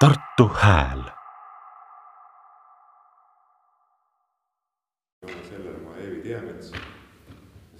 Tartu 0.00 0.48
Hääl. 0.54 1.02
sellele 5.48 5.78
ma 5.78 5.96
Eevi 5.96 6.22
Tiemets. 6.22 6.72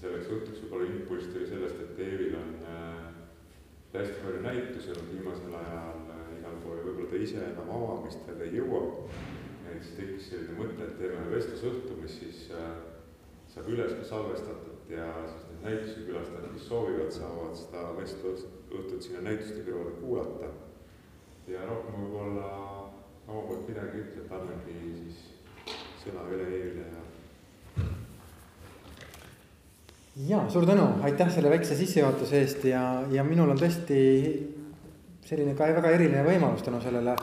selleks 0.01 0.29
õhtuks 0.29 0.61
võib-olla 0.61 0.91
impulss 0.91 1.31
tuli 1.33 1.49
sellest, 1.49 1.81
et 1.81 2.03
Eevil 2.05 2.37
on 2.37 2.53
äh, 2.75 3.09
hästi 3.95 4.21
palju 4.21 4.43
näitusi 4.45 4.93
olnud 4.93 5.09
viimasel 5.15 5.57
ajal 5.63 6.05
äh, 6.13 6.31
igal 6.37 6.61
pool 6.61 6.77
ja 6.77 6.85
võib-olla 6.91 7.11
ta 7.15 7.25
ise 7.25 7.43
enam 7.55 7.75
avamistele 7.79 8.49
ei 8.51 8.57
jõua. 8.59 8.85
et 9.73 9.83
siis 9.83 9.97
tekkis 9.97 10.31
selline 10.35 10.61
mõte, 10.61 10.81
et 10.85 10.99
teeme 11.01 11.27
vestlusõhtu, 11.33 12.01
mis 12.03 12.21
siis 12.21 12.47
äh, 12.53 12.73
saab 13.55 13.73
üles 13.73 13.97
ka 13.97 14.11
salvestatud 14.15 14.93
ja 14.93 15.09
siis 15.25 15.49
need 15.55 15.71
näituse 15.71 16.05
külastajad, 16.11 16.53
kes 16.53 16.69
soovivad, 16.69 17.15
saavad 17.17 17.57
seda 17.65 17.93
vestlusõhtut 17.97 19.09
sinna 19.09 19.31
näituste 19.31 19.65
kõrvale 19.65 20.03
kuulata. 20.03 20.59
Ja 21.51 21.67
rohkem 21.67 21.99
võib-olla 22.05 22.47
oma 23.27 23.43
poolt 23.47 23.69
midagi 23.69 24.03
ütle, 24.05 24.25
et 24.25 24.33
annangi 24.35 24.75
siis 24.81 25.17
sõna 26.05 26.27
üle 26.31 26.47
Eevile 26.47 26.85
ja 26.87 27.03
ja 30.31 30.41
suur 30.53 30.67
tänu, 30.69 30.87
aitäh 31.07 31.31
selle 31.33 31.51
väikse 31.53 31.77
sissejuhatuse 31.79 32.41
eest 32.41 32.65
ja, 32.71 32.83
ja 33.13 33.25
minul 33.27 33.51
on 33.55 33.61
tõesti 33.61 34.01
selline 35.27 35.55
ka 35.59 35.71
väga 35.77 35.95
eriline 35.97 36.25
võimalus 36.27 36.63
tänu 36.67 36.81
sellele 36.83 37.15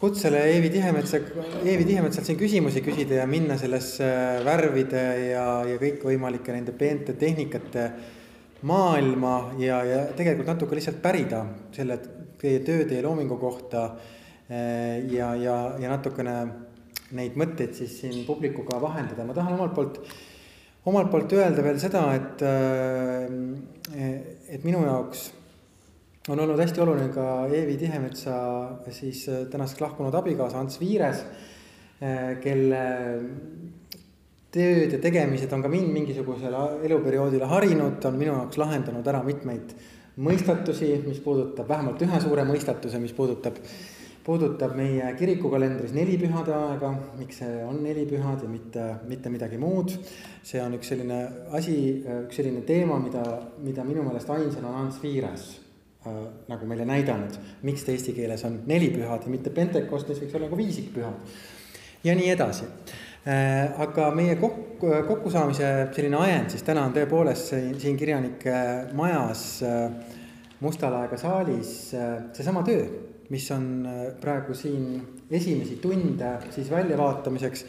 kutsele 0.00 0.40
Eevi 0.52 0.68
Tihemetsa, 0.74 1.20
Eevi 1.64 1.86
Tihemetsalt 1.88 2.26
siin 2.28 2.40
küsimusi 2.40 2.82
küsida 2.84 3.22
ja 3.22 3.28
minna 3.30 3.56
sellesse 3.60 4.08
värvide 4.44 5.04
ja, 5.30 5.46
ja 5.68 5.78
kõikvõimalike 5.80 6.52
nende 6.52 6.74
peente 6.76 7.16
tehnikate 7.16 7.86
maailma 8.68 9.54
ja, 9.60 9.80
ja 9.84 10.02
tegelikult 10.16 10.50
natuke 10.52 10.76
lihtsalt 10.76 11.00
pärida 11.04 11.44
selle 11.72 11.98
teie 12.44 12.60
töö, 12.66 12.84
teie 12.88 13.02
loomingu 13.02 13.40
kohta. 13.40 13.88
ja, 15.08 15.30
ja, 15.40 15.54
ja 15.80 15.88
natukene 15.88 16.34
neid 17.16 17.36
mõtteid 17.40 17.72
siis 17.72 17.94
siin 18.02 18.26
publikuga 18.26 18.76
vahendada, 18.82 19.24
ma 19.24 19.32
tahan 19.32 19.56
omalt 19.56 19.72
poolt 19.72 20.00
omalt 20.84 21.08
poolt 21.12 21.32
öelda 21.32 21.64
veel 21.64 21.80
seda, 21.80 22.02
et, 22.12 22.44
et 24.52 24.66
minu 24.68 24.82
jaoks 24.84 25.24
on 26.28 26.40
olnud 26.40 26.60
hästi 26.60 26.80
oluline 26.84 27.10
ka 27.12 27.46
Eevi 27.52 27.76
Tihemetsa 27.80 28.36
siis 28.92 29.24
tänaseks 29.52 29.80
lahkunud 29.80 30.14
abikaasa 30.16 30.60
Ants 30.60 30.80
Viires, 30.80 31.24
kelle 32.44 32.84
tööd 34.54 34.94
ja 34.94 35.00
tegemised 35.02 35.52
on 35.52 35.64
ka 35.64 35.72
mind 35.72 35.90
mingisugusel 35.92 36.54
eluperioodil 36.86 37.44
harinud, 37.48 37.98
on 38.08 38.20
minu 38.20 38.36
jaoks 38.36 38.60
lahendanud 38.60 39.08
ära 39.12 39.22
mitmeid 39.26 39.74
mõistatusi, 40.16 40.92
mis 41.06 41.20
puudutab 41.20 41.68
vähemalt 41.68 42.02
ühe 42.06 42.20
suure 42.22 42.44
mõistatuse, 42.46 43.00
mis 43.02 43.12
puudutab 43.16 43.58
puudutab 44.24 44.72
meie 44.76 45.10
kirikukalendris 45.18 45.92
nelipühade 45.92 46.52
aega, 46.56 46.92
miks 47.18 47.42
see 47.42 47.58
on 47.66 47.82
nelipühad 47.84 48.44
ja 48.44 48.48
mitte, 48.48 48.86
mitte 49.08 49.32
midagi 49.32 49.58
muud. 49.60 49.92
see 50.44 50.62
on 50.62 50.76
üks 50.78 50.88
selline 50.92 51.18
asi, 51.56 51.76
üks 52.24 52.40
selline 52.40 52.62
teema, 52.64 52.96
mida, 53.00 53.24
mida 53.64 53.84
minu 53.84 54.04
meelest 54.06 54.30
ainsana 54.32 54.70
on 54.70 54.86
Ants 54.86 55.02
Viires 55.02 55.44
äh, 56.06 56.22
nagu 56.48 56.68
meile 56.68 56.88
näidanud, 56.88 57.36
miks 57.68 57.84
ta 57.84 57.92
eesti 57.92 58.16
keeles 58.16 58.44
on 58.48 58.62
nelipühad 58.68 59.28
ja 59.28 59.32
mitte 59.32 59.52
Pentekost, 59.52 60.08
mis 60.08 60.24
võiks 60.24 60.38
olla 60.38 60.48
nagu 60.48 60.60
viisikpühad. 60.62 61.36
ja 62.04 62.16
nii 62.16 62.32
edasi. 62.32 62.70
Aga 63.24 64.10
meie 64.12 64.34
kokku, 64.36 64.90
kokkusaamise 65.08 65.70
selline 65.96 66.18
ajend 66.20 66.52
siis 66.52 66.66
täna 66.66 66.82
on 66.84 66.92
tõepoolest 66.92 67.54
siin, 67.54 67.72
siin 67.80 67.96
kirjanike 67.96 68.58
majas 68.92 69.46
äh, 69.64 69.88
Mustalaega 70.60 71.16
saalis 71.20 71.72
äh, 71.96 72.18
seesama 72.36 72.62
töö 72.66 72.84
mis 73.30 73.50
on 73.50 73.86
äh, 73.86 74.06
praegu 74.20 74.54
siin 74.54 75.02
esimesi 75.30 75.76
tunde 75.82 76.38
siis 76.50 76.70
väljavaatamiseks. 76.70 77.64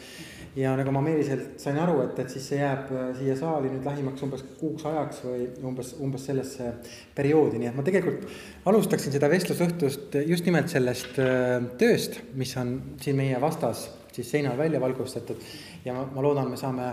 ja 0.56 0.70
nagu 0.72 0.88
ma 0.88 1.02
Meeliselt 1.04 1.60
sain 1.60 1.76
aru, 1.76 1.98
et, 2.00 2.18
et 2.22 2.30
siis 2.32 2.46
see 2.48 2.60
jääb 2.60 2.88
äh, 2.92 3.10
siia 3.18 3.34
saali 3.36 3.68
nüüd 3.72 3.84
lähimaks 3.84 4.24
umbes 4.24 4.44
kuuks 4.60 4.86
ajaks 4.88 5.20
või 5.26 5.48
umbes, 5.68 5.92
umbes 6.00 6.24
sellesse 6.30 6.70
perioodi, 7.16 7.60
nii 7.60 7.68
et 7.68 7.76
ma 7.76 7.84
tegelikult 7.84 8.24
alustaksin 8.72 9.12
seda 9.12 9.28
vestlusõhtust 9.32 10.16
just 10.24 10.48
nimelt 10.48 10.72
sellest 10.72 11.20
äh, 11.20 11.58
tööst, 11.80 12.20
mis 12.40 12.56
on 12.60 12.76
siin 13.04 13.20
meie 13.20 13.40
vastas 13.40 13.88
siis 14.16 14.32
seinal 14.34 14.58
välja 14.58 14.80
valgustatud. 14.82 15.46
Ja 15.84 15.94
ma, 15.96 16.08
ma 16.12 16.24
loodan, 16.24 16.50
me 16.50 16.60
saame 16.60 16.90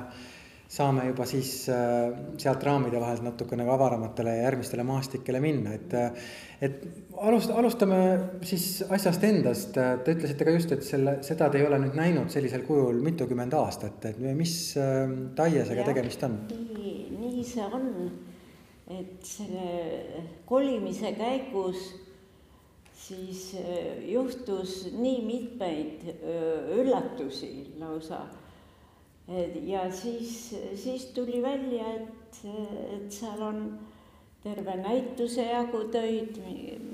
saame 0.73 1.06
juba 1.06 1.25
siis 1.29 1.50
sealt 1.67 2.63
raamide 2.66 2.97
vahelt 3.01 3.22
natuke 3.25 3.57
nagu 3.59 3.69
avaramatele 3.75 4.31
ja 4.38 4.47
järgmistele 4.47 4.85
maastikele 4.88 5.41
minna, 5.44 5.75
et 5.78 5.94
et 6.63 6.85
alust-, 7.19 7.51
alustame 7.53 8.00
siis 8.47 8.67
asjast 8.89 9.23
endast, 9.28 9.75
te 9.75 10.16
ütlesite 10.16 10.47
ka 10.47 10.56
just, 10.56 10.72
et 10.75 10.85
selle, 10.88 11.17
seda 11.25 11.50
te 11.51 11.59
ei 11.59 11.67
ole 11.67 11.79
nüüd 11.83 11.97
näinud 12.00 12.31
sellisel 12.33 12.63
kujul 12.67 13.01
mitukümmend 13.06 13.53
aastat, 13.59 14.07
et 14.13 14.22
mis 14.38 14.56
äh, 14.79 15.03
taiesega 15.38 15.85
tegemist 15.91 16.23
on? 16.25 16.39
nii, 16.50 16.95
nii 17.19 17.44
see 17.47 17.67
on, 17.67 17.89
et 18.97 19.28
selle 19.28 20.23
kolimise 20.50 21.13
käigus 21.19 21.91
siis 23.03 23.55
äh, 23.59 24.03
juhtus 24.09 24.87
nii 24.91 25.21
mitmeid 25.25 26.05
äh, 26.07 26.77
üllatusi 26.77 27.73
lausa. 27.79 28.25
ja 29.63 29.91
siis, 29.91 30.55
siis 30.75 31.05
tuli 31.15 31.41
välja, 31.41 31.85
et, 31.95 32.39
et 32.95 33.11
seal 33.11 33.41
on 33.41 33.61
terve 34.43 34.75
näituse 34.75 35.45
jagu 35.47 35.85
töid, 35.91 36.41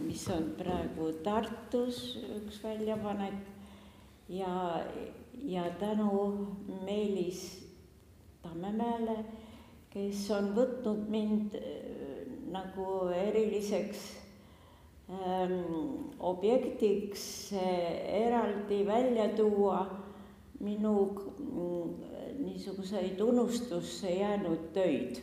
mis 0.05 0.27
on 0.29 0.51
praegu 0.57 1.07
Tartus 1.25 2.19
üks 2.37 2.59
väljapanek 2.61 3.39
ja, 4.29 4.85
ja 5.41 5.65
tänu 5.81 6.19
Meelis 6.85 7.41
Tammemäele, 8.43 9.23
kes 9.89 10.27
on 10.37 10.53
võtnud 10.53 11.09
mind 11.09 11.57
äh, 11.57 11.89
nagu 12.53 13.09
eriliseks 13.13 14.18
objektiks 16.19 17.53
äh, 17.53 18.25
eraldi 18.27 18.85
välja 18.85 19.29
tuua 19.33 19.87
minu 20.59 20.93
mm, 21.39 22.43
niisuguseid 22.43 23.21
unustusse 23.21 24.09
jäänud 24.09 24.69
töid 24.73 25.21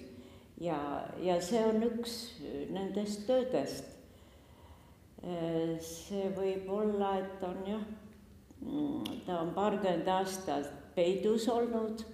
ja, 0.61 1.07
ja 1.23 1.41
see 1.41 1.63
on 1.67 1.85
üks 1.87 2.17
nendest 2.73 3.27
töödest. 3.29 3.93
see 5.83 6.27
võib 6.37 6.69
olla, 6.71 7.17
et 7.19 7.41
on 7.43 7.57
jah, 7.67 7.87
ta 9.27 9.41
on 9.41 9.51
paarkümmend 9.57 10.07
aastat 10.13 10.69
peidus 10.95 11.49
olnud 11.51 12.05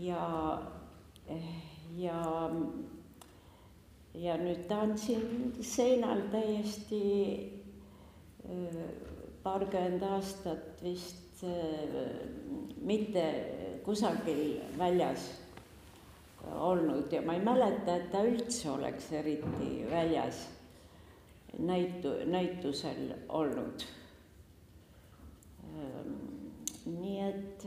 ja, 0.00 0.24
ja, 1.96 2.22
ja 4.14 4.36
nüüd 4.40 4.66
ta 4.68 4.80
on 4.84 4.96
siin 4.98 5.52
seinal 5.62 6.24
täiesti 6.32 7.02
paarkümmend 9.42 10.02
aastat 10.02 10.82
vist 10.82 11.44
mitte 12.82 13.24
kusagil 13.84 14.60
väljas 14.78 15.28
olnud 16.48 17.12
ja 17.12 17.22
ma 17.22 17.34
ei 17.36 17.44
mäleta, 17.44 17.96
et 17.96 18.10
ta 18.12 18.22
üldse 18.24 18.70
oleks 18.70 19.12
eriti 19.12 19.70
väljas 19.90 20.46
näitu, 21.58 22.14
näitusel 22.26 23.14
olnud. 23.28 23.84
Ehm, 25.70 26.14
nii 26.86 27.18
et, 27.26 27.66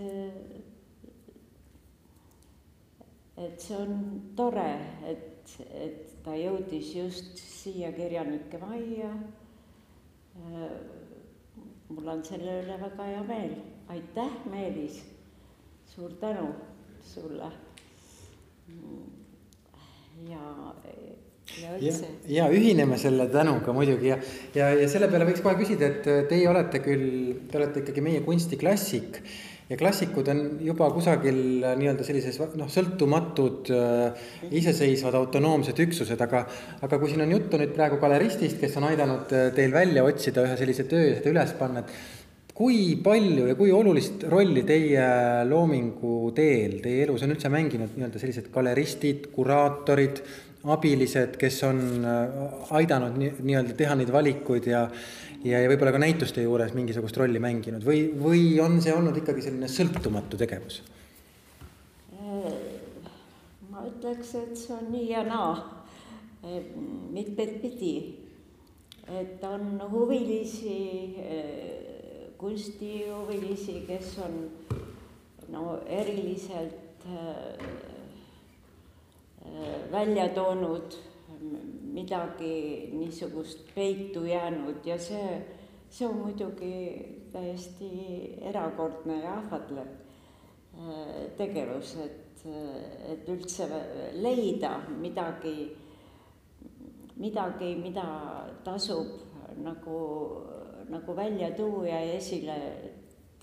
et 3.38 3.60
see 3.62 3.78
on 3.78 4.02
tore, 4.36 4.72
et, 5.10 5.30
et 5.74 6.14
ta 6.26 6.36
jõudis 6.38 6.94
just 6.96 7.40
siia 7.40 7.92
kirjanike 7.96 8.60
majja. 8.62 9.12
Mul 11.94 12.08
on 12.10 12.24
selle 12.26 12.60
üle 12.64 12.78
väga 12.82 13.10
hea 13.10 13.24
meel, 13.28 13.58
aitäh, 13.94 14.38
Meelis, 14.50 15.02
suur 15.94 16.16
tänu 16.22 16.48
sulle! 17.06 17.52
Ja, 20.24 20.40
ja 21.62 21.78
ja, 21.82 21.94
ja 22.28 22.46
ühineme 22.54 22.98
selle 22.98 23.28
tänuga 23.32 23.74
muidugi. 23.76 24.08
Ja, 24.14 24.18
ja, 24.56 24.70
ja 24.80 24.88
selle 24.90 25.10
peale 25.12 25.28
võiks 25.28 25.44
kohe 25.44 25.58
küsida, 25.60 25.90
et 25.90 26.30
teie 26.30 26.48
olete 26.50 26.80
küll, 26.84 27.10
te 27.52 27.60
olete 27.60 27.84
ikkagi 27.84 28.04
meie 28.06 28.24
kunstiklassik 28.26 29.20
ja 29.70 29.78
klassikud 29.80 30.28
on 30.34 30.42
juba 30.64 30.90
kusagil 30.96 31.38
nii-öelda 31.80 32.08
sellises 32.08 32.40
noh, 32.60 32.72
sõltumatud 32.72 33.72
äh, 33.74 34.26
iseseisvad 34.60 35.16
autonoomsed 35.22 35.80
üksused, 35.86 36.26
aga, 36.26 36.44
aga 36.84 37.00
kui 37.00 37.14
siin 37.14 37.24
on 37.26 37.38
juttu 37.38 37.62
nüüd 37.62 37.76
praegu 37.78 38.02
galeristist, 38.02 38.60
kes 38.62 38.76
on 38.82 38.90
aidanud 38.90 39.32
teil 39.56 39.74
välja 39.76 40.04
otsida 40.08 40.44
ühe 40.48 40.60
sellise 40.60 40.88
töö 40.90 41.08
ja 41.10 41.16
seda 41.20 41.34
üles 41.34 41.56
panna, 41.60 41.84
et 41.84 42.22
kui 42.54 42.96
palju 43.02 43.48
ja 43.50 43.58
kui 43.58 43.72
olulist 43.74 44.28
rolli 44.30 44.62
teie 44.68 45.06
loomingu 45.50 46.32
teel, 46.38 46.78
teie 46.84 47.08
elus 47.08 47.26
on 47.26 47.34
üldse 47.34 47.50
mänginud 47.54 47.96
nii-öelda 47.98 48.22
sellised 48.22 48.52
galeristid, 48.54 49.32
kuraatorid, 49.34 50.22
abilised, 50.64 51.36
kes 51.40 51.60
on 51.68 51.82
aidanud 52.72 53.18
nii, 53.20 53.34
nii-öelda 53.44 53.76
teha 53.76 53.98
neid 54.00 54.12
valikuid 54.14 54.70
ja 54.72 54.88
ja, 55.44 55.60
ja 55.60 55.70
võib-olla 55.70 55.94
ka 55.96 56.02
näituste 56.02 56.44
juures 56.46 56.74
mingisugust 56.76 57.18
rolli 57.20 57.42
mänginud 57.44 57.84
või, 57.86 58.08
või 58.20 58.44
on 58.64 58.80
see 58.84 58.94
olnud 58.96 59.18
ikkagi 59.20 59.46
selline 59.46 59.70
sõltumatu 59.72 60.40
tegevus? 60.40 60.82
ma 63.74 63.84
ütleks, 63.90 64.36
et 64.40 64.58
see 64.58 64.76
on 64.76 64.92
nii 64.94 65.08
ja 65.10 65.24
naa, 65.28 65.54
mitmeid 67.14 67.58
pidi. 67.62 67.94
et 69.10 69.44
on 69.44 69.82
huvilisi, 69.92 70.78
kunstihuvilisi, 72.40 73.82
kes 73.88 74.14
on 74.24 74.38
no 75.52 75.80
eriliselt 75.88 77.04
välja 79.92 80.30
toonud 80.30 80.96
midagi 81.94 82.90
niisugust 82.94 83.68
peitu 83.76 84.26
jäänud 84.26 84.86
ja 84.86 84.98
see, 85.00 85.42
see 85.90 86.08
on 86.08 86.16
muidugi 86.18 86.74
täiesti 87.34 87.90
erakordne 88.42 89.20
ja 89.24 89.38
ahvatlev 89.38 89.88
äh, 89.88 91.30
tegevus, 91.38 91.96
et, 92.02 92.46
et 93.10 93.30
üldse 93.30 93.68
leida 94.14 94.78
midagi, 94.90 95.70
midagi, 97.16 97.76
mida 97.82 98.08
tasub 98.66 99.14
nagu, 99.62 100.00
nagu 100.90 101.16
välja 101.16 101.52
tuua 101.58 101.88
ja 101.88 102.02
esile 102.18 102.58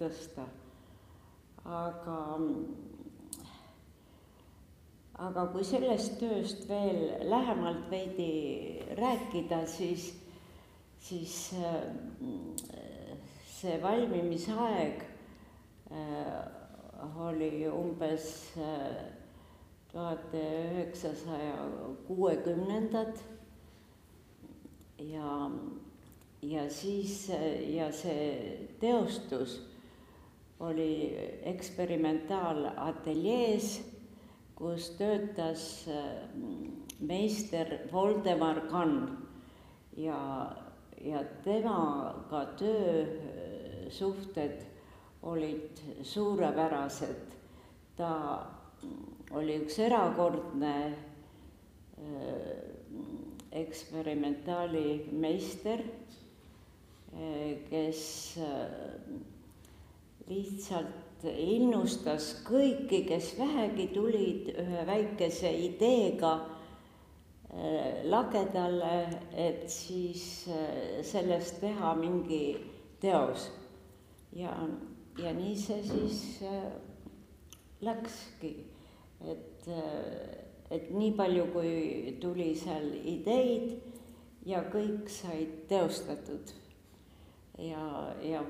tõsta. 0.00 0.47
aga 1.64 2.17
aga 5.20 5.43
kui 5.52 5.61
sellest 5.67 6.14
tööst 6.20 6.62
veel 6.69 7.00
lähemalt 7.28 7.90
veidi 7.93 8.81
rääkida, 8.96 9.67
siis, 9.69 10.14
siis 11.05 11.52
äh, 11.61 11.82
see 13.50 13.82
valmimisaeg 13.82 15.02
äh, 15.93 16.40
oli 17.20 17.69
umbes 17.69 18.52
äh, 18.56 18.96
tuhat 19.93 20.34
üheksasaja 20.37 21.69
kuuekümnendad. 22.06 23.19
Ja, 25.00 25.50
ja 26.43 26.70
siis 26.70 27.28
ja 27.75 27.93
see 27.93 28.69
teostus 28.81 29.66
oli 30.61 31.16
eksperimentaalateljees 31.49 33.89
kus 34.61 34.91
töötas 34.99 35.89
äh, 35.89 36.29
meister 37.01 37.79
Voldemar 37.93 38.61
Kann 38.69 39.17
ja, 39.97 40.53
ja 41.01 41.23
temaga 41.45 42.45
töösuhted 42.61 44.67
olid 45.23 45.81
suurepärased. 46.03 47.37
ta 47.97 48.12
oli 49.37 49.59
üks 49.61 49.79
erakordne 49.81 50.77
äh, 51.97 52.53
eksperimentaali 53.51 55.09
meister, 55.12 55.81
äh, 57.17 57.57
kes 57.69 58.39
lihtsalt 60.29 61.10
innustas 61.28 62.32
kõiki, 62.46 63.02
kes 63.08 63.34
vähegi 63.38 63.88
tulid 63.94 64.50
ühe 64.55 64.84
väikese 64.88 65.50
ideega 65.67 66.32
äh, 66.40 68.02
lagedale, 68.08 69.20
et 69.32 69.67
siis 69.70 70.46
äh, 70.49 71.00
sellest 71.06 71.61
teha 71.61 71.94
mingi 71.99 72.56
teos. 73.00 73.50
ja, 74.32 74.55
ja 75.19 75.32
nii 75.34 75.56
see 75.58 75.82
siis 75.84 76.20
äh, 76.46 76.70
läkski, 77.84 78.55
et, 79.28 79.69
et 80.70 80.90
nii 80.94 81.12
palju, 81.16 81.46
kui 81.52 82.16
tuli 82.20 82.52
seal 82.56 82.93
ideid 83.05 83.81
ja 84.46 84.62
kõik 84.73 85.08
said 85.12 85.64
teostatud. 85.69 86.55
ja, 87.58 87.84
ja 88.25 88.44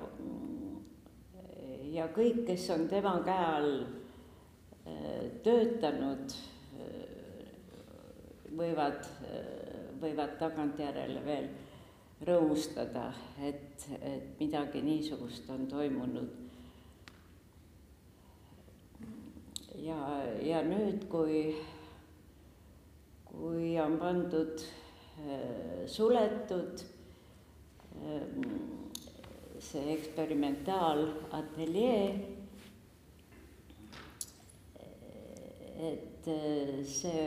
ja 1.91 2.07
kõik, 2.15 2.45
kes 2.49 2.69
on 2.75 2.87
tema 2.91 3.17
käe 3.27 3.47
all 3.47 3.73
äh, 3.83 5.31
töötanud, 5.45 6.35
äh, 6.79 7.49
võivad, 8.57 9.03
äh, 9.27 9.89
võivad 10.03 10.37
tagantjärele 10.41 11.25
veel 11.27 11.51
rõõmustada, 12.29 13.09
et, 13.49 13.87
et 14.05 14.41
midagi 14.41 14.83
niisugust 14.85 15.49
on 15.51 15.67
toimunud. 15.71 16.37
ja, 19.81 19.97
ja 20.45 20.59
nüüd, 20.61 21.07
kui, 21.09 21.55
kui 23.31 23.71
on 23.81 23.97
pandud 24.03 24.61
suletud 25.89 26.83
see 29.61 29.93
eksperimentaalateljee, 29.95 32.05
et 35.91 36.25
see 36.89 37.27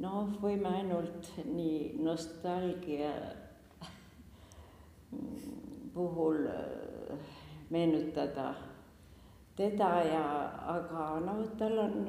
noh, 0.00 0.32
võime 0.40 0.68
ainult 0.80 1.28
nii 1.44 2.00
nostalgia 2.00 3.12
puhul 5.94 6.38
meenutada 7.70 8.48
teda 9.60 9.90
ja, 10.08 10.24
aga 10.72 11.20
noh, 11.24 11.44
tal 11.60 11.76
on 11.84 12.08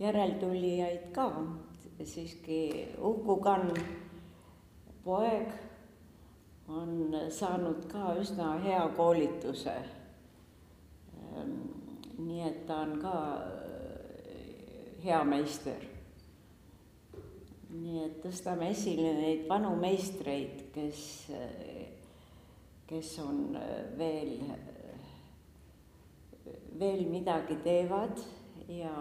järeltulijaid 0.00 1.10
ka, 1.12 1.28
siiski 2.00 2.62
Uku 2.96 3.36
Kann, 3.44 3.76
poeg 5.04 5.71
on 6.72 7.14
saanud 7.30 7.86
ka 7.92 8.14
üsna 8.20 8.56
hea 8.62 8.82
koolituse. 8.96 9.74
Ehm, 11.22 11.54
nii 12.18 12.42
et 12.48 12.66
ta 12.66 12.82
on 12.86 12.98
ka 13.02 13.16
äh, 13.38 15.02
hea 15.04 15.24
meister. 15.24 15.88
nii 17.72 18.02
et 18.04 18.18
tõstame 18.20 18.66
esile 18.68 19.14
neid 19.16 19.46
vanu 19.48 19.70
meistreid, 19.80 20.58
kes, 20.74 20.98
kes 22.90 23.12
on 23.22 23.56
äh, 23.56 23.70
veel, 23.96 24.34
veel 26.82 27.06
midagi 27.08 27.56
teevad 27.64 28.20
ja, 28.68 28.92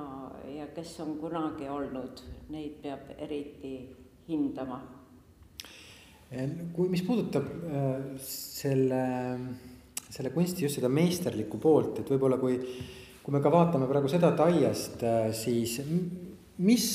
ja 0.55 0.69
kes 0.71 0.95
on 1.03 1.17
kunagi 1.19 1.67
olnud, 1.67 2.23
neid 2.55 2.79
peab 2.83 3.11
eriti 3.17 3.75
hindama 4.29 4.79
kui, 6.31 6.87
mis 6.87 7.03
puudutab 7.03 7.47
äh, 7.67 8.17
selle, 8.23 9.03
selle 10.07 10.31
kunsti 10.31 10.65
just 10.65 10.79
seda 10.79 10.91
meisterlikku 10.91 11.59
poolt, 11.59 11.99
et 11.99 12.11
võib-olla 12.13 12.39
kui, 12.39 12.55
kui 13.21 13.35
me 13.35 13.41
ka 13.43 13.51
vaatame 13.51 13.89
praegu 13.89 14.11
seda 14.11 14.31
taiest, 14.39 15.03
äh, 15.03 15.31
siis 15.35 15.79
mis 16.61 16.85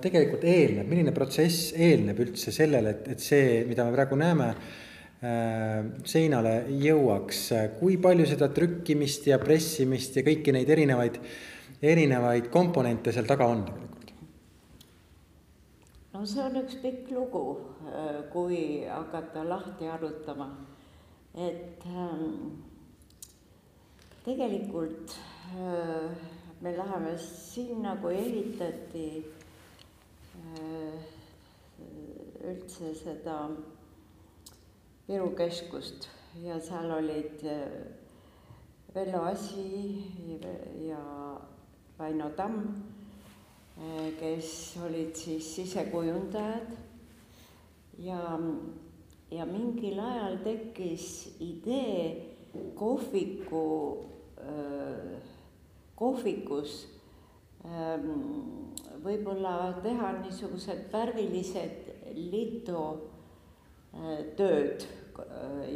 tegelikult 0.00 0.44
eelneb, 0.48 0.88
milline 0.88 1.12
protsess 1.12 1.74
eelneb 1.76 2.22
üldse 2.24 2.52
sellele, 2.54 2.94
et, 2.94 3.10
et 3.12 3.20
see, 3.20 3.58
mida 3.68 3.84
me 3.84 3.92
praegu 3.92 4.16
näeme, 4.16 4.54
seinale 6.08 6.54
jõuaks, 6.80 7.42
kui 7.76 7.98
palju 8.00 8.24
seda 8.30 8.48
trükkimist 8.56 9.28
ja 9.28 9.36
pressimist 9.42 10.16
ja 10.16 10.24
kõiki 10.24 10.54
neid 10.56 10.72
erinevaid, 10.72 11.18
erinevaid 11.92 12.48
komponente 12.54 13.12
seal 13.12 13.28
taga 13.28 13.50
on? 13.52 13.66
No 16.12 16.24
see 16.26 16.42
on 16.42 16.56
üks 16.58 16.76
pikk 16.82 17.10
lugu, 17.14 17.44
äh, 17.86 18.22
kui 18.32 18.84
hakata 18.88 19.44
lahti 19.46 19.86
arutama, 19.86 20.48
et 21.34 21.86
ähm, 21.86 22.58
tegelikult 24.24 25.14
äh, 25.54 26.10
me 26.60 26.76
läheme 26.76 27.16
sinna, 27.18 27.96
kui 28.02 28.16
ehitati 28.18 29.24
äh, 30.58 30.98
üldse 32.50 32.94
seda 32.94 33.42
Viru 35.06 35.30
keskust. 35.34 36.08
Ja 36.44 36.60
seal 36.62 36.92
olid 36.94 37.42
Vello 38.94 39.24
Asi 39.26 40.04
ja 40.86 41.00
Vaino 41.98 42.28
Tamm 42.36 42.60
kes 44.20 44.76
olid 44.84 45.14
siis 45.16 45.54
sisekujundajad. 45.56 46.72
Ja, 48.00 48.38
ja 49.30 49.46
mingil 49.46 50.00
ajal 50.00 50.38
tekkis 50.44 51.36
idee 51.40 52.36
kohviku, 52.76 53.64
kohvikus 56.00 56.86
võib-olla 59.04 59.74
teha 59.84 60.12
niisugused 60.22 60.88
värvilised 60.92 61.88
litotööd 62.16 63.04
äh, 64.84 64.88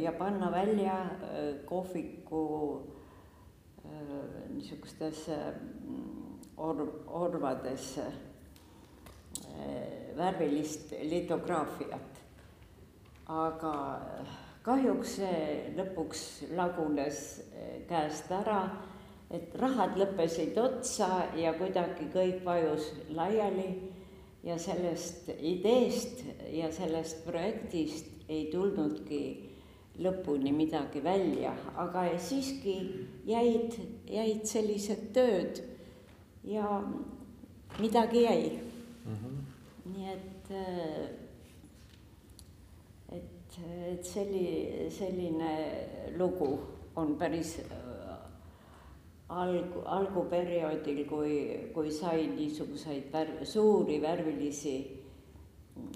ja 0.01 0.11
panna 0.17 0.51
välja 0.53 0.97
kohviku 1.69 2.43
niisugustesse 4.55 5.37
orv, 6.57 6.89
orvadesse 7.07 8.05
värvilist 10.17 10.93
litograafiat. 11.03 12.11
aga 13.25 13.71
kahjuks 14.65 15.15
see 15.17 15.39
lõpuks 15.77 16.19
lagunes 16.57 17.21
käest 17.89 18.29
ära, 18.31 18.59
et 19.33 19.55
rahad 19.57 19.97
lõppesid 19.97 20.57
otsa 20.61 21.25
ja 21.35 21.55
kuidagi 21.57 22.05
kõik 22.13 22.43
vajus 22.45 22.91
laiali 23.17 23.69
ja 24.45 24.59
sellest 24.61 25.31
ideest 25.39 26.21
ja 26.53 26.69
sellest 26.71 27.25
projektist 27.25 28.29
ei 28.29 28.45
tulnudki 28.53 29.23
lõpuni 30.05 30.51
midagi 30.53 31.01
välja, 31.03 31.55
aga 31.81 32.05
siiski 32.21 32.75
jäid, 33.25 33.79
jäid 34.11 34.45
sellised 34.45 35.09
tööd 35.15 35.61
ja 36.45 36.83
midagi 37.79 38.23
jäi 38.23 38.59
mm. 39.05 39.15
-hmm. 39.15 39.37
nii 39.95 40.13
et, 40.13 40.51
et, 43.11 43.59
et 43.91 44.05
selli-, 44.05 44.89
selline 44.89 45.51
lugu 46.17 46.59
on 46.95 47.15
päris 47.15 47.61
alg-, 49.29 49.81
alguperioodil, 49.85 51.05
kui, 51.05 51.69
kui 51.73 51.91
sai 51.91 52.27
niisuguseid 52.27 53.11
värv-, 53.13 53.45
suuri 53.45 54.01
värvilisi 54.01 55.05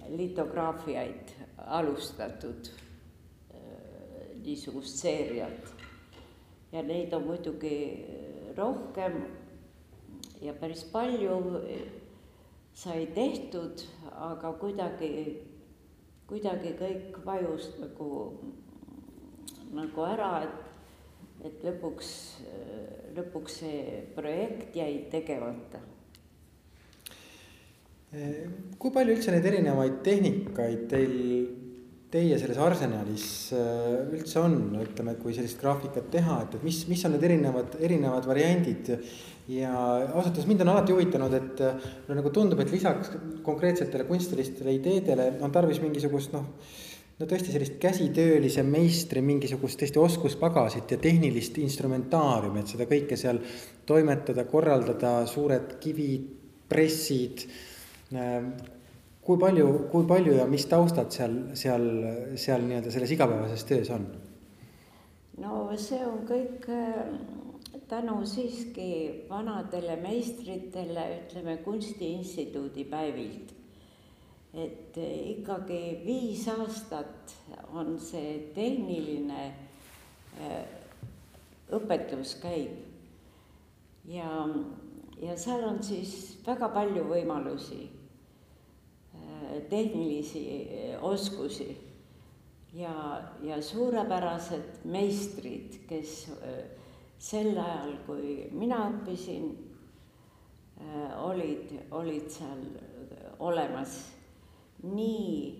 litograafiaid 0.10 1.36
alustatud, 1.58 2.70
niisugust 4.44 4.98
seeriat. 4.98 5.76
ja 6.72 6.82
neid 6.84 7.14
on 7.14 7.24
muidugi 7.26 8.06
rohkem 8.58 9.14
ja 10.42 10.54
päris 10.56 10.86
palju 10.92 11.40
sai 12.80 13.08
tehtud, 13.16 13.84
aga 14.30 14.54
kuidagi, 14.62 15.12
kuidagi 16.30 16.74
kõik 16.80 17.20
vajus 17.26 17.74
nagu, 17.82 18.10
nagu 19.76 20.06
ära, 20.08 20.34
et 20.48 20.66
et 21.46 21.64
lõpuks, 21.64 22.10
lõpuks 23.16 23.62
see 23.62 24.02
projekt 24.16 24.76
jäi 24.76 25.06
tegemata. 25.12 25.80
kui 28.82 28.92
palju 28.92 29.16
üldse 29.16 29.32
neid 29.32 29.46
erinevaid 29.46 30.00
tehnikaid 30.04 30.88
teil, 30.90 31.16
teie 32.10 32.40
selles 32.42 32.58
arsenalis 32.58 33.26
äh, 33.54 34.00
üldse 34.18 34.42
on, 34.42 34.56
ütleme, 34.82 35.14
kui 35.22 35.36
sellist 35.38 35.60
graafikat 35.62 36.10
teha, 36.10 36.40
et, 36.42 36.56
et 36.58 36.66
mis, 36.66 36.80
mis 36.90 37.04
on 37.06 37.14
need 37.14 37.28
erinevad, 37.28 37.76
erinevad 37.86 38.26
variandid 38.26 38.90
ja 39.50 39.72
ausalt 39.74 40.36
öeldes 40.36 40.50
mind 40.50 40.62
on 40.62 40.74
alati 40.76 40.94
huvitanud, 40.94 41.34
et 41.34 41.64
mulle 41.64 42.20
nagu 42.20 42.32
tundub, 42.34 42.60
et 42.62 42.72
lisaks 42.72 43.16
konkreetsetele 43.46 44.06
kunstilistele 44.06 44.76
ideedele 44.78 45.32
on 45.42 45.52
tarvis 45.52 45.82
mingisugust 45.82 46.36
noh 46.36 46.46
no 47.20 47.28
tõesti 47.28 47.52
sellist 47.52 47.76
käsitöölise 47.84 48.64
meistri 48.64 49.24
mingisugust 49.26 49.82
tõesti 49.82 50.00
oskuspagasit 50.02 50.94
ja 50.96 51.00
tehnilist 51.02 51.58
instrumentaariumi, 51.60 52.64
et 52.64 52.74
seda 52.74 52.88
kõike 52.88 53.18
seal 53.20 53.42
toimetada, 53.90 54.46
korraldada, 54.48 55.14
suured 55.28 55.76
kivid, 55.84 56.30
pressid. 56.70 57.44
Ähm, 58.16 58.54
kui 59.26 59.38
palju, 59.42 59.68
kui 59.92 60.08
palju 60.10 60.38
ja 60.38 60.46
mis 60.50 60.66
taustad 60.70 61.12
seal, 61.14 61.36
seal, 61.60 61.90
seal 62.40 62.64
nii-öelda 62.66 62.94
selles 62.94 63.12
igapäevases 63.18 63.68
töös 63.70 63.92
on? 63.94 64.08
no 65.40 65.60
see 65.80 66.00
on 66.04 66.24
kõik 66.28 66.66
äh, 66.74 67.12
tänu 67.90 68.20
siiski 68.26 68.90
vanadele 69.30 69.96
meistritele, 70.02 71.06
ütleme 71.24 71.58
Kunstiinstituudi 71.66 72.86
päevilt 72.86 73.60
et 74.54 74.98
ikkagi 74.98 76.02
viis 76.06 76.48
aastat 76.50 77.36
on 77.78 77.98
see 78.02 78.52
tehniline 78.56 79.44
äh, 80.42 80.64
õpetus 81.78 82.36
käib. 82.42 82.80
ja, 84.10 84.48
ja 85.22 85.38
seal 85.38 85.68
on 85.68 85.84
siis 85.86 86.40
väga 86.48 86.72
palju 86.74 87.06
võimalusi, 87.12 87.84
äh, 89.14 89.62
tehnilisi 89.70 90.44
äh, 90.64 91.04
oskusi 91.04 91.70
ja, 92.74 93.22
ja 93.46 93.62
suurepärased 93.62 94.82
meistrid, 94.90 95.78
kes 95.90 96.26
sel 97.20 97.58
ajal, 97.58 97.98
kui 98.06 98.50
mina 98.56 98.90
õppisin, 98.90 99.50
olid, 101.20 101.74
olid 101.92 102.30
seal 102.32 102.62
olemas 103.44 103.98
nii 104.84 105.56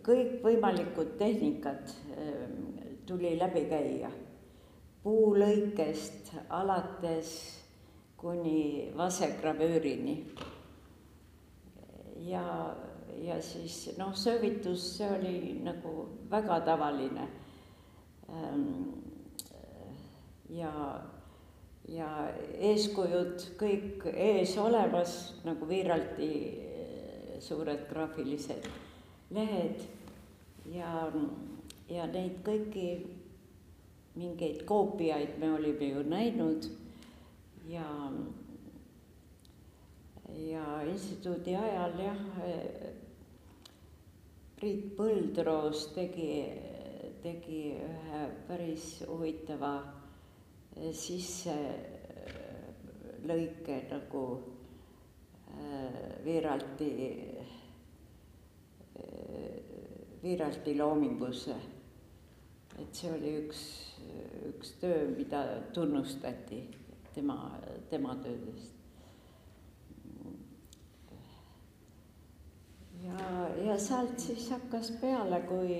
kõikvõimalikud 0.05 1.17
tehnikad 1.19 1.89
tuli 3.05 3.37
läbi 3.37 3.65
käia. 3.67 4.09
puulõikest 5.03 6.31
alates 6.49 7.58
kuni 8.21 8.91
vasegravüürini. 8.97 10.25
ja 12.27 12.75
ja 13.23 13.41
siis 13.41 13.89
noh, 13.97 14.13
söövitus, 14.15 14.83
see 14.97 15.07
oli 15.11 15.59
nagu 15.63 16.07
väga 16.31 16.59
tavaline. 16.67 17.27
Ehm, 18.29 18.65
ja, 20.53 20.71
ja 21.89 22.09
eeskujud 22.71 23.45
kõik 23.59 24.07
ees 24.13 24.55
olemas 24.61 25.15
nagu 25.45 25.67
Viiralti 25.69 26.31
eh, 26.63 27.37
suured 27.43 27.87
graafilised 27.89 28.67
lehed 29.35 29.83
ja, 30.73 31.09
ja 31.89 32.07
neid 32.09 32.39
kõiki 32.45 32.89
mingeid 34.19 34.63
koopiaid 34.69 35.37
me 35.41 35.51
olime 35.53 35.91
ju 35.93 36.03
näinud 36.09 36.69
ja 37.69 37.87
ja 40.37 40.81
instituudi 40.85 41.55
ajal 41.55 41.93
jah, 41.99 42.17
Priit 44.59 44.95
Põldroos 44.97 45.85
tegi, 45.95 46.51
tegi 47.23 47.61
ühe 47.79 48.21
päris 48.47 49.03
huvitava 49.07 49.73
sisselõike 50.75 52.17
nagu 53.91 54.23
Viiralti, 56.25 56.89
eh, 57.05 57.47
Viiralti 60.23 60.77
loomingusse. 60.77 61.55
et 62.79 62.95
see 62.95 63.09
oli 63.11 63.31
üks, 63.41 63.61
üks 64.47 64.69
töö, 64.79 65.09
mida 65.17 65.39
tunnustati 65.75 66.78
tema, 67.19 67.59
tema 67.89 68.15
töödest. 68.23 68.75
ja, 73.03 73.49
ja 73.65 73.79
sealt 73.79 74.19
siis 74.19 74.49
hakkas 74.51 74.91
peale, 75.01 75.41
kui 75.47 75.75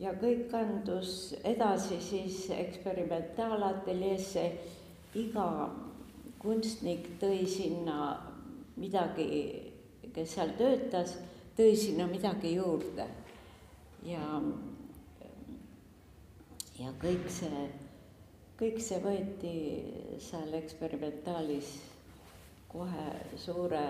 ja 0.00 0.12
kõik 0.16 0.46
kandus 0.52 1.34
edasi 1.44 2.00
siis 2.00 2.46
eksperimentaalateljeesse. 2.56 4.44
iga 5.14 5.46
kunstnik 6.40 7.08
tõi 7.20 7.44
sinna 7.46 8.16
midagi, 8.80 9.26
kes 10.14 10.34
seal 10.34 10.54
töötas, 10.56 11.18
tõi 11.56 11.76
sinna 11.76 12.06
midagi 12.08 12.54
juurde 12.54 13.04
ja, 14.08 14.40
ja 16.80 16.94
kõik 17.02 17.28
see, 17.28 17.66
kõik 18.60 18.80
see 18.82 19.00
võeti 19.02 19.54
seal 20.22 20.52
eksperimentaalis 20.58 21.72
kohe 22.72 23.06
suure 23.36 23.84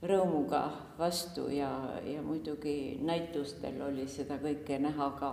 rõõmuga 0.00 0.62
vastu 0.98 1.48
ja, 1.52 1.70
ja 2.08 2.22
muidugi 2.24 2.98
näitustel 3.04 3.80
oli 3.84 4.06
seda 4.08 4.38
kõike 4.40 4.78
näha 4.80 5.10
ka. 5.18 5.32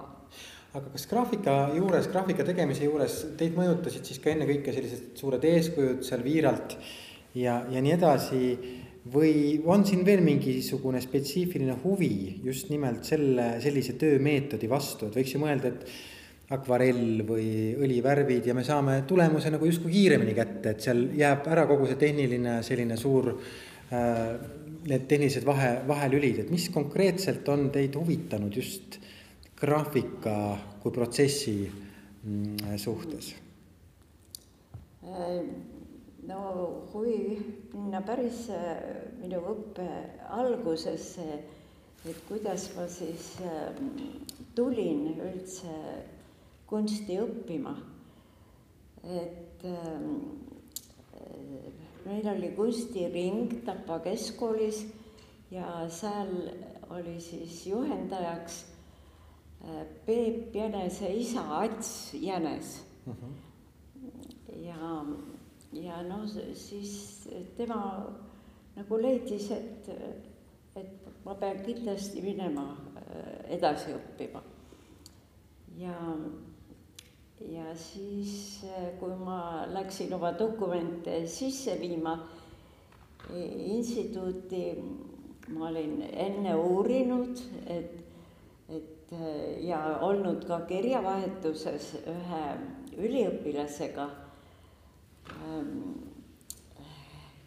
aga 0.75 0.89
kas 0.91 1.07
graafika 1.07 1.53
juures, 1.75 2.09
graafika 2.11 2.43
tegemise 2.47 2.83
juures 2.83 3.21
teid 3.39 3.55
mõjutasid 3.55 4.09
siis 4.09 4.19
ka 4.23 4.33
ennekõike 4.33 4.73
sellised 4.75 5.13
suured 5.19 5.47
eeskujud 5.47 6.03
seal 6.03 6.25
Viiralt 6.25 6.75
ja, 7.37 7.61
ja 7.71 7.81
nii 7.83 7.95
edasi, 7.95 8.41
või 9.13 9.61
on 9.65 9.85
siin 9.87 10.03
veel 10.05 10.21
mingisugune 10.25 10.99
spetsiifiline 11.03 11.77
huvi 11.83 12.41
just 12.43 12.67
nimelt 12.73 13.07
selle, 13.07 13.53
sellise 13.63 13.95
töömeetodi 13.99 14.67
vastu, 14.69 15.07
et 15.07 15.15
võiks 15.21 15.33
ju 15.35 15.41
mõelda, 15.41 15.71
et 15.71 16.16
akvarell 16.55 17.23
või 17.27 17.47
õlivärvid 17.75 18.45
ja 18.47 18.53
me 18.55 18.63
saame 18.63 19.01
tulemuse 19.07 19.51
nagu 19.51 19.67
justkui 19.67 19.91
kiiremini 19.91 20.35
kätte, 20.37 20.71
et 20.71 20.85
seal 20.85 21.09
jääb 21.17 21.47
ära 21.51 21.65
kogu 21.67 21.89
see 21.89 21.99
tehniline 21.99 22.61
selline 22.63 22.95
suur 22.99 23.33
äh,, 23.33 24.21
need 24.87 25.07
tehnilised 25.11 25.43
vahe, 25.43 25.73
vahelülid, 25.87 26.45
et 26.45 26.53
mis 26.53 26.69
konkreetselt 26.71 27.47
on 27.51 27.67
teid 27.73 27.97
huvitanud 27.99 28.55
just 28.55 28.95
graafika 29.59 30.37
kui 30.79 30.95
protsessi 30.95 31.57
mm, 31.67 32.77
suhtes? 32.79 33.33
Äh, 35.03 35.43
no 36.27 36.41
huvi 36.93 37.19
minna 37.73 37.99
päris 38.07 38.45
äh, 38.55 38.79
minu 39.19 39.43
õppe 39.51 39.87
algusesse, 40.31 41.27
et 42.07 42.19
kuidas 42.29 42.69
ma 42.77 42.85
siis 42.87 43.33
ähm, 43.43 43.97
tulin 44.55 45.09
üldse 45.17 45.73
kunsti 46.67 47.17
õppima. 47.23 47.75
et 49.03 49.63
äh, 49.63 50.01
meil 52.05 52.27
oli 52.27 52.49
kunstiring 52.55 53.53
Tapa 53.65 53.99
keskkoolis 54.03 54.81
ja 55.51 55.87
seal 55.89 56.33
oli 56.89 57.19
siis 57.23 57.65
juhendajaks 57.67 58.65
äh, 59.63 59.85
Peep 60.05 60.55
Jänese 60.55 61.13
isa 61.13 61.45
Ats 61.61 62.13
Jänes 62.13 62.83
uh. 63.05 63.13
Mhm. 63.13 63.25
-huh. 63.25 64.55
ja, 64.65 65.05
ja 65.71 66.03
noh, 66.03 66.27
siis 66.53 67.29
tema 67.57 68.07
nagu 68.75 69.01
leidis, 69.01 69.51
et, 69.51 69.89
et 70.75 71.07
ma 71.25 71.35
pean 71.35 71.63
kindlasti 71.65 72.21
minema 72.21 72.67
äh, 72.97 73.55
edasi 73.57 73.95
õppima. 73.95 74.41
ja 75.77 75.95
ja 77.41 77.75
siis, 77.75 78.63
eh, 78.63 78.99
kui 78.99 79.13
ma 79.15 79.65
läksin 79.73 80.13
oma 80.13 80.31
dokumente 80.39 81.27
sisse 81.27 81.77
viima 81.79 82.17
instituuti, 83.33 84.73
ma 85.47 85.67
olin 85.67 86.01
enne 86.11 86.55
uurinud, 86.55 87.39
et, 87.67 87.91
et 88.69 89.13
eh, 89.13 89.65
ja 89.67 89.81
olnud 90.01 90.45
ka 90.47 90.61
kirjavahetuses 90.69 91.93
ühe 92.07 92.41
üliõpilasega, 92.97 94.07
ehm, 95.37 95.93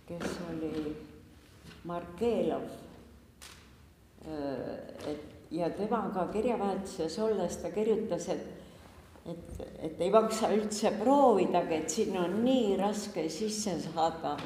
kes 0.07 0.39
oli 0.53 0.95
Markelov. 1.85 2.71
Eh, 4.21 5.11
et 5.11 5.29
ja 5.51 5.71
temaga 5.75 6.29
kirjavahetuses 6.33 7.19
olles 7.19 7.57
ta 7.59 7.71
kirjutas, 7.75 8.29
et 8.29 8.60
et, 9.27 9.61
et 9.83 10.01
ei 10.01 10.11
maksa 10.11 10.51
üldse 10.55 10.93
proovidagi, 11.01 11.75
et 11.75 11.91
sinna 11.91 12.25
on 12.25 12.41
nii 12.45 12.77
raske 12.81 13.29
sisse 13.29 13.77
saada 13.85 14.37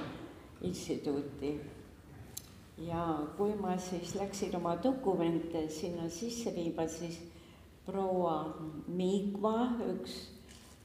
instituuti. 0.62 1.54
ja 2.78 3.04
kui 3.36 3.54
ma 3.54 3.76
siis 3.78 4.14
läksin 4.18 4.56
oma 4.56 4.74
dokumente 4.82 5.68
sinna 5.68 6.08
sisse 6.08 6.50
viima, 6.54 6.88
siis 6.88 7.20
proua 7.86 8.54
Miigma, 8.88 9.76
üks 9.94 10.16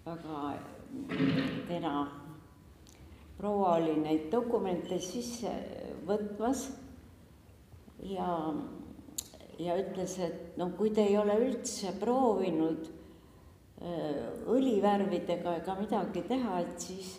väga 0.05 0.59
kena 1.67 1.93
proua 3.39 3.75
oli 3.79 3.95
neid 3.95 4.27
dokumente 4.31 4.99
sisse 4.99 5.51
võtmas 6.07 6.65
ja, 8.03 8.29
ja 9.59 9.77
ütles, 9.79 10.17
et 10.19 10.57
noh, 10.59 10.73
kui 10.77 10.91
te 10.91 11.05
ei 11.07 11.15
ole 11.17 11.37
üldse 11.45 11.93
proovinud 12.01 12.89
õlivärvidega 13.79 15.55
ega 15.61 15.75
midagi 15.79 16.23
teha, 16.27 16.59
et 16.65 16.79
siis, 16.83 17.13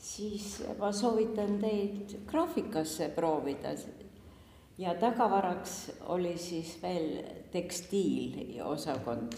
siis 0.00 0.46
ma 0.78 0.92
soovitan 0.96 1.58
teid 1.60 2.14
graafikasse 2.26 3.10
proovida. 3.16 3.74
ja 4.78 4.94
tagavaraks 4.94 5.90
oli 6.08 6.38
siis 6.38 6.78
veel 6.82 7.22
tekstiiliosakond. 7.52 9.36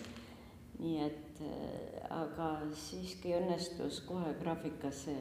nii 0.79 0.99
et 1.03 1.41
äh, 1.41 2.11
aga 2.11 2.49
siiski 2.75 3.35
õnnestus 3.35 4.01
kohe 4.07 4.35
graafikasse 4.41 5.17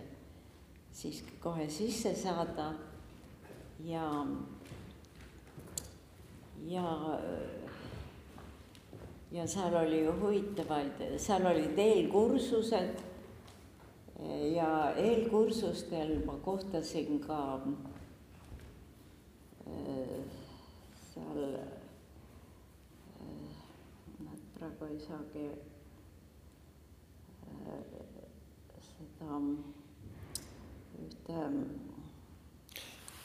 siiski 0.91 1.37
kohe 1.39 1.69
sisse 1.69 2.15
saada 2.15 2.73
ja, 3.83 4.25
ja 6.67 6.87
ja 9.31 9.47
seal 9.47 9.75
oli 9.75 10.05
huvitavaid, 10.05 10.91
seal 11.17 11.45
olid 11.45 11.77
eelkursused 11.79 12.99
ja 14.55 14.93
eelkursustel 14.97 16.25
ma 16.25 16.33
kohtasin 16.33 17.19
ka 17.19 17.61
äh, 19.67 20.19
seal, 21.13 21.43
äh, 21.43 21.67
nad 24.19 24.39
praegu 24.59 24.85
ei 24.91 24.99
saagi 24.99 25.47
äh, 27.47 27.83
seda 28.91 29.41
ühte 31.01 31.49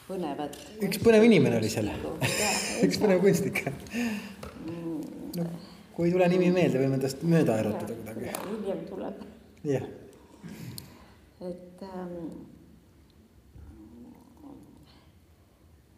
põnevat. 0.07 0.55
üks 0.87 0.99
põnev 1.03 1.27
inimene 1.27 1.59
oli 1.59 1.71
seal, 1.71 1.91
üks 2.87 3.03
põnev 3.03 3.19
kunstnik 3.27 3.65
mm. 3.67 5.01
no 5.37 5.45
kui 5.97 6.11
ei 6.11 6.13
tule 6.13 6.27
nimi 6.29 6.51
meelde, 6.53 6.81
võime 6.83 6.99
tast 7.01 7.23
mööda 7.25 7.55
erutada 7.63 7.95
kuidagi. 7.97 8.33
hiljem 8.51 8.83
tuleb. 8.91 9.23
jah. 9.65 9.87
et 11.41 11.85
ähm,, 11.87 12.17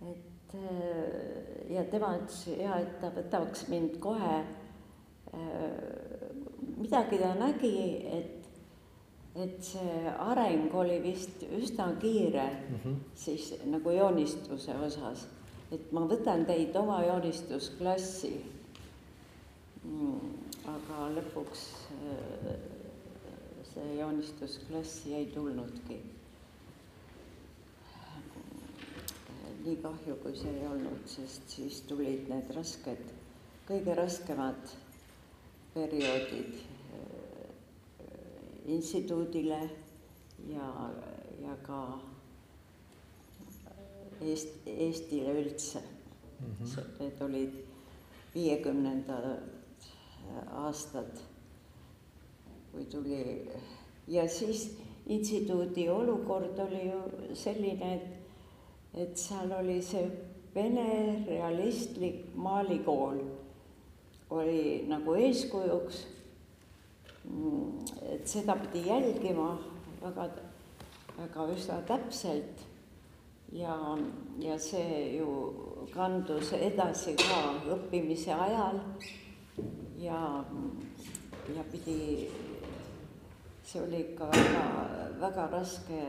et 0.06 0.54
äh, 0.54 1.72
ja 1.74 1.82
tema 1.90 2.12
ütles 2.20 2.44
ja 2.52 2.78
et 2.78 2.92
ta 3.02 3.10
võtaks 3.16 3.66
mind 3.72 3.96
kohe 4.02 4.36
äh,. 4.38 4.44
midagi 6.78 7.18
ta 7.18 7.32
nägi, 7.40 7.80
et, 8.20 8.46
et 9.34 9.56
see 9.66 10.12
areng 10.14 10.76
oli 10.78 11.00
vist 11.02 11.42
üsna 11.48 11.88
kiire 11.98 12.46
mm 12.52 12.78
-hmm. 12.84 12.94
siis 13.14 13.50
nagu 13.66 13.90
joonistuse 13.90 14.78
osas, 14.86 15.26
et 15.72 15.90
ma 15.92 16.06
võtan 16.06 16.46
teid 16.46 16.76
oma 16.76 17.02
joonistusklassi 17.02 18.57
aga 20.68 21.08
lõpuks 21.16 21.64
äh, 21.96 22.52
see 23.72 23.98
joonistusklassi 23.98 25.14
ei 25.14 25.26
tulnudki. 25.34 26.00
nii 29.58 29.76
kahju, 29.82 30.14
kui 30.22 30.36
see 30.38 30.52
ei 30.54 30.66
olnud, 30.68 31.02
sest 31.10 31.50
siis 31.52 31.80
tulid 31.88 32.28
need 32.30 32.52
rasked, 32.56 33.10
kõige 33.68 33.96
raskemad 33.98 34.70
perioodid 35.74 36.60
äh, 36.62 37.50
instituudile 38.76 39.58
ja, 40.48 40.68
ja 41.42 41.56
ka 41.66 41.82
Eest-, 44.20 44.64
Eestile 44.66 45.34
üldse 45.42 45.82
mm. 45.82 46.54
-hmm. 46.60 46.86
Need 46.98 47.20
olid 47.20 47.60
viiekümnenda 48.34 49.18
aastad, 50.64 51.20
kui 52.72 52.84
tuli. 52.84 53.50
Ja 54.08 54.28
siis 54.28 54.70
instituudi 55.06 55.88
olukord 55.88 56.58
oli 56.58 56.86
ju 56.88 57.34
selline, 57.34 57.94
et, 57.94 59.02
et 59.02 59.16
seal 59.16 59.52
oli 59.58 59.82
see 59.82 60.06
vene 60.54 61.24
realistlik 61.28 62.24
maalikool 62.34 63.20
oli 64.30 64.84
nagu 64.88 65.14
eeskujuks. 65.14 66.06
et 68.08 68.28
seda 68.28 68.56
pidi 68.56 68.88
jälgima 68.88 69.58
väga, 70.00 70.28
väga 71.18 71.46
üsna 71.52 71.82
täpselt. 71.86 72.64
Ja, 73.52 73.98
ja 74.38 74.58
see 74.58 75.16
ju 75.16 75.28
kandus 75.92 76.52
edasi 76.52 77.14
ka 77.16 77.40
õppimise 77.74 78.32
ajal 78.32 78.80
ja, 79.98 80.44
ja 81.56 81.64
pidi, 81.72 82.28
see 83.64 83.82
oli 83.82 84.00
ikka 84.00 84.28
väga, 84.32 84.64
väga 85.20 85.46
raske 85.52 86.02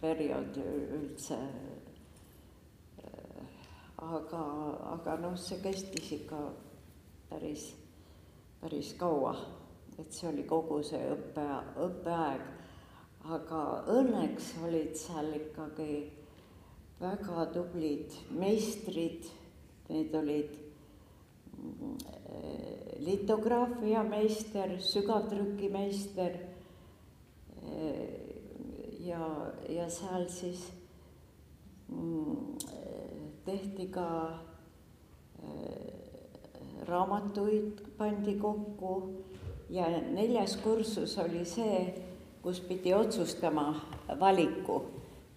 periood 0.00 0.58
üldse. 0.62 1.38
aga, 4.02 4.42
aga 4.96 5.12
noh, 5.22 5.36
see 5.38 5.60
kestis 5.62 6.08
ikka 6.16 6.38
päris, 7.30 7.68
päris 8.60 8.94
kaua, 8.98 9.36
et 9.98 10.10
see 10.10 10.26
oli 10.32 10.42
kogu 10.48 10.80
see 10.86 11.04
õppe, 11.14 11.44
õppeaeg. 11.86 12.42
aga 13.36 13.60
õnneks 13.86 14.48
olid 14.66 14.96
seal 14.98 15.30
ikkagi 15.36 16.00
väga 16.98 17.46
tublid 17.54 18.16
meistrid, 18.34 19.28
need 19.88 20.14
olid 20.18 20.61
mm, 21.62 21.96
litograafia 23.06 24.02
meister, 24.06 24.76
sügavtrükimeister 24.80 26.38
ja, 29.00 29.28
ja 29.68 29.88
seal 29.90 30.28
siis 30.30 30.64
mm, 31.88 32.56
tehti 33.44 33.86
ka 33.94 34.08
raamatuid 36.86 37.82
pandi 37.98 38.34
kokku 38.40 38.94
ja 39.70 39.86
neljas 39.88 40.56
kursus 40.56 41.18
oli 41.18 41.44
see, 41.48 41.78
kus 42.42 42.60
pidi 42.60 42.94
otsustama 42.94 43.70
valiku, 44.20 44.80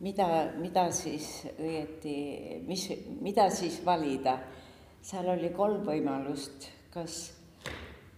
mida, 0.03 0.27
mida 0.59 0.89
siis 0.91 1.45
õieti, 1.55 2.15
mis, 2.67 2.87
mida 3.21 3.49
siis 3.53 3.79
valida. 3.85 4.39
Seal 5.05 5.27
oli 5.29 5.51
kolm 5.53 5.83
võimalust, 5.85 6.65
kas, 6.93 7.15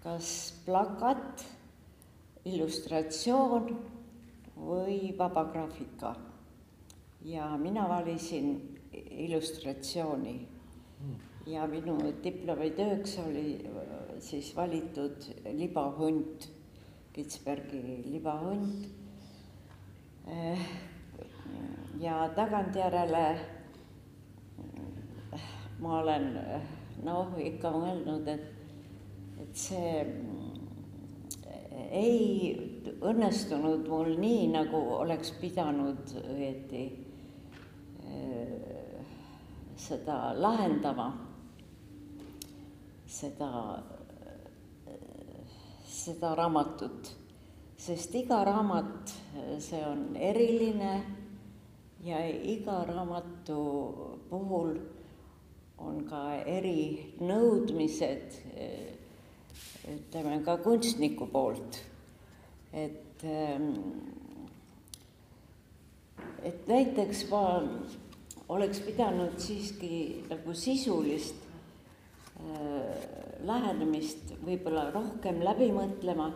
kas 0.03 0.27
plakat, 0.63 1.43
illustratsioon 2.47 3.73
või 4.55 5.11
vabagraafika. 5.17 6.15
ja 7.27 7.47
mina 7.59 7.87
valisin 7.89 8.77
illustratsiooni 8.93 10.35
ja 11.47 11.65
minu 11.67 11.97
diplomitööks 12.23 13.17
oli 13.25 13.57
siis 14.19 14.53
valitud 14.55 15.27
libahunt, 15.59 16.47
Kitzbergi 17.13 17.81
libahunt. 18.05 18.87
ja 21.99 22.29
tagantjärele 22.35 23.27
ma 25.79 25.99
olen 25.99 26.39
noh, 27.05 27.33
ikka 27.41 27.71
mõelnud, 27.73 28.27
et, 28.31 28.47
et 29.43 29.57
see 29.57 29.91
ei 31.91 32.95
õnnestunud 33.05 33.85
mul 33.89 34.15
nii, 34.17 34.47
nagu 34.55 34.79
oleks 34.97 35.33
pidanud 35.41 36.15
õieti 36.23 36.85
seda 39.77 40.33
lahendama, 40.35 41.07
seda, 43.07 43.49
seda 45.85 46.33
raamatut, 46.35 47.11
sest 47.77 48.15
iga 48.17 48.41
raamat, 48.47 49.13
see 49.63 49.83
on 49.85 50.09
eriline 50.17 50.93
ja 52.03 52.19
iga 52.25 52.81
raamatu 52.89 53.59
puhul 54.29 54.75
on 55.77 56.03
ka 56.09 56.21
erinõudmised 56.45 58.37
ütleme 59.87 60.41
ka 60.43 60.57
kunstniku 60.59 61.27
poolt, 61.31 61.79
et, 62.73 63.23
ähm, 63.23 63.71
et 66.43 66.67
näiteks 66.67 67.23
ma 67.31 67.43
oleks 68.49 68.81
pidanud 68.83 69.37
siiski 69.39 70.25
nagu 70.29 70.55
sisulist 70.55 71.39
äh, 72.39 73.05
lähenemist 73.47 74.35
võib-olla 74.43 74.89
rohkem 74.91 75.41
läbi 75.43 75.71
mõtlema. 75.75 76.31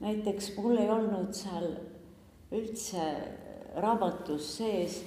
näiteks 0.00 0.50
mul 0.56 0.76
ei 0.76 0.90
olnud 0.92 1.32
seal 1.32 1.70
üldse 2.52 3.04
raamatus 3.80 4.56
sees 4.58 4.98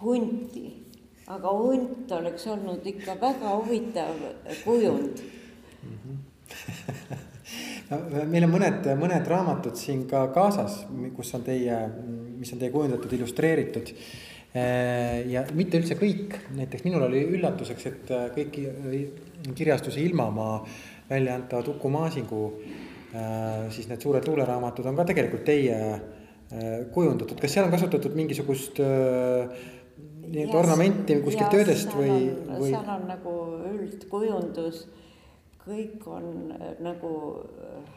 hunti, 0.00 0.89
aga 1.26 1.52
hunt 1.58 2.12
oleks 2.12 2.46
olnud 2.46 2.86
ikka 2.86 3.14
väga 3.20 3.56
huvitav 3.56 4.14
kujund 4.64 5.20
mm. 5.20 5.98
-hmm 5.98 6.18
no 7.90 8.00
meil 8.30 8.46
on 8.46 8.52
mõned, 8.52 8.88
mõned 8.98 9.30
raamatud 9.30 9.78
siin 9.78 10.04
ka 10.10 10.26
kaasas, 10.34 10.84
kus 11.16 11.32
on 11.36 11.46
teie, 11.46 11.78
mis 12.38 12.52
on 12.54 12.60
teie 12.60 12.72
kujundatud, 12.74 13.12
illustreeritud. 13.16 13.94
ja 15.30 15.44
mitte 15.54 15.78
üldse 15.78 15.94
kõik, 15.98 16.36
näiteks 16.58 16.82
minul 16.86 17.06
oli 17.06 17.22
üllatuseks, 17.36 17.86
et 17.86 18.14
kõik 18.34 18.56
kirjastuse 19.54 20.00
Ilmamaa 20.02 20.56
välja 21.10 21.36
antavad 21.38 21.68
Uku 21.70 21.90
Maasingu 21.90 22.40
siis 23.74 23.86
need 23.90 24.02
suured 24.02 24.26
luuleraamatud 24.26 24.86
on 24.86 24.98
ka 24.98 25.06
tegelikult 25.06 25.44
teie 25.46 25.76
kujundatud, 26.94 27.38
kas 27.38 27.54
seal 27.54 27.68
on 27.68 27.74
kasutatud 27.74 28.14
mingisugust 28.18 28.78
nii-öelda 30.30 30.58
ornamenti 30.58 31.20
kuskilt 31.24 31.50
töödest 31.50 31.94
või, 31.96 32.30
või? 32.46 32.70
seal 32.70 32.90
on 32.94 33.06
nagu 33.10 33.36
üldkujundus 33.70 34.86
kõik 35.64 36.06
on 36.10 36.54
äh, 36.54 36.74
nagu, 36.82 37.12
äh, 37.60 37.92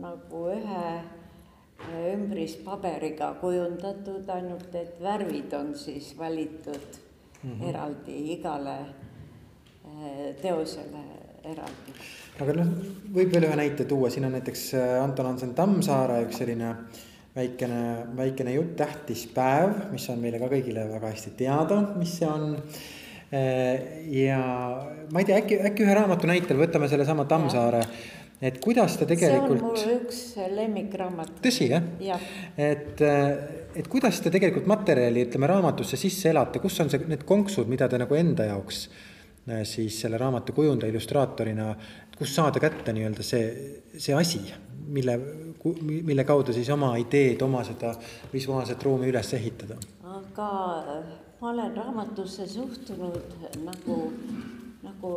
nagu 0.00 0.44
ühe 0.54 0.86
äh, 0.94 2.06
ümbrispaberiga 2.14 3.34
kujundatud, 3.40 4.28
ainult 4.30 4.74
et 4.78 5.00
värvid 5.02 5.54
on 5.58 5.74
siis 5.74 6.12
valitud 6.18 6.98
mm 7.42 7.50
-hmm. 7.50 7.68
eraldi 7.68 8.32
igale 8.32 8.78
teosele 10.42 11.00
eraldi. 11.44 11.92
aga 12.40 12.52
noh, 12.52 12.68
võib 13.14 13.32
veel 13.32 13.44
ühe 13.48 13.56
näite 13.56 13.84
tuua, 13.84 14.10
siin 14.10 14.24
on 14.24 14.32
näiteks 14.32 14.74
Anton 15.02 15.26
Hansen 15.26 15.54
Tammsaare 15.54 16.20
üks 16.22 16.38
selline 16.38 16.76
väikene, 17.36 17.82
väikene 18.16 18.54
jutt, 18.56 18.72
tähtis 18.80 19.26
päev, 19.34 19.92
mis 19.92 20.08
on 20.10 20.18
meile 20.22 20.40
ka 20.42 20.50
kõigile 20.50 20.88
väga 20.90 21.12
hästi 21.12 21.36
teada, 21.38 21.82
mis 21.98 22.18
see 22.18 22.28
on 22.28 22.56
Äh, 23.32 24.10
ja 24.10 24.38
ma 25.12 25.20
ei 25.22 25.26
tea, 25.28 25.36
äkki, 25.38 25.60
äkki 25.68 25.84
ühe 25.86 25.92
raamatu 25.94 26.26
näitel 26.26 26.58
võtame 26.58 26.88
sellesama 26.90 27.28
Tammsaare. 27.30 27.84
et 28.42 28.56
kuidas 28.58 28.96
ta 28.96 29.06
tegelikult. 29.06 29.76
see 29.78 29.84
on 29.86 30.00
mul 30.00 30.08
üks 30.08 30.18
lemmikraamat. 30.56 31.30
tõsi 31.44 31.68
jah 31.70 31.84
ja.? 32.02 32.16
et, 32.58 32.98
äh, 32.98 33.28
et 33.76 33.86
kuidas 33.86 34.18
te 34.20 34.32
tegelikult 34.34 34.66
materjali, 34.66 35.28
ütleme 35.28 35.46
raamatusse 35.46 35.96
sisse 36.00 36.32
elate, 36.32 36.58
kus 36.58 36.80
on 36.82 36.90
see, 36.90 37.06
need 37.06 37.22
konksud, 37.28 37.70
mida 37.70 37.86
te 37.88 38.02
nagu 38.02 38.18
enda 38.18 38.48
jaoks 38.50 38.82
äh, 39.46 39.62
siis 39.62 40.00
selle 40.02 40.18
raamatu 40.18 40.56
kujundaja 40.56 40.90
illustraatorina, 40.90 41.70
kust 42.20 42.36
saada 42.36 42.60
kätte 42.60 42.92
nii-öelda 42.92 43.24
see, 43.24 43.44
see 43.96 44.12
asi, 44.14 44.42
mille, 44.92 45.16
mille 45.88 46.24
kaudu 46.28 46.52
siis 46.52 46.68
oma 46.74 46.92
ideed, 47.00 47.40
oma 47.46 47.62
seda 47.64 47.94
visuaalset 48.32 48.82
ruumi 48.84 49.08
üles 49.08 49.32
ehitada? 49.38 49.78
aga 50.10 50.48
ma 51.40 51.50
olen 51.54 51.76
raamatusse 51.76 52.44
suhtunud 52.50 53.46
nagu, 53.64 53.96
nagu 54.84 55.12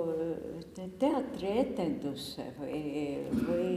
teatrietendusse 1.02 2.46
või, 2.62 2.80
või 3.50 3.68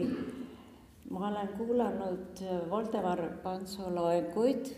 ma 1.10 1.26
olen 1.32 1.50
kuulanud 1.58 2.44
Voldemar 2.70 3.24
Pantso 3.42 3.90
loenguid 3.90 4.70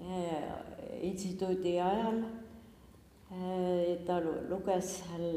eh, 0.00 0.48
instituudi 1.10 1.76
ajal 1.76 2.24
eh,. 2.24 4.00
ta 4.08 4.16
luges 4.24 4.96
seal 5.02 5.28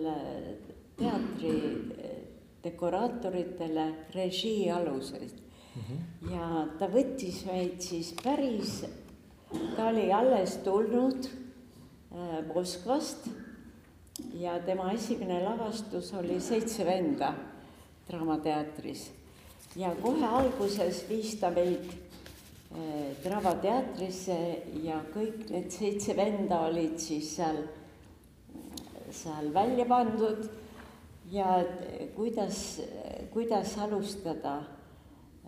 teatri 0.98 1.56
dekoraatoritele 2.64 3.88
režii 4.16 4.72
aluseid 4.72 5.32
mm 5.32 5.82
-hmm. 5.82 6.32
ja 6.34 6.68
ta 6.80 6.88
võttis 6.88 7.46
meid 7.46 7.82
siis 7.82 8.14
päris 8.24 8.86
ta 9.76 9.88
oli 9.88 10.12
alles 10.14 10.58
tulnud 10.64 11.26
äh, 11.26 12.48
Moskvast 12.56 13.30
ja 14.34 14.60
tema 14.60 14.92
esimene 14.92 15.44
lavastus 15.44 16.14
oli 16.14 16.40
Seitse 16.42 16.86
venda 16.86 17.34
Draamateatris. 18.10 19.12
ja 19.76 19.96
kohe 20.02 20.26
alguses 20.26 21.06
viis 21.10 21.36
ta 21.40 21.50
meid 21.50 21.86
äh, 21.86 23.16
Draamateatrisse 23.24 24.38
ja 24.84 25.02
kõik 25.14 25.50
need 25.50 25.72
seitse 25.72 26.16
venda 26.16 26.60
olid 26.68 27.00
siis 27.00 27.36
seal, 27.36 27.62
seal 29.12 29.54
välja 29.54 29.86
pandud 29.86 30.50
ja 31.32 31.64
kuidas, 32.16 32.82
kuidas 33.34 33.78
alustada, 33.78 34.58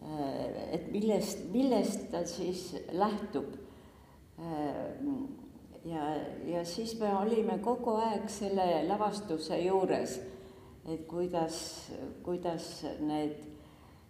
äh, 0.01 0.73
et 0.75 0.91
millest, 0.91 1.45
millest 1.53 2.11
ta 2.11 2.25
siis 2.27 2.75
lähtub 2.91 3.57
ja, 5.85 6.15
ja 6.45 6.65
siis 6.65 6.99
me 6.99 7.11
olime 7.17 7.59
kogu 7.63 7.95
aeg 7.99 8.29
selle 8.31 8.65
lavastuse 8.87 9.57
juures, 9.63 10.17
et 10.89 11.05
kuidas, 11.07 11.59
kuidas 12.23 12.69
need 12.99 13.37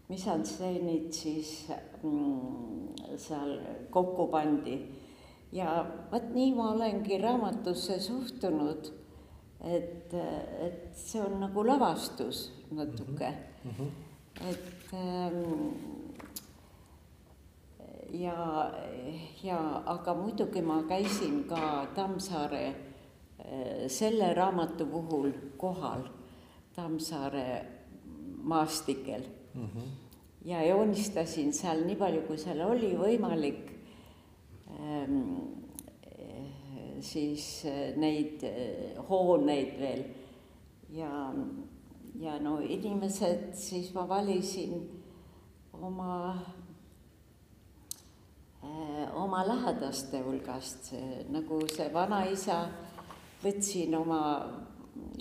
misantseenid 0.10 1.12
siis 1.14 1.52
mm, 2.04 2.96
seal 3.18 3.58
kokku 3.94 4.28
pandi. 4.32 4.80
ja 5.52 5.86
vot 6.12 6.30
nii 6.34 6.54
ma 6.54 6.72
olengi 6.76 7.18
raamatusse 7.22 8.00
suhtunud, 8.00 8.92
et, 9.64 10.14
et 10.14 10.92
see 10.96 11.22
on 11.22 11.40
nagu 11.40 11.64
lavastus 11.68 12.52
natuke 12.72 13.34
mm. 13.64 13.72
-hmm. 13.72 13.90
et 14.50 14.94
ähm, 14.94 16.00
ja, 18.12 18.72
ja 19.44 19.60
aga 19.86 20.14
muidugi 20.14 20.62
ma 20.62 20.84
käisin 20.84 21.44
ka 21.44 21.88
Tammsaare 21.96 22.66
eh, 22.66 23.88
selle 23.88 24.34
raamatu 24.34 24.86
puhul 24.86 25.32
kohal, 25.58 26.04
Tammsaare 26.76 27.66
maastikel 28.44 29.24
mm. 29.54 29.66
-hmm. 29.66 29.88
ja 30.46 30.66
joonistasin 30.68 31.54
seal 31.54 31.86
nii 31.86 31.96
palju, 31.96 32.22
kui 32.22 32.38
seal 32.38 32.62
oli 32.62 32.96
võimalik 32.98 33.72
ähm, 34.80 35.59
siis 37.06 37.66
neid 37.98 38.44
hooneid 39.10 39.76
veel 39.80 40.04
ja, 40.96 41.12
ja 42.20 42.38
no 42.44 42.58
inimesed, 42.60 43.52
siis 43.58 43.94
ma 43.94 44.08
valisin 44.10 44.80
oma 45.74 46.16
Äh, 48.64 49.16
oma 49.16 49.48
lähedaste 49.48 50.20
hulgast, 50.20 50.92
nagu 51.32 51.62
see 51.72 51.86
vanaisa, 51.94 52.58
võtsin 53.40 53.94
oma 53.96 54.20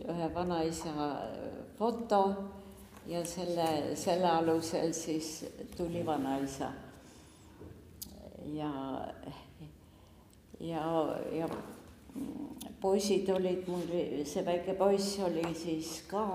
ühe 0.03 0.27
vanaisa 0.35 1.07
foto 1.79 2.23
ja 3.07 3.23
selle, 3.23 3.95
selle 3.95 4.27
alusel 4.33 4.91
siis 4.91 5.45
tuli 5.77 6.03
vanaisa. 6.07 6.73
ja, 8.59 8.73
ja, 10.61 10.85
ja 11.33 11.49
poisid 12.81 13.31
olid 13.31 13.69
mul, 13.69 13.87
see 14.27 14.45
väike 14.47 14.75
poiss 14.79 15.19
oli 15.27 15.55
siis 15.55 16.03
ka 16.11 16.27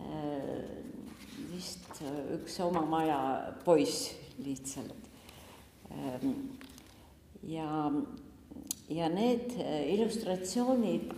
äh, 0.00 0.64
vist 1.50 2.02
üks 2.36 2.60
oma 2.64 2.84
maja 2.86 3.20
poiss 3.64 4.12
lihtsalt 4.40 5.10
Ehm, 5.90 6.30
ja, 7.42 7.92
ja 8.88 9.08
need 9.08 9.56
äh, 9.58 9.94
illustratsioonid 9.94 11.10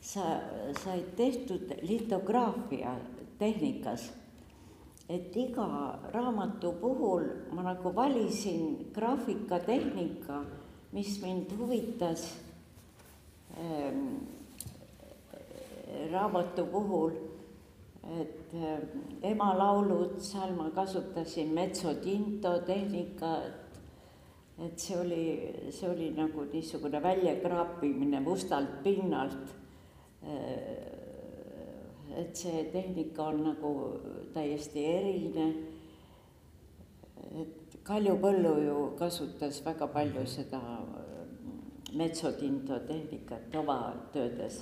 sa, 0.00 0.40
said 0.82 1.14
tehtud 1.16 1.72
litograafia 1.82 2.96
tehnikas. 3.38 4.10
et 5.10 5.34
iga 5.36 5.98
raamatu 6.14 6.70
puhul 6.78 7.24
ma 7.50 7.62
nagu 7.66 7.90
valisin 7.94 8.92
graafikatehnika, 8.94 10.36
mis 10.92 11.20
mind 11.22 11.52
huvitas 11.58 12.24
ähm, 13.58 14.26
raamatu 16.12 16.66
puhul, 16.66 17.12
et 18.20 18.54
äh, 18.54 18.80
ema 19.30 19.52
laulud, 19.58 20.18
seal 20.24 20.54
ma 20.56 20.70
kasutasin 20.74 21.52
mezzotinto 21.54 22.56
tehnikat, 22.66 23.78
et 24.58 24.78
see 24.78 24.98
oli, 24.98 25.24
see 25.72 25.88
oli 25.88 26.10
nagu 26.16 26.44
niisugune 26.52 27.02
väljakraapimine 27.02 28.20
mustalt 28.20 28.82
pinnalt. 28.82 29.56
et 32.20 32.36
see 32.36 32.64
tehnika 32.72 33.30
on 33.30 33.44
nagu 33.44 33.70
täiesti 34.34 34.84
eriline. 34.84 35.54
et 37.40 37.59
Kalju 37.90 38.12
Põllu 38.22 38.50
ju 38.62 38.74
kasutas 38.98 39.56
väga 39.66 39.86
palju 39.90 40.22
seda 40.26 40.60
metsotinto 41.98 42.76
tehnikat 42.86 43.54
oma 43.58 43.78
töödes. 44.12 44.60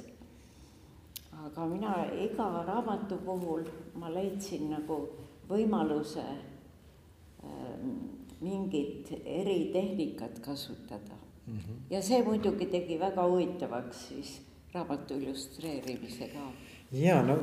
aga 1.44 1.66
mina 1.66 2.06
iga 2.24 2.46
raamatu 2.66 3.18
puhul 3.26 3.66
ma 3.94 4.08
leidsin 4.08 4.70
nagu 4.70 4.96
võimaluse 5.50 6.24
ähm, 7.44 7.92
mingit 8.40 9.12
eritehnikat 9.24 10.40
kasutada 10.40 11.18
mm. 11.46 11.58
-hmm. 11.58 11.76
ja 11.90 12.02
see 12.02 12.22
muidugi 12.22 12.66
tegi 12.66 12.98
väga 13.00 13.28
huvitavaks 13.28 14.08
siis 14.08 14.40
raamatu 14.72 15.14
illustreerimise 15.14 16.28
ka. 16.32 16.48
ja 16.92 17.22
no 17.22 17.36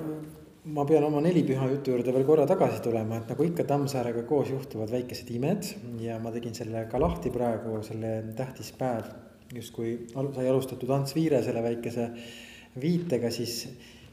ma 0.66 0.86
pean 0.86 1.04
oma 1.06 1.22
nelipüha 1.22 1.68
jutu 1.70 1.94
juurde 1.94 2.14
veel 2.14 2.26
korra 2.26 2.46
tagasi 2.50 2.82
tulema, 2.82 3.20
et 3.20 3.30
nagu 3.30 3.46
ikka 3.46 3.68
Tammsaarega 3.70 4.24
koos 4.30 4.50
juhtuvad 4.50 4.90
väikesed 4.90 5.30
imed 5.36 5.68
ja 6.02 6.18
ma 6.20 6.32
tegin 6.34 6.56
selle 6.58 6.88
ka 6.90 7.02
lahti 7.02 7.30
praegu, 7.34 7.78
selle 7.86 8.16
tähtis 8.38 8.72
päev 8.78 9.12
justkui 9.54 10.08
sai 10.14 10.48
alustatud 10.50 10.90
Ants 10.90 11.14
Viire 11.16 11.44
selle 11.46 11.62
väikese 11.64 12.08
viitega, 12.82 13.30
siis 13.32 13.68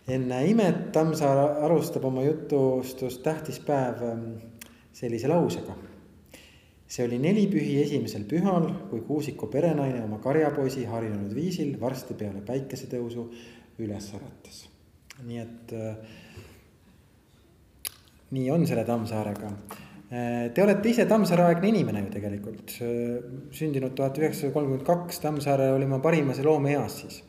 enne 0.09 0.43
imet 0.51 0.91
Tammsaar 0.93 1.65
alustab 1.65 2.05
oma 2.05 2.27
jutustust 2.27 3.23
Tähtis 3.25 3.63
päev 3.65 4.05
ähm, 4.11 4.29
sellise 4.93 5.33
lausega 5.33 5.79
see 6.93 7.07
oli 7.07 7.17
nelipühi 7.23 7.79
esimesel 7.81 8.27
pühal, 8.29 8.67
kui 8.91 9.01
Kuusiku 9.07 9.49
perenaine 9.49 10.03
oma 10.05 10.19
karjapoisi 10.21 10.85
harjunud 10.85 11.33
viisil 11.33 11.79
varsti 11.81 12.17
peale 12.21 12.43
päikesetõusu 12.45 13.25
üles 13.81 14.11
äratas. 14.19 14.67
nii 15.23 15.39
et 15.39 15.73
äh, 15.79 15.97
nii 18.33 18.51
on 18.51 18.67
selle 18.69 18.85
Tammsaarega. 18.89 19.51
Äh, 20.13 20.51
te 20.55 20.65
olete 20.65 20.91
ise 20.93 21.07
Tammsaare-aegne 21.09 21.71
inimene 21.73 22.03
ju 22.05 22.13
tegelikult, 22.13 22.75
äh, 22.85 23.19
sündinud 23.57 23.95
tuhat 23.97 24.19
üheksasada 24.21 24.53
kolmkümmend 24.53 24.87
kaks, 24.89 25.21
Tammsaare 25.25 25.71
oli 25.73 25.89
oma 25.89 26.03
parimas 26.05 26.43
loomeeas 26.45 26.99
siis. 27.05 27.23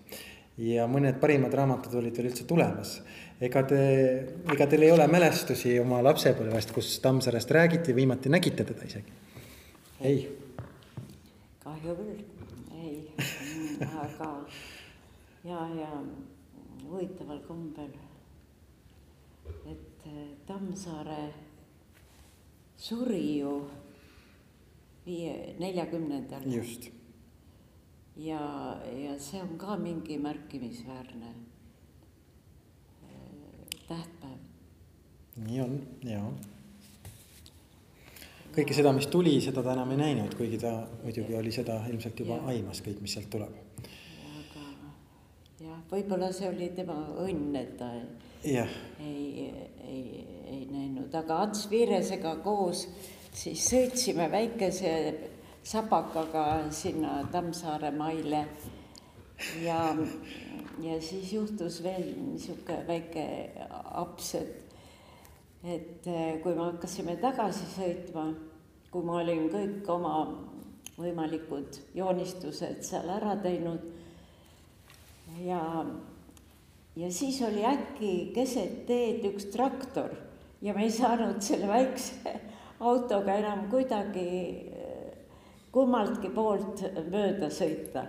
ja 0.57 0.83
mõned 0.85 1.15
parimad 1.17 1.53
raamatud 1.57 1.95
olid 1.97 2.17
veel 2.17 2.27
üldse 2.29 2.43
tulemas. 2.45 3.01
ega 3.41 3.63
te, 3.67 3.79
ega 4.53 4.67
teil 4.69 4.83
ei 4.85 4.91
ole 4.91 5.07
mälestusi 5.07 5.79
oma 5.79 6.01
lapsepõlvest, 6.03 6.75
kus 6.75 6.99
Tammsaarest 7.03 7.51
räägiti, 7.51 7.95
viimati 7.95 8.29
nägite 8.29 8.63
teda 8.67 8.85
isegi? 8.85 9.15
ei. 10.01 10.27
kahju 11.63 11.95
küll, 11.95 12.19
ei, 12.75 13.07
aga 14.03 14.29
ja, 15.43 15.65
ja 15.79 15.89
huvitaval 16.91 17.39
kombel, 17.47 17.89
et 19.71 19.92
eh, 20.05 20.29
Tammsaare 20.47 21.33
suri 22.77 23.39
ju 23.39 23.53
viie, 25.05 25.55
neljakümnendal. 25.59 26.47
just. 26.53 26.89
ja, 28.17 28.41
ja 29.03 29.19
see 29.19 29.41
on 29.41 29.57
ka 29.57 29.77
mingi 29.77 30.17
märkimisväärne 30.17 31.33
eh, 33.03 33.77
tähtpäev. 33.87 34.41
nii 35.35 35.61
on, 35.61 35.79
jaa 36.03 36.33
kõike 38.53 38.75
seda, 38.77 38.93
mis 38.93 39.07
tuli, 39.09 39.33
seda 39.41 39.63
ta 39.65 39.73
enam 39.73 39.93
ei 39.95 39.99
näinud, 39.99 40.35
kuigi 40.37 40.59
ta 40.61 40.73
muidugi 41.01 41.35
oli 41.37 41.51
seda 41.53 41.79
ilmselt 41.89 42.19
juba 42.21 42.37
ja. 42.37 42.53
aimas 42.53 42.83
kõik, 42.85 42.99
mis 43.01 43.15
sealt 43.17 43.29
tuleb. 43.33 43.55
aga 44.39 44.65
jah, 45.63 45.79
võib-olla 45.91 46.29
see 46.35 46.49
oli 46.51 46.69
tema 46.77 46.99
õnn, 47.23 47.55
et 47.57 47.73
ta 47.79 47.89
ja. 48.45 48.67
ei, 49.01 49.49
ei, 49.87 50.25
ei 50.47 50.65
näinud, 50.71 51.13
aga 51.15 51.41
Ants 51.45 51.67
Viiresega 51.71 52.35
koos 52.43 52.87
siis 53.33 53.65
sõitsime 53.69 54.29
väikese 54.31 54.93
sapakaga 55.63 56.71
sinna 56.71 57.21
Tammsaare 57.31 57.91
maile. 57.95 58.45
Ja, 59.63 59.95
ja 60.79 60.99
siis 61.01 61.33
juhtus 61.33 61.81
veel 61.83 62.13
niisugune 62.15 62.83
väike 62.87 63.25
aps, 63.99 64.35
et 64.39 64.63
et 65.63 66.07
eh, 66.07 66.39
kui 66.43 66.55
me 66.55 66.65
hakkasime 66.65 67.15
tagasi 67.21 67.67
sõitma, 67.71 68.25
kui 68.91 69.05
ma 69.07 69.21
olin 69.21 69.45
kõik 69.51 69.87
oma 69.89 70.15
võimalikud 70.97 71.79
joonistused 71.95 72.83
seal 72.85 73.07
ära 73.09 73.37
teinud 73.41 73.85
ja, 75.45 75.61
ja 76.95 77.11
siis 77.11 77.41
oli 77.41 77.65
äkki 77.65 78.31
keset 78.35 78.85
teed 78.87 79.25
üks 79.31 79.47
traktor 79.53 80.13
ja 80.61 80.73
me 80.73 80.85
ei 80.87 80.91
saanud 80.91 81.41
selle 81.41 81.67
väikse 81.67 82.35
autoga 82.79 83.39
enam 83.39 83.65
kuidagi 83.71 84.27
eh, 84.69 85.09
kummaltki 85.73 86.29
poolt 86.29 86.83
mööda 87.09 87.49
sõita. 87.49 88.05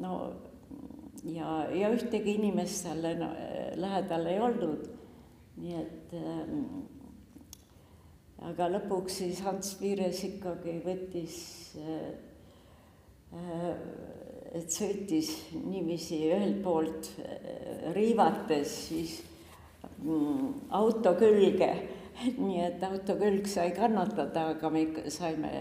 no 0.00 0.16
ja, 1.24 1.68
ja 1.74 1.92
ühtegi 1.92 2.38
inimest 2.38 2.86
seal 2.86 3.04
lähedal 3.76 4.26
ei 4.26 4.40
olnud 4.40 4.90
nii 5.60 5.74
et 5.76 6.14
ähm, 6.16 6.84
aga 8.48 8.68
lõpuks 8.72 9.20
siis 9.20 9.42
Hans 9.44 9.74
Piires 9.80 10.22
ikkagi 10.26 10.78
võttis 10.84 11.36
äh,, 11.78 12.06
äh, 13.36 13.74
et 14.52 14.68
sõitis 14.72 15.30
niiviisi 15.56 16.18
ühelt 16.28 16.60
poolt 16.64 17.10
äh, 17.22 17.92
riivates 17.96 18.74
siis 18.88 19.16
mm, 20.02 20.68
auto 20.76 21.14
külge, 21.20 21.70
nii 22.46 22.60
et 22.66 22.84
auto 22.88 23.16
külg 23.20 23.48
sai 23.50 23.72
kannatada, 23.76 24.50
aga 24.56 24.72
me 24.72 24.86
saime 25.12 25.52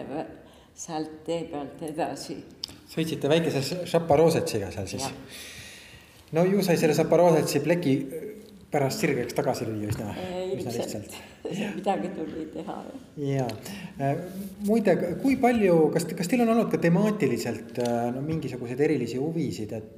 sealt 0.75 1.21
tee 1.27 1.45
pealt 1.51 1.81
edasi. 1.87 2.37
sõitsite 2.91 3.29
väikese 3.31 3.85
Šaparosetsiga 3.87 4.71
seal 4.73 4.87
siis? 4.87 5.07
no 6.35 6.45
ju 6.47 6.63
sai 6.63 6.77
selle 6.79 6.95
Šaparosetsi 6.97 7.63
pleki 7.63 7.95
pärast 8.71 9.03
sirgeks 9.03 9.35
tagasi 9.35 9.67
lüüa 9.67 9.91
üsna, 9.91 10.13
üsna 10.61 10.73
lihtsalt. 10.75 11.17
midagi 11.77 12.11
tuli 12.15 12.45
teha. 12.53 12.77
ja 13.25 13.47
muide, 14.67 14.95
kui 15.21 15.35
palju, 15.41 15.75
kas, 15.93 16.07
kas 16.17 16.31
teil 16.31 16.45
on 16.45 16.53
olnud 16.53 16.71
ka 16.71 16.79
temaatiliselt 16.85 17.81
no 18.15 18.23
mingisuguseid 18.25 18.85
erilisi 18.87 19.19
huvisid, 19.21 19.75
et 19.75 19.93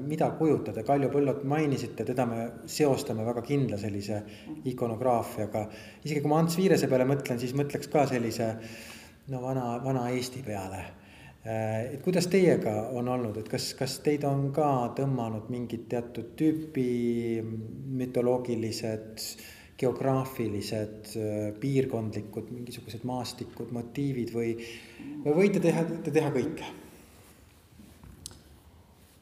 mida 0.00 0.32
kujutada, 0.40 0.84
Kaljo 0.86 1.12
Põllot 1.12 1.44
mainisite, 1.48 2.08
teda 2.08 2.26
me 2.28 2.42
seostame 2.70 3.26
väga 3.28 3.44
kindla 3.46 3.80
sellise 3.80 4.22
ikonograafiaga. 4.72 5.66
isegi 6.04 6.20
kui 6.24 6.32
ma 6.32 6.42
Ants 6.42 6.58
Viirese 6.58 6.90
peale 6.90 7.08
mõtlen, 7.08 7.40
siis 7.40 7.56
mõtleks 7.56 7.92
ka 7.92 8.06
sellise 8.10 8.54
no 9.32 9.42
vana, 9.42 9.76
vana 9.84 10.08
Eesti 10.14 10.42
peale 10.46 10.84
Äh, 11.46 11.94
et 11.94 12.00
kuidas 12.02 12.26
teiega 12.26 12.72
on 12.98 13.06
olnud, 13.08 13.36
et 13.38 13.46
kas, 13.46 13.68
kas 13.78 14.00
teid 14.02 14.24
on 14.26 14.48
ka 14.54 14.66
tõmmanud 14.98 15.46
mingid 15.52 15.84
teatud 15.92 16.32
tüüpi 16.38 16.86
mütoloogilised, 18.00 19.22
geograafilised, 19.80 21.12
äh, 21.20 21.50
piirkondlikud 21.60 22.50
mingisugused 22.54 23.04
maastikud, 23.08 23.72
motiivid 23.76 24.32
või, 24.34 24.54
või 25.24 25.36
võite 25.42 25.62
teha, 25.64 25.84
te 26.04 26.14
teha 26.14 26.32
kõike? 26.34 26.70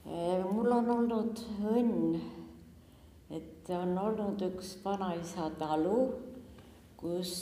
Äh, 0.04 0.44
mul 0.46 0.70
on 0.78 0.92
olnud 0.98 1.42
õnn, 1.74 2.20
et 3.34 3.74
on 3.74 3.98
olnud 3.98 4.46
üks 4.52 4.76
vanaisa 4.84 5.50
talu, 5.58 5.98
kus, 7.00 7.34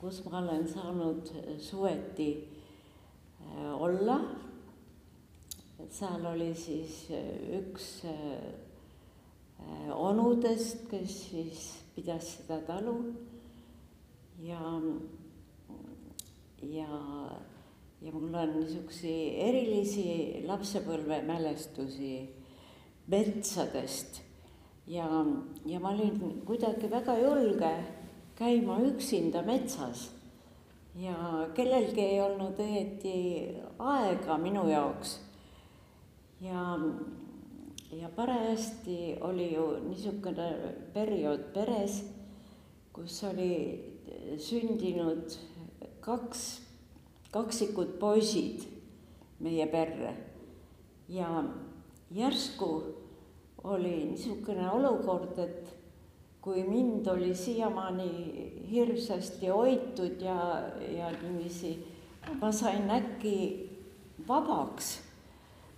kus 0.00 0.22
ma 0.26 0.38
olen 0.44 0.66
saanud 0.68 1.34
suveti 1.60 2.30
Äh, 3.56 3.82
olla. 3.82 4.20
seal 5.90 6.26
oli 6.26 6.54
siis 6.54 7.08
äh, 7.10 7.58
üks 7.58 8.04
äh, 8.04 8.52
onudest, 9.94 10.84
kes 10.90 11.14
siis 11.30 11.79
pidas 12.00 12.24
seda 12.38 12.60
talu. 12.64 12.96
Ja, 14.40 14.60
ja, 16.62 17.00
ja 18.00 18.12
mul 18.12 18.34
on 18.34 18.54
niisuguseid 18.56 19.36
erilisi 19.44 20.06
lapsepõlvemälestusi 20.48 22.14
metsadest. 23.12 24.22
Ja, 24.88 25.08
ja 25.68 25.80
ma 25.80 25.92
olin 25.92 26.40
kuidagi 26.48 26.88
väga 26.90 27.18
julge 27.20 27.74
käima 28.40 28.80
üksinda 28.88 29.44
metsas. 29.44 30.08
Ja 30.96 31.46
kellelgi 31.54 32.00
ei 32.02 32.22
olnud 32.24 32.58
õieti 32.58 33.18
aega 33.78 34.38
minu 34.40 34.64
jaoks. 34.72 35.18
ja, 36.40 36.64
ja 37.92 38.08
parajasti 38.16 39.16
oli 39.20 39.54
ju 39.54 39.66
niisugune 39.88 40.48
periood 40.94 41.50
peres, 41.54 42.02
kus 42.92 43.22
oli 43.24 43.52
sündinud 44.38 45.38
kaks 46.00 46.70
kaksikud 47.30 47.98
poisid 48.02 48.64
meie 49.40 49.66
perre 49.70 50.14
ja 51.08 51.44
järsku 52.10 52.70
oli 53.64 53.94
niisugune 54.10 54.70
olukord, 54.70 55.38
et 55.38 55.76
kui 56.40 56.64
mind 56.64 57.06
oli 57.06 57.34
siiamaani 57.34 58.10
hirmsasti 58.70 59.48
hoitud 59.52 60.22
ja, 60.24 60.36
ja 60.96 61.10
niiviisi, 61.22 61.74
ma 62.40 62.52
sain 62.52 62.90
äkki 62.90 63.36
vabaks. 64.28 65.09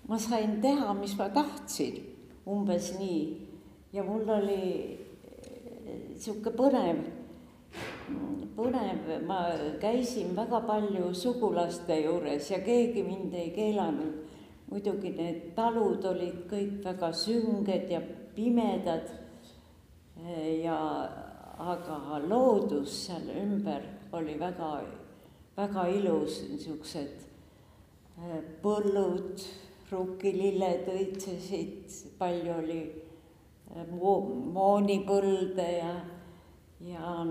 Ma 0.09 0.19
sain 0.19 0.61
teha, 0.61 0.95
mis 0.95 1.17
ma 1.19 1.29
tahtsin, 1.29 2.01
umbes 2.47 2.93
nii. 2.99 3.23
ja 3.93 4.03
mul 4.03 4.29
oli 4.29 4.99
niisugune 5.87 6.57
põnev, 6.57 7.01
põnev, 8.57 9.09
ma 9.27 9.41
käisin 9.81 10.35
väga 10.37 10.63
palju 10.67 11.13
sugulaste 11.15 12.01
juures 12.03 12.51
ja 12.51 12.61
keegi 12.65 13.03
mind 13.07 13.35
ei 13.35 13.51
keelanud. 13.51 14.21
muidugi 14.73 15.11
need 15.13 15.41
talud 15.55 16.05
olid 16.09 16.47
kõik 16.49 16.79
väga 16.85 17.13
sünged 17.13 17.91
ja 17.93 18.01
pimedad 18.35 19.11
ja 20.63 20.79
aga 21.59 22.21
loodus 22.29 22.95
seal 23.07 23.29
ümber 23.43 23.83
oli 24.13 24.39
väga, 24.41 24.71
väga 25.57 25.87
ilus, 25.89 26.43
niisugused 26.51 27.27
äh, 28.19 28.41
põllud, 29.93 30.13
rukkililled 30.13 30.89
õitsesid, 30.89 32.17
palju 32.19 32.55
oli 32.59 32.81
äh, 33.77 33.87
moonipõlde 33.93 35.67
ja, 35.79 35.93
ja, 36.81 37.27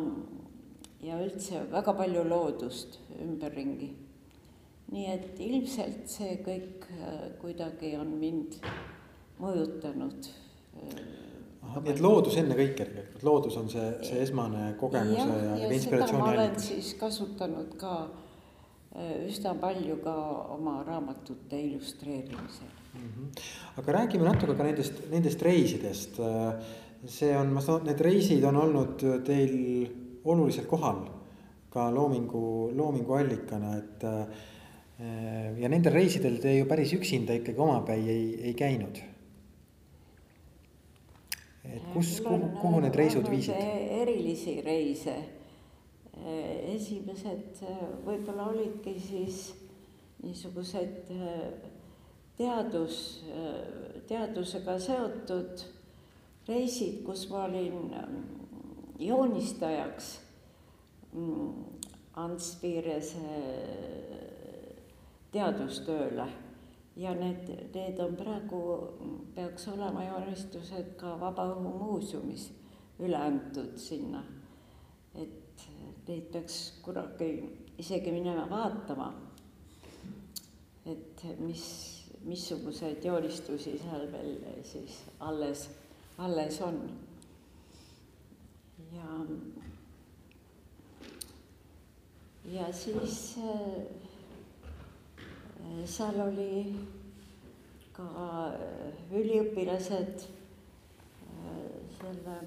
ja 1.02 1.20
üldse 1.24 1.66
väga 1.72 1.94
palju 1.94 2.24
loodust 2.28 3.00
ümberringi. 3.20 3.96
nii 4.92 5.08
et 5.08 5.40
ilmselt 5.40 6.10
see 6.12 6.38
kõik 6.44 6.88
äh, 6.92 7.32
kuidagi 7.42 7.96
on 7.98 8.18
mind 8.20 8.60
mõjutanud 9.40 10.28
nii 11.72 11.92
et 11.94 12.02
loodus 12.02 12.36
ennekõike 12.38 12.88
loodus 13.24 13.56
on 13.58 13.70
see, 13.70 13.86
see 14.04 14.22
esmane 14.22 14.74
kogemuse 14.80 15.22
ja, 15.22 15.38
ja, 15.46 15.56
ja 15.62 15.70
inspiratsiooni 15.72 16.34
allikas. 16.34 16.68
siis 16.68 16.94
kasutanud 17.00 17.78
ka 17.80 17.94
äh, 18.04 18.21
üsna 19.28 19.54
palju 19.60 19.98
ka 20.04 20.14
oma 20.56 20.82
raamatute 20.88 21.60
illustreerimisel 21.62 22.68
mm. 22.68 23.08
-hmm. 23.08 23.42
aga 23.78 23.94
räägime 23.98 24.28
natuke 24.28 24.56
ka 24.56 24.64
nendest, 24.64 25.04
nendest 25.12 25.42
reisidest. 25.42 26.20
Äh, 26.20 26.54
see 27.06 27.38
on, 27.38 27.54
ma 27.54 27.62
saan, 27.62 27.86
need 27.86 28.02
reisid 28.02 28.44
on 28.44 28.58
olnud 28.58 29.04
teil 29.26 29.54
olulisel 30.24 30.66
kohal 30.66 31.08
ka 31.70 31.90
loomingu, 31.92 32.72
loomingu 32.76 33.14
allikana, 33.14 33.78
et 33.78 34.04
äh, 34.04 34.28
ja 35.62 35.70
nendel 35.70 35.94
reisidel 35.94 36.38
te 36.38 36.58
ju 36.58 36.66
päris 36.66 36.94
üksinda 36.94 37.34
ikkagi 37.34 37.60
omapäi 37.60 38.10
ei, 38.10 38.28
ei 38.44 38.54
käinud 38.54 39.02
et 41.66 41.84
kus, 41.94 42.20
kuhu, 42.26 42.50
kuhu 42.62 42.80
need 42.84 42.96
reisud 42.96 43.30
viisid? 43.30 43.56
erilisi 44.02 44.62
reise. 44.66 45.16
Esimesed 46.14 47.62
võib-olla 48.06 48.50
olidki 48.52 48.98
siis 49.00 49.54
niisugused 50.22 51.12
teadus, 52.38 52.98
teadusega 54.10 54.76
seotud 54.80 55.64
reisid, 56.48 57.02
kus 57.06 57.28
ma 57.32 57.46
olin 57.48 57.96
joonistajaks 59.02 60.12
Ants 62.22 62.48
Piirese 62.62 63.36
teadustööle 65.32 66.28
ja 67.00 67.14
need, 67.16 67.48
need 67.74 68.00
on 68.04 68.18
praegu, 68.20 68.62
peaks 69.36 69.68
olema 69.72 70.04
joonistused 70.06 70.96
ka 71.00 71.16
Vabaõhumuuseumis 71.22 72.50
üle 73.02 73.18
antud 73.18 73.78
sinna. 73.80 74.24
et 75.16 75.51
neid 76.12 76.28
peaks 76.34 76.56
kunagi 76.84 77.32
isegi 77.80 78.12
minema 78.12 78.44
vaatama. 78.50 79.14
et 80.92 81.24
mis, 81.40 81.64
missuguseid 82.26 83.06
joonistusi 83.06 83.78
seal 83.80 84.08
veel 84.12 84.32
siis 84.66 84.98
alles, 85.20 85.70
alles 86.18 86.62
on. 86.68 86.80
ja, 88.92 89.10
ja 92.56 92.72
siis 92.74 93.38
äh, 93.38 93.86
seal 95.86 96.20
oli 96.26 96.76
ka 97.96 98.08
äh, 98.24 99.14
üliõpilased 99.22 100.26
äh, 100.26 100.28
selle 102.02 102.42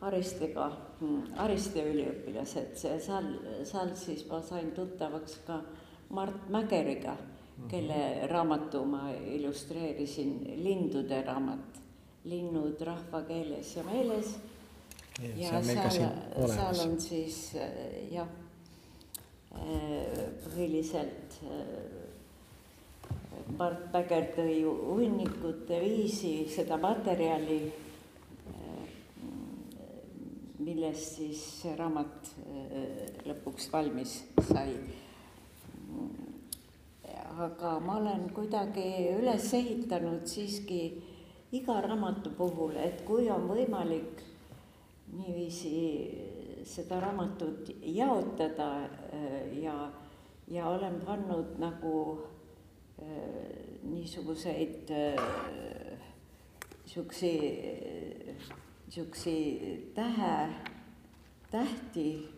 Aristiga, 0.00 0.68
mm, 1.00 1.32
Aristi 1.42 1.82
üliõpilased, 1.82 2.76
seal, 2.78 3.32
seal 3.66 3.94
siis 3.98 4.22
ma 4.30 4.38
sain 4.46 4.70
tuttavaks 4.76 5.40
ka 5.46 5.58
Mart 6.14 6.46
Mägeriga, 6.54 7.16
kelle 7.68 7.96
mhm. 7.96 8.28
raamatu 8.30 8.84
ma 8.86 9.08
illustreerisin, 9.10 10.36
lindude 10.62 11.18
raamat, 11.26 11.80
linnud 12.30 12.80
rahva 12.86 13.24
keeles 13.26 13.74
ja 13.76 13.82
meeles. 13.88 14.36
ja 15.36 15.62
seal, 15.62 15.90
seal 16.46 16.84
on 16.84 17.00
siis 17.02 17.40
äh, 17.58 18.12
jah 18.12 18.28
põhiliselt 19.48 21.38
Mart 23.58 23.88
Päger 23.92 24.28
tõi 24.36 24.60
hunnikute 24.66 25.78
viisi 25.80 26.32
seda 26.52 26.76
materjali, 26.80 27.58
millest 30.68 31.16
siis 31.16 31.42
see 31.62 31.74
raamat 31.78 32.32
lõpuks 33.28 33.70
valmis 33.72 34.18
sai. 34.50 34.74
aga 37.38 37.76
ma 37.80 37.96
olen 38.00 38.26
kuidagi 38.34 38.88
üles 39.14 39.46
ehitanud 39.54 40.26
siiski 40.26 40.80
iga 41.54 41.78
raamatu 41.84 42.32
puhul, 42.36 42.74
et 42.76 43.04
kui 43.06 43.30
on 43.30 43.46
võimalik 43.48 44.24
niiviisi 45.14 45.78
seda 46.68 46.98
raamatut 47.00 47.70
jaotada 47.94 48.68
ja, 49.62 49.76
ja 50.50 50.68
olen 50.68 50.98
pannud 51.06 51.54
nagu 51.62 51.94
niisuguseid, 53.88 54.90
niisugusi, 56.82 57.32
niisugusi 58.88 59.92
tähe, 59.94 60.48
tähti 61.50 62.28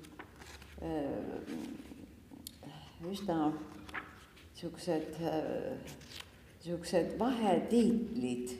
üsna 3.11 3.53
niisugused, 3.53 5.15
niisugused 6.65 7.15
vahetiitlid, 7.19 8.57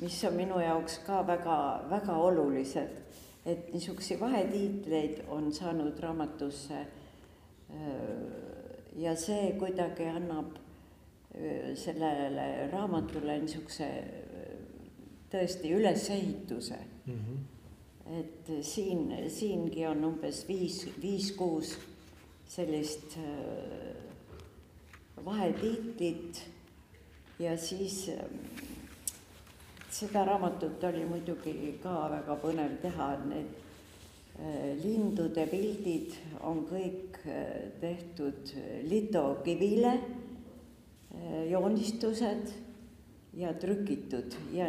mis 0.00 0.24
on 0.24 0.40
minu 0.40 0.62
jaoks 0.64 0.98
ka 1.04 1.20
väga, 1.26 1.58
väga 1.90 2.16
olulised. 2.16 2.96
et 3.46 3.72
niisuguseid 3.72 4.20
vahetiitleid 4.20 5.24
on 5.28 5.52
saanud 5.52 6.00
raamatusse. 6.00 6.86
ja 8.96 9.16
see 9.16 9.52
kuidagi 9.58 10.08
annab 10.08 10.56
sellele 11.74 12.70
raamatule 12.72 13.38
niisuguse 13.38 13.88
tõesti 15.30 15.72
ülesehituse 15.76 16.97
mm. 17.08 17.14
-hmm. 17.14 18.18
et 18.20 18.52
siin, 18.62 19.30
siingi 19.30 19.86
on 19.86 20.04
umbes 20.04 20.44
viis, 20.48 20.86
viis-kuus 21.02 21.76
sellist 22.48 23.18
vahetiitlit 25.24 26.42
ja 27.38 27.56
siis 27.56 28.10
seda 29.90 30.24
raamatut 30.24 30.84
oli 30.84 31.04
muidugi 31.04 31.78
ka 31.82 32.10
väga 32.10 32.36
põnev 32.42 32.76
teha, 32.82 33.08
need 33.26 33.56
lindude 34.84 35.46
pildid 35.50 36.14
on 36.46 36.62
kõik 36.68 37.18
tehtud 37.80 38.52
litokivile, 38.86 39.94
joonistused 41.50 42.52
ja 43.38 43.50
trükitud 43.58 44.36
ja, 44.54 44.68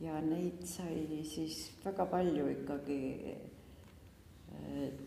ja 0.00 0.18
neid 0.20 0.64
sai 0.68 1.22
siis 1.24 1.70
väga 1.84 2.06
palju 2.10 2.48
ikkagi 2.52 3.00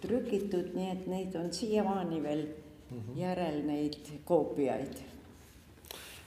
trükitud, 0.02 0.74
nii 0.76 0.90
et 0.94 1.06
neid 1.10 1.38
on 1.38 1.54
siiamaani 1.54 2.24
veel 2.24 2.44
mm 2.48 2.98
-hmm. 2.98 3.20
järel 3.20 3.62
neid 3.66 3.98
koopiaid. 4.26 5.02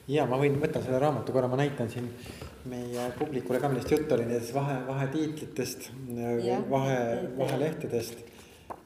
ja 0.08 0.26
ma 0.26 0.38
võin, 0.38 0.58
võtan 0.60 0.82
selle 0.82 0.98
raamatu 0.98 1.32
korra, 1.32 1.48
ma 1.48 1.56
näitan 1.56 1.90
siin 1.90 2.10
meie 2.64 3.12
publikule 3.18 3.60
ka, 3.60 3.68
millest 3.68 3.90
juttu 3.90 4.14
oli, 4.14 4.26
nendest 4.26 4.54
vahe, 4.54 4.86
vahetiitlitest, 4.86 5.90
vahe, 6.70 6.98
vahelehtedest. 7.38 8.18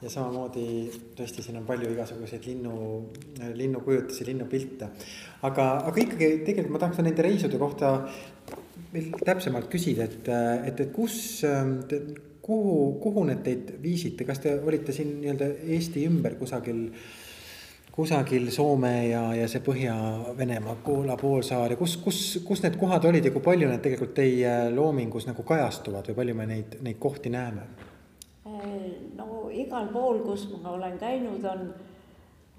ja 0.01 0.09
samamoodi 0.09 0.91
tõesti, 1.17 1.41
siin 1.41 1.57
on 1.57 1.65
palju 1.65 1.91
igasuguseid 1.91 2.45
linnu, 2.45 3.05
linnukujutusi, 3.53 4.25
linnupilte. 4.25 4.89
aga, 5.41 5.71
aga 5.85 6.01
ikkagi 6.01 6.37
tegelikult 6.45 6.73
ma 6.73 6.79
tahaks 6.79 6.97
nende 6.97 7.21
reisude 7.21 7.57
kohta 7.57 8.09
veel 8.93 9.11
täpsemalt 9.25 9.69
küsida, 9.71 10.07
et, 10.07 10.27
et, 10.69 10.81
et 10.85 10.91
kus, 10.95 11.43
kuhu, 12.41 12.75
kuhu 13.03 13.23
need 13.27 13.43
teid 13.45 13.71
viisite, 13.83 14.27
kas 14.27 14.43
te 14.43 14.57
olite 14.59 14.95
siin 14.95 15.17
nii-öelda 15.21 15.49
Eesti 15.77 16.05
ümber 16.07 16.37
kusagil 16.39 16.85
kusagil 17.97 18.51
Soome 18.53 19.07
ja, 19.09 19.23
ja 19.33 19.47
see 19.49 19.63
Põhja-Venemaa, 19.65 20.75
Poola 20.85 21.15
poolsaar 21.17 21.73
ja 21.73 21.77
kus, 21.79 21.95
kus, 21.97 22.19
kus 22.45 22.61
need 22.61 22.77
kohad 22.77 23.07
olid 23.09 23.25
ja 23.25 23.31
kui 23.33 23.41
palju 23.41 23.69
need 23.71 23.81
tegelikult 23.81 24.13
teie 24.19 24.51
loomingus 24.69 25.25
nagu 25.25 25.41
kajastuvad 25.47 26.11
või 26.11 26.17
palju 26.19 26.35
me 26.37 26.45
neid, 26.51 26.77
neid 26.85 26.99
kohti 27.01 27.33
näeme? 27.33 27.65
no 29.17 29.47
igal 29.49 29.89
pool, 29.91 30.21
kus 30.25 30.45
ma 30.53 30.75
olen 30.77 30.95
käinud, 31.01 31.43
on, 31.49 31.67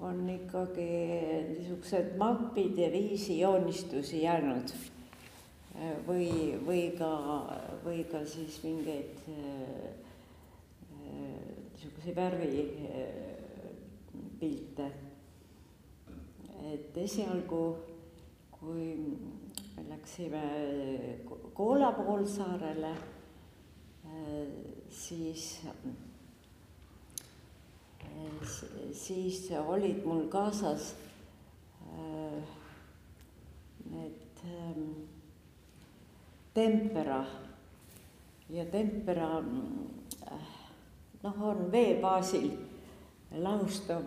on 0.05 0.21
ikkagi 0.35 0.91
niisugused 1.55 2.17
mapid 2.19 2.79
ja 2.79 2.91
viisi 2.93 3.39
joonistusi 3.39 4.25
jäänud. 4.25 4.75
Või, 6.07 6.59
või 6.67 6.93
ka, 6.99 7.11
või 7.85 8.05
ka 8.11 8.25
siis 8.27 8.63
mingeid 8.65 9.19
niisuguseid 11.09 12.17
värvipilte. 12.17 13.27
Et 16.69 16.97
esialgu, 16.99 17.77
kui 18.59 18.97
me 19.77 19.83
läksime 19.89 20.43
Koola 21.55 21.93
poolsaarele, 21.95 22.95
siis, 24.91 25.61
siis 28.93 29.51
olid 29.63 30.05
mul 30.07 30.27
kaasas 30.33 30.95
need 33.89 34.43
tempera 36.59 37.21
ja 38.51 38.65
tempera 38.73 39.29
noh, 41.23 41.43
on 41.51 41.69
vee 41.71 41.95
baasil 42.03 42.51
laustav 43.45 44.03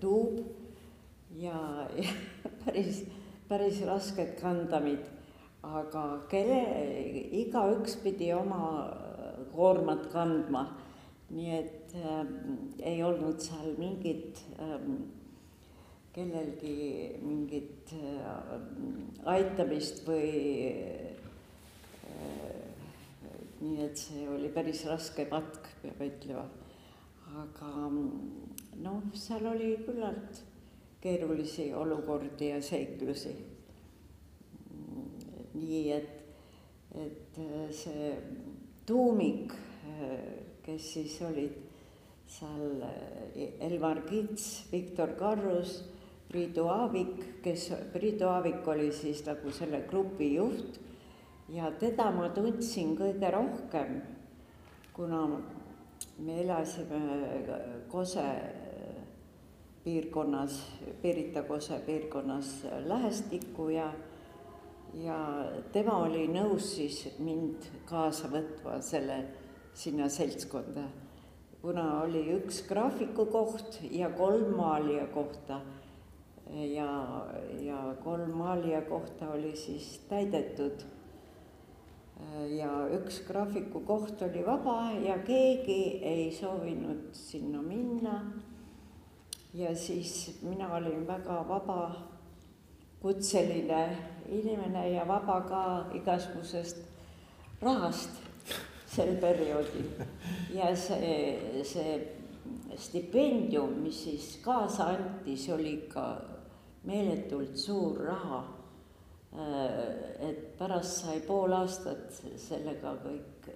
tuub 0.00 0.40
ja, 1.38 1.88
ja 2.02 2.12
päris, 2.64 3.04
päris 3.48 3.80
rasked 3.86 4.34
kandamid, 4.40 5.04
aga 5.62 6.04
kelle, 6.30 6.60
igaüks 7.44 7.98
pidi 8.02 8.32
oma 8.36 8.64
koormat 9.54 10.08
kandma. 10.12 10.66
nii 11.34 11.54
et 11.56 11.94
äh, 11.96 12.26
ei 12.84 12.98
olnud 13.02 13.40
seal 13.40 13.72
mingit 13.80 14.42
äh, 14.60 14.74
kellelgi 16.14 17.18
mingit 17.22 17.90
äh, 17.98 18.54
aitamist 19.34 20.04
või 20.06 20.28
äh, 20.70 21.14
nii 23.64 23.80
et 23.82 23.98
see 23.98 24.26
oli 24.28 24.50
päris 24.54 24.84
raske 24.86 25.26
matk, 25.30 25.70
peab 25.82 26.02
ütlema. 26.04 26.44
aga 27.34 27.70
noh, 28.84 29.00
seal 29.18 29.46
oli 29.50 29.72
küllalt 29.86 30.42
keerulisi 31.02 31.72
olukordi 31.74 32.50
ja 32.52 32.60
seiklusi. 32.62 33.34
nii 35.54 35.82
et, 35.94 36.14
et 36.98 37.40
see 37.74 38.10
tuumik, 38.86 39.54
kes 40.64 40.92
siis 40.96 41.16
olid 41.22 41.58
seal 42.28 42.82
Elvar 43.68 44.02
Kits, 44.08 44.66
Viktor 44.72 45.14
Karrus, 45.18 45.76
Priidu 46.34 46.64
Aavik, 46.66 47.42
kes, 47.44 47.68
Priidu 47.92 48.26
Aavik 48.26 48.66
oli 48.66 48.88
siis 48.90 49.20
nagu 49.22 49.52
selle 49.54 49.84
grupi 49.86 50.32
juht 50.34 50.80
ja 51.54 51.68
teda 51.78 52.08
ma 52.10 52.26
tundsin 52.34 52.96
kõige 52.98 53.30
rohkem, 53.30 54.00
kuna 54.96 55.20
me 56.18 56.38
elasime 56.42 56.98
Kose 57.92 58.24
piirkonnas, 59.84 60.56
Pirita 61.02 61.44
Kose 61.46 61.78
piirkonnas 61.86 62.50
lähestikku 62.88 63.68
ja, 63.76 63.86
ja 65.04 65.20
tema 65.70 66.00
oli 66.08 66.26
nõus 66.34 66.72
siis 66.80 66.98
mind 67.22 67.70
kaasa 67.86 68.32
võtma 68.34 68.80
selle, 68.82 69.22
sinna 69.70 70.10
seltskonda. 70.10 70.88
kuna 71.62 72.02
oli 72.02 72.26
üks 72.34 72.64
graafikukoht 72.68 73.78
ja 73.90 74.10
kolm 74.10 74.56
maalija 74.58 75.06
kohta 75.14 75.62
ja, 76.50 77.26
ja 77.60 77.94
kolm 78.04 78.30
maalija 78.30 78.82
kohta 78.82 79.30
oli 79.30 79.56
siis 79.56 80.00
täidetud 80.08 80.84
ja 82.48 82.70
üks 82.94 83.20
graafikukoht 83.26 84.22
oli 84.22 84.46
vaba 84.46 84.90
ja 85.04 85.18
keegi 85.18 86.00
ei 86.02 86.32
soovinud 86.32 87.08
sinna 87.12 87.62
minna 87.62 88.32
ja 89.54 89.76
siis 89.76 90.38
mina 90.42 90.74
olin 90.74 91.06
väga 91.06 91.44
vaba 91.48 91.90
kutseline 93.02 93.96
inimene 94.28 94.90
ja 94.90 95.08
vaba 95.08 95.40
ka 95.40 95.64
igasugusest 95.94 96.78
rahast 97.60 98.10
sel 98.86 99.16
perioodil. 99.20 99.90
ja 100.54 100.76
see, 100.76 101.62
see 101.64 101.96
stipendium, 102.76 103.82
mis 103.82 104.04
siis 104.04 104.38
kaasa 104.44 104.92
anti, 104.94 105.36
see 105.36 105.54
oli 105.54 105.74
ikka 105.74 106.04
meeletult 106.84 107.56
suur 107.58 107.98
raha. 108.06 108.44
Äh, 109.34 110.28
et 110.28 110.42
pärast 110.58 111.00
sai 111.02 111.18
pool 111.26 111.52
aastat 111.56 112.20
sellega 112.38 112.92
kõik 113.02 113.48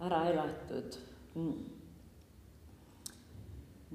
ära 0.00 0.22
elatud. 0.30 0.96
Mm. 1.36 1.58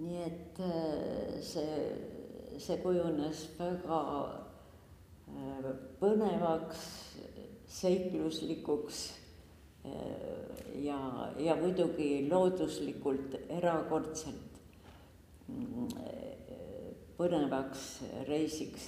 Nii 0.03 0.19
et 0.27 0.61
äh, 0.61 1.39
see, 1.41 1.79
see 2.61 2.77
kujunes 2.83 3.41
väga 3.57 4.03
äh, 5.33 5.71
põnevaks, 6.01 6.85
seikluslikuks 7.69 9.01
ja, 10.83 10.97
ja 11.39 11.53
muidugi 11.57 12.27
looduslikult 12.29 13.37
erakordselt. 13.49 14.57
Mm, 15.47 15.87
põnevaks 17.19 17.85
reisiks. 18.29 18.87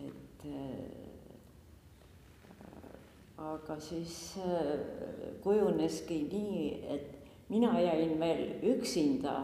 et 0.00 0.44
aga 3.40 3.76
siis 3.80 4.16
kujuneski 5.42 6.18
nii, 6.28 6.64
et 6.94 7.48
mina 7.48 7.72
jäin 7.80 8.14
veel 8.20 8.44
üksinda 8.74 9.34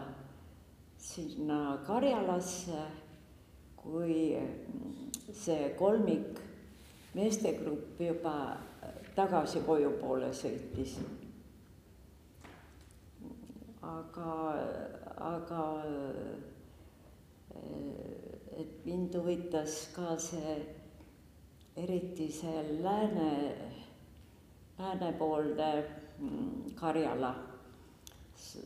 sinna 0.97 1.77
Karjalasse, 1.87 2.85
kui 3.77 4.37
see 5.33 5.69
kolmik 5.79 6.41
meestegrupp 7.17 8.01
juba 8.01 8.35
tagasi 9.15 9.63
koju 9.65 9.95
poole 10.01 10.29
sõitis. 10.33 10.99
aga, 13.87 14.31
aga 15.23 15.63
et 18.57 18.85
mind 18.85 19.15
huvitas 19.15 19.87
ka 19.95 20.17
see, 20.17 20.57
eriti 21.77 22.31
see 22.31 22.63
lääne, 22.81 23.31
läänepoolne 24.79 25.71
Karjala, 26.75 27.35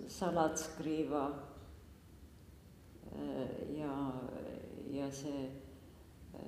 Salatskriiva 0.08 1.26
Äh, 3.16 3.80
ja, 3.80 4.12
ja 4.92 5.12
see 5.12 5.52
äh, 6.34 6.40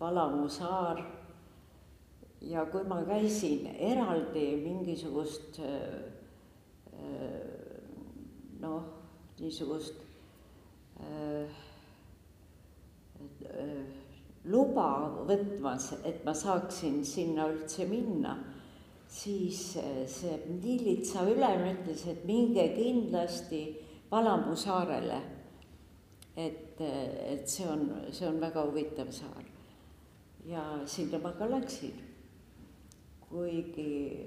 Valamu 0.00 0.48
saar. 0.48 1.04
ja 2.40 2.64
kui 2.66 2.84
ma 2.88 3.02
käisin 3.04 3.66
eraldi 3.66 4.56
mingisugust 4.62 5.58
äh, 5.60 6.00
noh, 8.60 8.82
niisugust 9.38 9.94
luba 14.50 14.86
võtmas, 15.28 15.92
et 16.04 16.24
ma 16.24 16.34
saaksin 16.34 17.02
sinna 17.04 17.48
üldse 17.50 17.86
minna, 17.90 18.36
siis 19.10 19.74
see 19.74 20.38
miilitsa 20.48 21.26
ülem 21.28 21.66
ütles, 21.74 22.06
et 22.08 22.24
minge 22.28 22.70
kindlasti 22.76 23.64
Palamuu 24.10 24.56
saarele 24.58 25.20
et, 26.36 26.80
et 26.80 27.48
see 27.48 27.66
on, 27.68 27.86
see 28.12 28.28
on 28.28 28.40
väga 28.40 28.64
huvitav 28.68 29.10
saar. 29.12 29.44
ja 30.46 30.62
sinna 30.86 31.18
ma 31.18 31.32
ka 31.36 31.48
läksin. 31.50 31.92
kuigi 33.28 34.26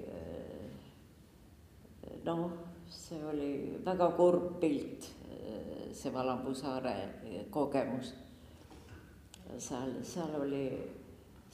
noh, 2.24 2.50
see 2.88 3.20
oli 3.32 3.50
väga 3.84 4.10
kurb 4.16 4.60
pilt, 4.60 5.10
see 5.94 6.12
Valampu 6.12 6.54
saare 6.54 6.94
kogemus. 7.50 8.12
seal, 9.58 9.92
seal 10.02 10.34
oli 10.40 10.66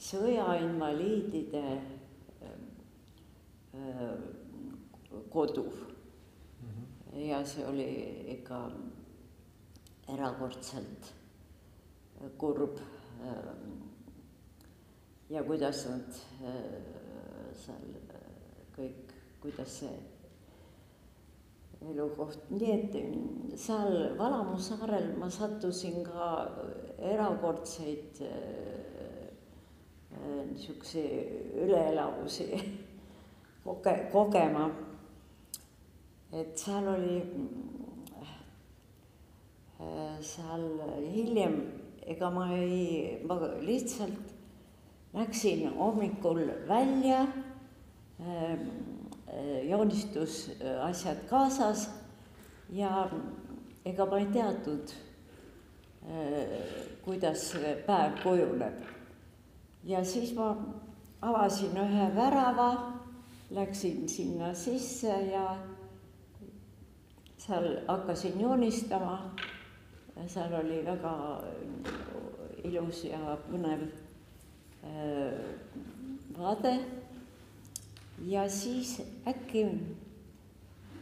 sõjainvaliidide 0.01 1.65
kodu 5.29 5.63
mm. 5.63 6.67
-hmm. 6.67 7.19
ja 7.27 7.45
see 7.45 7.65
oli 7.67 7.89
ikka 8.33 8.71
erakordselt 10.13 11.13
kurb. 12.37 12.77
Ja 15.29 15.43
kuidas 15.43 15.85
nad 15.87 16.17
seal 17.55 17.85
kõik, 18.75 19.13
kuidas 19.41 19.79
see 19.79 19.93
elukoht, 21.89 22.37
nii 22.53 22.71
et 22.75 22.97
seal 23.59 23.95
Valamu 24.19 24.57
saarel 24.61 25.11
ma 25.19 25.29
sattusin 25.29 26.03
ka 26.05 26.27
erakordseid 27.13 28.21
niisuguseid 30.51 31.57
üleelamusi 31.63 32.47
koge-, 33.65 34.09
kogema. 34.13 34.69
et 36.31 36.57
seal 36.57 36.87
oli 36.93 37.17
Äh, 39.81 40.21
seal 40.21 40.61
hiljem, 41.09 41.55
ega 42.05 42.29
ma 42.29 42.43
ei, 42.53 43.17
ma 43.25 43.39
lihtsalt 43.65 44.33
läksin 45.15 45.71
hommikul 45.73 46.43
välja, 46.67 47.23
äh, 48.21 48.59
joonistusasjad 49.69 51.25
kaasas 51.29 51.89
ja 52.69 53.09
ega 53.85 54.05
ma 54.05 54.19
ei 54.19 54.27
teadnud, 54.33 54.93
äh, 56.03 56.57
kuidas 57.05 57.53
päev 57.85 58.19
kujuneb. 58.23 58.83
ja 59.83 60.03
siis 60.05 60.33
ma 60.35 60.55
avasin 61.21 61.77
ühe 61.77 62.09
värava, 62.15 62.93
läksin 63.51 64.09
sinna 64.09 64.53
sisse 64.53 65.15
ja 65.31 65.57
seal 67.37 67.81
hakkasin 67.87 68.41
joonistama 68.41 69.35
seal 70.27 70.53
oli 70.53 70.85
väga 70.85 71.13
ilus 72.63 73.03
ja 73.05 73.37
põnev 73.49 73.85
äh, 74.83 75.37
vaade. 76.37 76.73
Ja 78.27 78.49
siis 78.49 79.01
äkki 79.27 79.65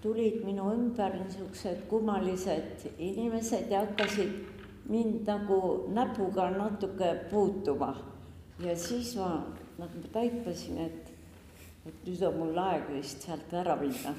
tulid 0.02 0.44
minu 0.46 0.72
ümber 0.72 1.16
niisugused 1.20 1.82
kummalised 1.90 2.88
inimesed 2.98 3.72
ja 3.72 3.80
hakkasid 3.80 4.32
mind 4.90 5.28
nagu 5.28 5.90
näpuga 5.94 6.50
natuke 6.50 7.16
puutuma. 7.32 7.96
ja 8.60 8.76
siis 8.76 9.16
ma 9.16 9.46
nagu 9.78 10.08
taipasin, 10.14 10.78
et, 10.78 11.12
et 11.86 12.06
nüüd 12.06 12.24
on 12.28 12.40
mul 12.40 12.58
aeg 12.58 12.90
vist 12.92 13.24
sealt 13.24 13.54
ära 13.54 13.76
minna. 13.80 14.16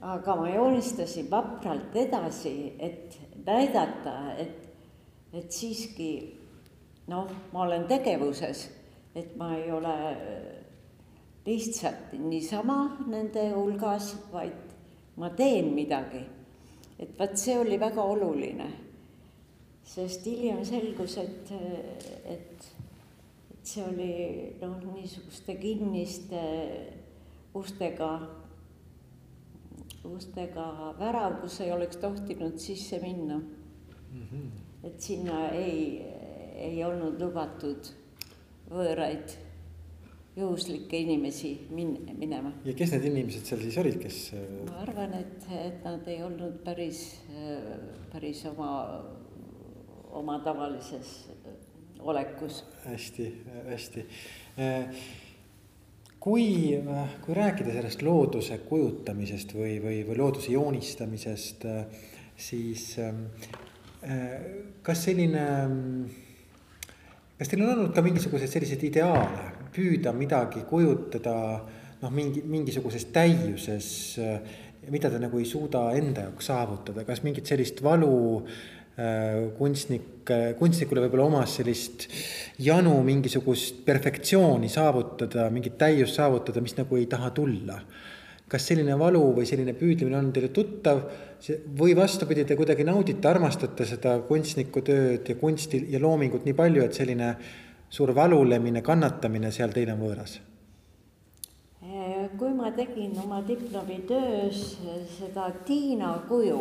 aga 0.00 0.36
ma 0.36 0.48
joonistasin 0.48 1.30
vapralt 1.30 1.96
edasi, 1.96 2.72
et 2.78 3.20
näidata, 3.46 4.34
et, 4.38 4.56
et 5.32 5.52
siiski 5.52 6.10
noh, 7.08 7.28
ma 7.52 7.62
olen 7.62 7.84
tegevuses, 7.88 8.68
et 9.14 9.36
ma 9.36 9.54
ei 9.56 9.72
ole 9.72 9.96
lihtsalt 11.46 12.12
niisama 12.18 12.96
nende 13.08 13.50
hulgas, 13.54 14.14
vaid 14.32 14.74
ma 15.16 15.30
teen 15.30 15.74
midagi. 15.74 16.24
et 16.98 17.18
vot 17.18 17.36
see 17.36 17.56
oli 17.58 17.78
väga 17.80 18.02
oluline, 18.02 18.66
sest 19.84 20.26
hiljem 20.28 20.60
selgus, 20.68 21.16
et, 21.16 21.52
et, 22.28 22.66
et 23.54 23.64
see 23.64 23.84
oli 23.86 24.12
noh, 24.60 24.76
niisuguste 24.92 25.56
kinniste 25.62 26.42
ustega 27.56 28.10
ustega 30.04 30.94
värav, 30.98 31.40
kus 31.42 31.60
ei 31.60 31.72
oleks 31.72 31.96
tohtinud 32.00 32.58
sisse 32.58 33.00
minna 33.02 33.38
mm. 33.38 34.22
-hmm. 34.22 34.50
et 34.84 35.00
sinna 35.00 35.48
ei, 35.48 36.02
ei 36.54 36.84
olnud 36.84 37.20
lubatud 37.20 37.92
võõraid 38.70 39.36
juhuslikke 40.36 40.98
inimesi 40.98 41.54
min-, 41.74 41.96
minema. 42.18 42.52
ja 42.64 42.74
kes 42.78 42.94
need 42.94 43.08
inimesed 43.10 43.48
seal 43.48 43.64
siis 43.64 43.78
olid, 43.82 43.98
kes? 44.02 44.20
ma 44.68 44.82
arvan, 44.84 45.16
et, 45.18 45.48
et 45.58 45.80
nad 45.86 46.06
ei 46.10 46.20
olnud 46.26 46.60
päris, 46.64 47.02
päris 48.12 48.44
oma, 48.52 48.70
oma 50.20 50.38
tavalises 50.46 51.16
olekus. 52.00 52.62
hästi, 52.86 53.32
hästi 53.68 54.06
kui, 56.20 56.46
kui 57.24 57.34
rääkida 57.36 57.74
sellest 57.74 58.02
looduse 58.04 58.60
kujutamisest 58.68 59.54
või, 59.56 59.78
või, 59.82 60.00
või 60.08 60.18
looduse 60.20 60.52
joonistamisest, 60.52 61.64
siis 62.40 62.84
kas 64.84 65.04
selline, 65.06 65.46
kas 67.40 67.50
teil 67.52 67.64
on 67.64 67.72
olnud 67.74 67.96
ka 67.96 68.04
mingisuguseid 68.04 68.52
selliseid 68.52 68.84
ideaale, 68.90 69.48
püüda 69.74 70.14
midagi 70.16 70.64
kujutada 70.68 71.36
noh, 72.00 72.10
mingi, 72.10 72.42
mingisuguses 72.42 73.08
täiuses, 73.12 74.18
mida 74.90 75.10
te 75.12 75.18
nagu 75.20 75.38
ei 75.38 75.46
suuda 75.48 75.90
enda 75.98 76.28
jaoks 76.28 76.48
saavutada, 76.48 77.04
kas 77.04 77.20
mingit 77.26 77.50
sellist 77.50 77.82
valu 77.84 78.12
äh, 78.40 78.54
Äh, 79.00 79.52
kunstnik, 79.56 80.28
kunstnikule 80.58 81.04
võib-olla 81.04 81.28
omas 81.30 81.54
sellist 81.56 82.08
janu 82.60 82.98
mingisugust 83.06 83.84
perfektsiooni 83.86 84.68
saavutada, 84.68 85.46
mingit 85.54 85.78
täiust 85.80 86.18
saavutada, 86.18 86.60
mis 86.60 86.74
nagu 86.76 86.98
ei 86.98 87.06
taha 87.08 87.30
tulla. 87.36 87.80
kas 88.50 88.64
selline 88.66 88.96
valu 88.98 89.20
või 89.36 89.44
selline 89.46 89.76
püüdlemine 89.78 90.16
on 90.18 90.32
teile 90.34 90.48
tuttav 90.50 91.04
või 91.78 91.92
vastupidi, 91.94 92.42
te 92.44 92.56
kuidagi 92.58 92.82
naudite, 92.82 93.28
armastate 93.30 93.86
seda 93.86 94.16
kunstniku 94.26 94.82
tööd 94.82 95.28
ja 95.30 95.36
kunsti 95.38 95.84
ja 95.92 96.00
loomingut 96.02 96.42
nii 96.44 96.56
palju, 96.58 96.82
et 96.82 96.98
selline 96.98 97.28
suur 97.90 98.14
valulemine, 98.14 98.82
kannatamine 98.82 99.50
seal 99.50 99.74
teile 99.74 99.96
on 99.96 100.06
võõras? 100.06 100.38
kui 102.38 102.52
ma 102.54 102.68
tegin 102.76 103.16
oma 103.18 103.40
diplomitöös 103.48 104.60
seda 105.16 105.46
Tiina 105.66 106.12
kuju, 106.28 106.58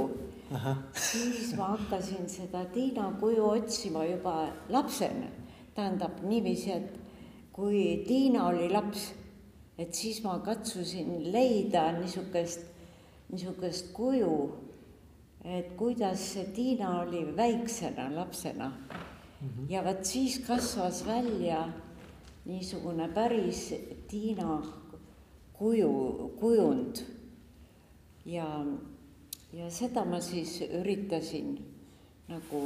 siis 0.95 1.51
ma 1.57 1.73
hakkasin 1.75 2.29
seda 2.31 2.63
Tiina 2.73 3.11
kuju 3.19 3.45
otsima 3.45 4.05
juba 4.05 4.47
lapsena. 4.69 5.27
tähendab 5.75 6.23
niiviisi, 6.23 6.71
et 6.71 6.99
kui 7.53 8.03
Tiina 8.07 8.47
oli 8.47 8.69
laps, 8.69 9.11
et 9.77 9.93
siis 9.93 10.23
ma 10.23 10.39
katsusin 10.39 11.31
leida 11.31 11.91
niisugust, 11.99 12.65
niisugust 13.31 13.93
kuju, 13.93 14.33
et 15.45 15.75
kuidas 15.77 16.33
see 16.33 16.49
Tiina 16.55 17.01
oli 17.01 17.23
väiksena 17.37 18.09
lapsena. 18.15 18.71
Ja 19.69 19.83
vot 19.85 20.05
siis 20.05 20.39
kasvas 20.47 21.05
välja 21.07 21.67
niisugune 22.45 23.07
päris 23.13 23.73
Tiina 24.07 24.61
kuju, 25.53 26.31
kujund. 26.39 26.97
ja, 28.25 28.65
ja 29.53 29.71
seda 29.71 30.05
ma 30.05 30.21
siis 30.21 30.61
üritasin 30.61 31.57
nagu 32.27 32.61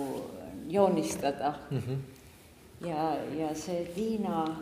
joonistada 0.70 1.54
mm. 1.72 1.78
-hmm. 1.78 1.98
ja, 2.88 3.16
ja 3.38 3.56
see 3.56 3.86
Tiina, 3.96 4.58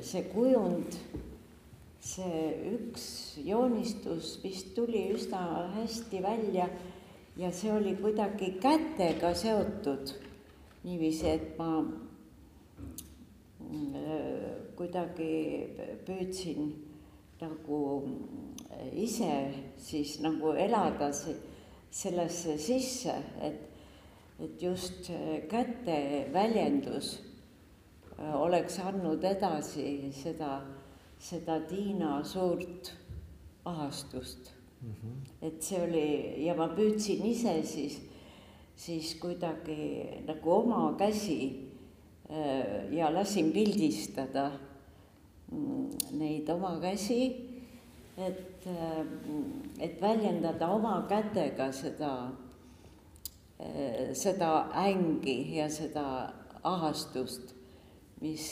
see 0.00 0.22
kujund, 0.22 0.92
see 2.00 2.74
üks 2.74 3.38
joonistus 3.44 4.38
vist 4.44 4.74
tuli 4.74 5.10
üsna 5.14 5.70
hästi 5.74 6.22
välja 6.22 6.68
ja 7.36 7.52
see 7.52 7.72
oli 7.72 7.96
kuidagi 7.96 8.58
kätega 8.60 9.34
seotud 9.34 10.27
niiviisi, 10.84 11.26
et 11.26 11.58
ma 11.58 11.82
kuidagi 14.78 15.32
püüdsin 16.06 16.68
nagu 17.40 17.80
ise 18.94 19.32
siis 19.78 20.18
nagu 20.24 20.52
elada 20.56 21.10
sellesse 21.12 22.58
sisse, 22.58 23.14
et, 23.42 23.60
et 24.40 24.62
just 24.62 25.10
käte 25.50 25.98
väljendus 26.32 27.16
oleks 28.18 28.78
andnud 28.82 29.24
edasi 29.24 30.10
seda, 30.14 30.62
seda 31.22 31.60
Tiina 31.68 32.18
suurt 32.24 32.92
ahastust 33.64 34.50
mm. 34.82 34.90
-hmm. 34.90 35.46
et 35.46 35.62
see 35.62 35.82
oli 35.82 36.46
ja 36.46 36.54
ma 36.54 36.68
püüdsin 36.68 37.24
ise 37.26 37.62
siis, 37.62 38.00
siis 38.78 39.16
kuidagi 39.18 40.22
nagu 40.26 40.52
oma 40.54 40.92
käsi 40.98 41.68
Äh, 42.30 42.92
ja 42.92 43.14
lasin 43.14 43.52
pildistada 43.52 44.50
mm, 45.50 45.86
neid 46.20 46.48
oma 46.52 46.74
käsi, 46.80 47.22
et, 48.20 48.66
äh, 48.68 48.98
et 49.80 49.94
väljendada 50.02 50.68
oma 50.68 51.06
kätega 51.08 51.70
seda, 51.72 52.10
äh, 53.56 54.12
seda 54.12 54.50
ängi 54.76 55.38
ja 55.56 55.70
seda 55.72 56.04
ahastust, 56.68 57.54
mis, 58.20 58.44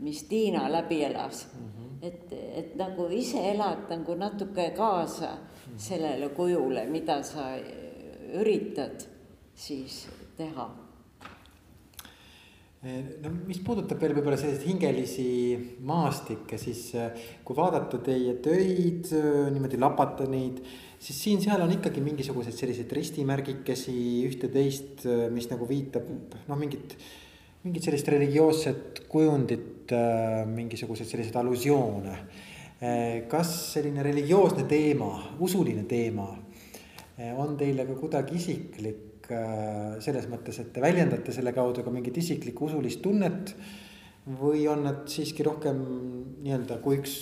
mis 0.00 0.24
Tiina 0.26 0.66
läbi 0.72 1.04
elas 1.04 1.46
mm. 1.54 1.68
-hmm. 1.68 2.06
et, 2.06 2.32
et 2.32 2.76
nagu 2.76 3.06
ise 3.10 3.50
elad 3.50 3.86
nagu 3.88 4.14
natuke 4.14 4.70
kaasa 4.70 5.36
sellele 5.76 6.28
kujule, 6.28 6.86
mida 6.86 7.22
sa 7.22 7.54
üritad 8.34 9.11
siis 9.54 10.06
teha 10.36 10.70
no 12.82 13.30
mis 13.46 13.60
puudutab 13.62 14.00
veel 14.02 14.14
võib-olla 14.16 14.36
selliseid 14.40 14.66
hingelisi 14.66 15.26
maastikke, 15.86 16.58
siis 16.58 16.88
äh, 16.98 17.26
kui 17.46 17.54
vaadata 17.54 18.00
teie 18.02 18.34
töid, 18.42 19.06
äh, 19.14 19.50
niimoodi 19.54 19.78
lapata 19.78 20.26
neid, 20.30 20.58
siis 20.98 21.20
siin-seal 21.28 21.62
on 21.62 21.76
ikkagi 21.76 22.02
mingisuguseid 22.02 22.56
selliseid 22.58 22.94
ristimärgikesi, 22.98 23.94
ühte-teist, 24.26 25.06
äh, 25.06 25.28
mis 25.34 25.46
nagu 25.52 25.68
viitab 25.70 26.10
noh, 26.48 26.58
mingit, 26.58 26.96
mingit 27.62 27.86
sellist 27.86 28.10
religioosset 28.10 29.04
kujundit, 29.12 29.94
mingisuguseid 30.50 31.06
selliseid 31.06 31.36
allusioone. 31.38 32.16
kas 33.30 33.50
selline 33.74 34.02
religioosne 34.02 34.64
teema, 34.66 35.10
usuline 35.38 35.84
teema 35.86 36.24
on 37.38 37.54
teile 37.60 37.84
ka 37.86 37.94
kuidagi 38.00 38.40
isiklik? 38.40 39.11
Äh, 39.30 40.00
selles 40.02 40.26
mõttes, 40.30 40.58
et 40.58 40.72
te 40.74 40.82
väljendate 40.82 41.32
selle 41.34 41.52
kaudu 41.54 41.84
ka 41.84 41.92
mingit 41.94 42.16
isiklikku 42.18 42.66
usulist 42.70 43.02
tunnet. 43.04 43.54
või 44.22 44.68
on 44.70 44.84
nad 44.86 45.08
siiski 45.10 45.42
rohkem 45.42 45.78
nii-öelda 46.44 46.76
kui 46.78 47.00
üks 47.00 47.14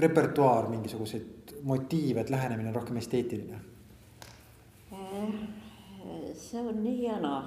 repertuaar 0.00 0.70
mingisuguseid 0.72 1.52
motiive, 1.68 2.22
et 2.22 2.30
lähenemine 2.32 2.70
on 2.70 2.74
rohkem 2.74 2.96
esteetiline? 2.96 3.58
Äh, 4.92 5.34
see 6.34 6.62
on 6.62 6.80
nii 6.82 7.02
ja 7.02 7.18
naa, 7.20 7.42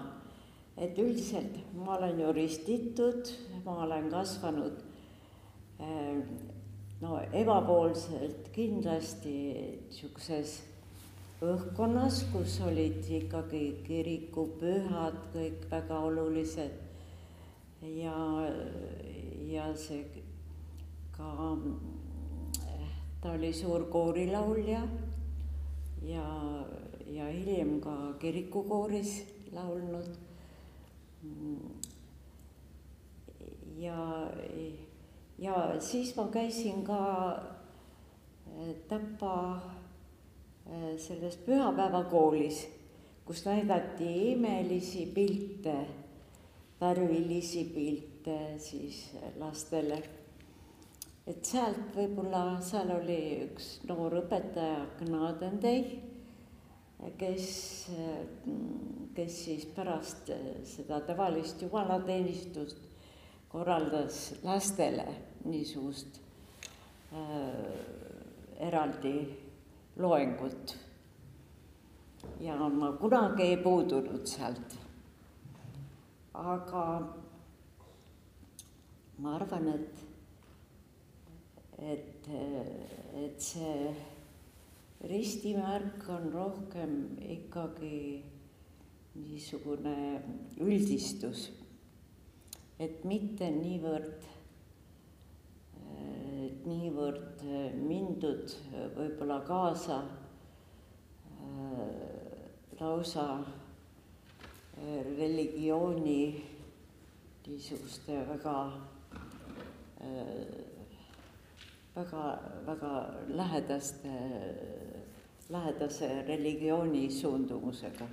et 0.77 0.97
üldiselt 1.01 1.57
ma 1.73 1.97
olen 1.97 2.21
ju 2.21 2.33
ristitud, 2.37 3.33
ma 3.65 3.79
olen 3.87 4.09
kasvanud 4.13 4.77
äh, 5.81 6.21
no 7.01 7.17
ebapoolselt 7.33 8.51
kindlasti 8.53 9.39
sihukeses 9.89 10.59
õhkkonnas, 11.41 12.19
kus 12.29 12.59
olid 12.61 13.07
ikkagi 13.09 13.81
kirikupühad 13.85 15.15
kõik 15.33 15.63
väga 15.71 15.97
olulised 16.05 16.75
ja, 17.81 18.17
ja 19.49 19.71
see 19.73 20.21
ka, 21.15 21.57
ta 23.23 23.33
oli 23.33 23.49
suur 23.57 23.87
koorilaulja 23.89 24.83
ja, 26.05 26.27
ja 27.09 27.31
hiljem 27.33 27.79
ka 27.81 27.95
kirikukooris 28.21 29.17
laulnud. 29.51 30.13
ja, 33.81 34.29
ja 35.41 35.57
siis 35.79 36.15
ma 36.15 36.29
käisin 36.29 36.85
ka 36.85 37.01
Tapa 38.87 39.80
selles 40.97 41.37
pühapäevakoolis, 41.45 42.67
kus 43.25 43.45
näidati 43.45 44.31
imelisi 44.31 45.05
pilte, 45.13 45.75
värvilisi 46.81 47.63
pilte 47.75 48.37
siis 48.57 49.11
lastele. 49.39 50.03
et 51.27 51.45
sealt 51.45 51.93
võib-olla, 51.95 52.59
seal 52.65 52.89
oli 52.95 53.19
üks 53.45 53.67
noor 53.87 54.17
õpetaja, 54.23 54.85
Gnadendei, 54.99 55.83
kes, 57.17 57.51
kes 59.15 59.37
siis 59.45 59.67
pärast 59.75 60.31
seda 60.67 60.99
tavalist 61.05 61.61
jumalateenistust 61.61 62.89
korraldas 63.51 64.33
lastele 64.43 65.05
niisugust 65.45 66.19
äh, 67.13 68.67
eraldi 68.67 69.15
loengut. 70.01 70.77
ja 72.39 72.55
ma 72.55 72.91
kunagi 73.01 73.43
ei 73.43 73.57
puudunud 73.57 74.25
sealt. 74.25 74.77
aga 76.33 76.85
ma 79.21 79.35
arvan, 79.35 79.67
et, 79.73 80.01
et, 81.77 82.29
et 83.23 83.41
see 83.41 83.93
ristimärk 85.11 86.07
on 86.09 86.29
rohkem 86.33 86.95
ikkagi 87.37 88.23
niisugune 89.15 89.95
üldistus, 90.61 91.49
et 92.79 93.03
mitte 93.05 93.49
niivõrd 93.53 94.29
niivõrd 96.65 97.41
äh, 97.45 97.73
mindud 97.75 98.53
äh, 98.73 98.85
võib-olla 98.95 99.39
kaasa 99.47 99.97
äh, 100.03 101.81
lausa 102.79 103.25
religiooni 105.17 106.21
niisuguste 107.45 108.15
väga, 108.25 108.53
väga, 111.95 112.23
väga 112.65 112.93
lähedaste, 113.29 114.13
lähedase 115.53 116.09
religiooni 116.27 117.03
suundumusega. 117.13 118.07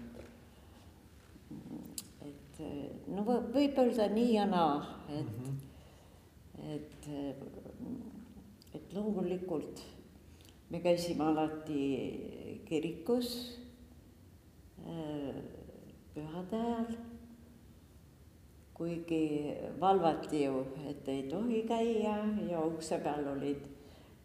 et 2.29 2.61
no 3.15 3.25
võib 3.25 3.79
öelda 3.79 4.11
nii 4.13 4.35
ja 4.35 4.45
naa, 4.51 4.77
et 5.09 5.25
mm, 5.25 5.39
-hmm. 5.39 6.75
et 6.75 7.58
et 8.79 8.97
loomulikult 8.97 9.85
me 10.71 10.81
käisime 10.85 11.25
alati 11.25 11.85
kirikus 12.69 13.31
äh, 14.87 15.39
pühade 16.15 16.61
ajal, 16.61 16.93
kuigi 18.79 19.23
valvati 19.81 20.45
ju, 20.45 20.63
et 20.91 21.09
ei 21.09 21.25
tohi 21.31 21.65
käia 21.67 22.17
ja 22.51 22.63
ukse 22.63 23.01
peal 23.03 23.27
olid 23.33 23.65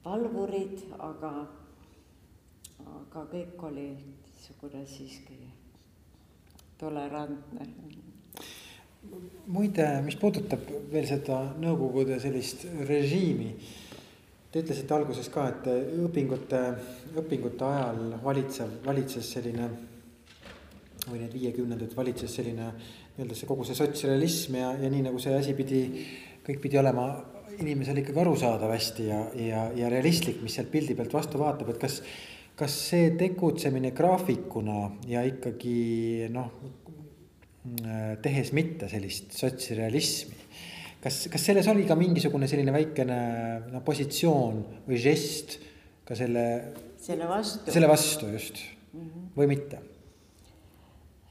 valvurid, 0.05 0.83
aga, 0.99 1.31
aga 2.83 3.25
kõik 3.31 3.65
oli 3.69 3.87
niisugune 3.95 4.83
siiski 4.85 5.37
tolerantne. 6.77 7.67
muide, 9.47 9.87
mis 10.03 10.15
puudutab 10.15 10.67
veel 10.91 11.07
seda 11.07 11.39
Nõukogude 11.59 12.19
sellist 12.23 12.65
režiimi, 12.87 13.49
te 14.53 14.61
ütlesite 14.61 14.93
alguses 14.93 15.31
ka, 15.33 15.47
et 15.49 15.65
õpingute, 16.05 16.59
õpingute 17.17 17.65
ajal 17.65 18.19
valitsev, 18.21 18.75
valitses 18.85 19.31
selline 19.33 19.69
või 21.07 21.23
need 21.23 21.33
viiekümnendad 21.33 21.95
valitses 21.97 22.35
selline 22.37 22.67
nii-öelda 23.15 23.35
see 23.37 23.49
kogu 23.49 23.65
see 23.67 23.77
sotsrealism 23.77 24.59
ja, 24.59 24.69
ja 24.79 24.91
nii 24.93 25.07
nagu 25.07 25.19
see 25.21 25.33
asi 25.35 25.55
pidi, 25.57 25.81
kõik 26.45 26.61
pidi 26.63 26.77
olema 26.79 27.07
inimesele 27.57 28.03
ikkagi 28.03 28.21
arusaadav 28.23 28.71
hästi 28.73 29.07
ja, 29.09 29.19
ja, 29.41 29.65
ja 29.77 29.89
realistlik, 29.91 30.39
mis 30.45 30.55
sealt 30.57 30.71
pildi 30.73 30.95
pealt 30.97 31.17
vastu 31.17 31.41
vaatab, 31.41 31.73
et 31.73 31.81
kas, 31.81 31.99
kas 32.57 32.77
see 32.91 33.11
tegutsemine 33.17 33.91
graafikuna 33.97 34.77
ja 35.09 35.25
ikkagi 35.27 36.29
noh, 36.33 36.53
tehes 38.23 38.53
mitte 38.53 38.89
sellist 38.91 39.33
sotsrealismi, 39.37 40.39
kas, 41.03 41.25
kas 41.31 41.47
selles 41.49 41.67
oli 41.71 41.85
ka 41.87 41.97
mingisugune 41.99 42.47
selline 42.49 42.73
väikene 42.75 43.17
no 43.73 43.81
positsioon 43.85 44.61
või 44.87 44.99
žest 45.03 45.57
ka 46.07 46.15
selle, 46.17 46.45
selle 46.99 47.27
vastu, 47.27 47.71
selle 47.71 47.89
vastu 47.91 48.31
just 48.31 48.61
mm 48.93 49.01
-hmm. 49.01 49.27
või 49.35 49.49
mitte? 49.51 49.81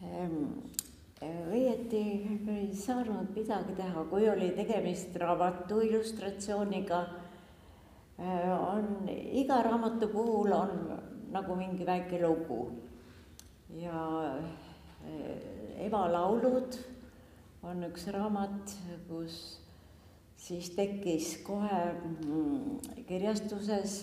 Ehm, 0.03 0.45
õieti 1.23 2.03
ei 2.57 2.69
saanud 2.75 3.33
midagi 3.37 3.77
teha, 3.79 4.05
kui 4.11 4.29
oli 4.29 4.51
tegemist 4.57 5.17
raamatu 5.17 5.81
illustratsiooniga, 5.81 7.03
on 8.19 9.09
iga 9.09 9.63
raamatu 9.63 10.09
puhul 10.09 10.53
on 10.53 10.99
nagu 11.33 11.57
mingi 11.57 11.87
väike 11.87 12.21
lugu 12.23 12.71
ja 13.81 14.39
eh, 15.07 15.87
Eva 15.87 16.05
laulud 16.13 16.77
on 17.63 17.83
üks 17.89 18.07
raamat, 18.13 18.75
kus 19.09 19.62
siis 20.43 20.73
tekkis 20.75 21.37
kohe 21.47 21.83
mm, 21.93 23.05
kirjastuses 23.07 24.01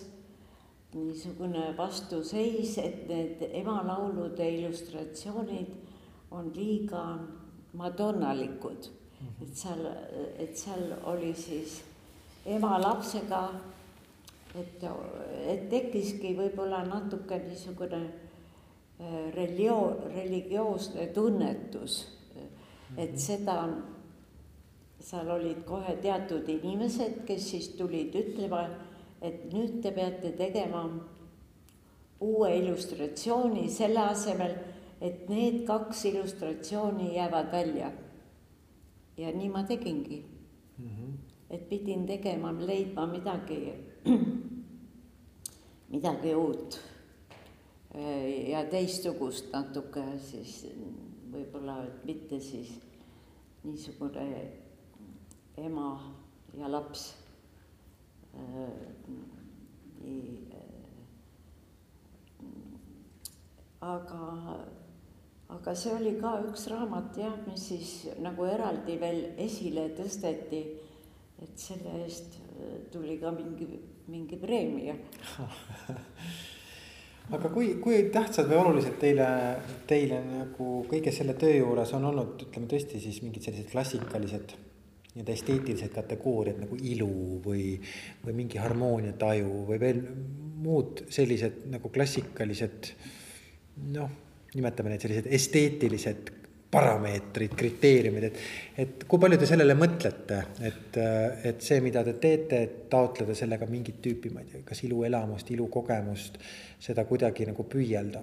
niisugune 0.94 1.74
vastuseis, 1.78 2.78
et 2.82 3.04
need 3.10 3.44
ema 3.62 3.82
laulude 3.86 4.48
illustratsioonid 4.56 5.76
on 6.32 6.50
liiga 6.56 7.04
madonnalikud. 7.78 8.90
et 9.44 9.56
seal, 9.56 9.84
et 10.40 10.56
seal 10.58 10.94
oli 11.12 11.34
siis 11.36 11.82
ema 12.46 12.78
lapsega, 12.80 13.42
et, 14.56 14.86
et 15.52 15.66
tekkiski 15.70 16.32
võib-olla 16.38 16.86
natuke 16.88 17.38
niisugune 17.44 18.00
äh, 18.00 19.18
religio-, 19.36 19.98
religioosne 20.16 21.10
tunnetus, 21.14 22.00
et 22.98 23.20
seda, 23.20 23.60
seal 25.00 25.30
olid 25.32 25.64
kohe 25.66 25.96
teatud 26.02 26.50
inimesed, 26.50 27.24
kes 27.28 27.50
siis 27.52 27.70
tulid 27.78 28.16
ütlema, 28.16 28.66
et 29.22 29.48
nüüd 29.54 29.80
te 29.84 29.92
peate 29.92 30.34
tegema 30.38 30.84
uue 32.20 32.52
illustratsiooni 32.58 33.70
selle 33.72 34.04
asemel 34.12 34.58
et 35.02 35.30
need 35.32 35.64
kaks 35.68 36.06
illustratsiooni 36.12 37.16
jäävad 37.16 37.52
välja. 37.52 37.92
ja 39.18 39.32
nii 39.36 39.50
ma 39.50 39.64
tegingi 39.64 40.26
mm. 40.78 40.86
-hmm. 40.86 41.14
et 41.50 41.70
pidin 41.70 42.06
tegema, 42.08 42.56
leidma 42.60 43.08
midagi, 43.08 43.74
midagi 45.94 46.36
uut 46.36 46.80
ja 48.48 48.64
teistsugust 48.66 49.52
natuke 49.54 50.04
siis 50.18 50.68
võib-olla, 51.32 51.84
et 51.84 52.06
mitte 52.06 52.40
siis 52.40 52.80
niisugune 53.64 54.52
ema 55.66 56.00
ja 56.58 56.72
laps 56.72 57.16
äh,. 58.34 58.40
nii 60.02 60.48
äh,. 60.54 60.60
aga 63.82 64.20
aga 65.50 65.76
see 65.76 65.94
oli 65.96 66.22
ka 66.22 66.42
üks 66.46 66.68
raamat 66.70 67.18
jah, 67.18 67.34
mis 67.48 67.68
siis 67.72 68.08
nagu 68.22 68.46
eraldi 68.46 69.00
veel 69.02 69.34
esile 69.48 69.90
tõsteti. 69.98 70.62
et 71.40 71.56
selle 71.56 72.04
eest 72.04 72.36
äh, 72.36 72.40
tuli 72.92 73.16
ka 73.18 73.32
mingi, 73.32 73.80
mingi 74.12 74.36
preemia 74.38 74.96
aga 77.36 77.52
kui, 77.54 77.76
kui 77.84 78.10
tähtsad 78.14 78.50
või 78.50 78.58
olulised 78.60 78.98
teile, 79.00 79.28
teile 79.88 80.20
nagu 80.26 80.84
kõige 80.90 81.12
selle 81.16 81.34
töö 81.40 81.54
juures 81.62 81.94
on 81.96 82.10
olnud, 82.12 82.44
ütleme 82.48 82.68
tõesti 82.68 83.00
siis 83.00 83.22
mingid 83.24 83.46
sellised 83.46 83.72
klassikalised 83.72 84.56
nii-öelda 85.20 85.36
esteetilised 85.36 85.92
kategooriad 85.94 86.64
nagu 86.64 86.80
ilu 86.80 87.12
või, 87.44 87.76
või 88.24 88.38
mingi 88.38 88.62
harmooniataju 88.62 89.64
või 89.68 89.80
veel 89.82 90.02
muud 90.64 91.06
sellised 91.12 91.66
nagu 91.72 91.92
klassikalised 91.92 92.92
noh 93.92 94.18
nimetame 94.56 94.94
neid 94.94 95.04
sellised 95.04 95.30
esteetilised 95.36 96.36
parameetrid, 96.70 97.56
kriteeriumid, 97.58 98.26
et, 98.28 98.42
et 98.84 99.06
kui 99.10 99.22
palju 99.22 99.40
te 99.42 99.48
sellele 99.50 99.74
mõtlete, 99.78 100.40
et, 100.70 101.00
et 101.50 101.64
see, 101.66 101.80
mida 101.82 102.04
te 102.06 102.14
teete, 102.22 102.60
et 102.62 102.76
taotleda 102.92 103.34
sellega 103.38 103.66
mingit 103.70 103.98
tüüpi, 104.06 104.30
ma 104.34 104.44
ei 104.44 104.52
tea, 104.52 104.62
kas 104.68 104.84
iluelamust, 104.86 105.50
ilukogemust, 105.56 106.38
seda 106.82 107.08
kuidagi 107.10 107.50
nagu 107.50 107.66
püüelda? 107.70 108.22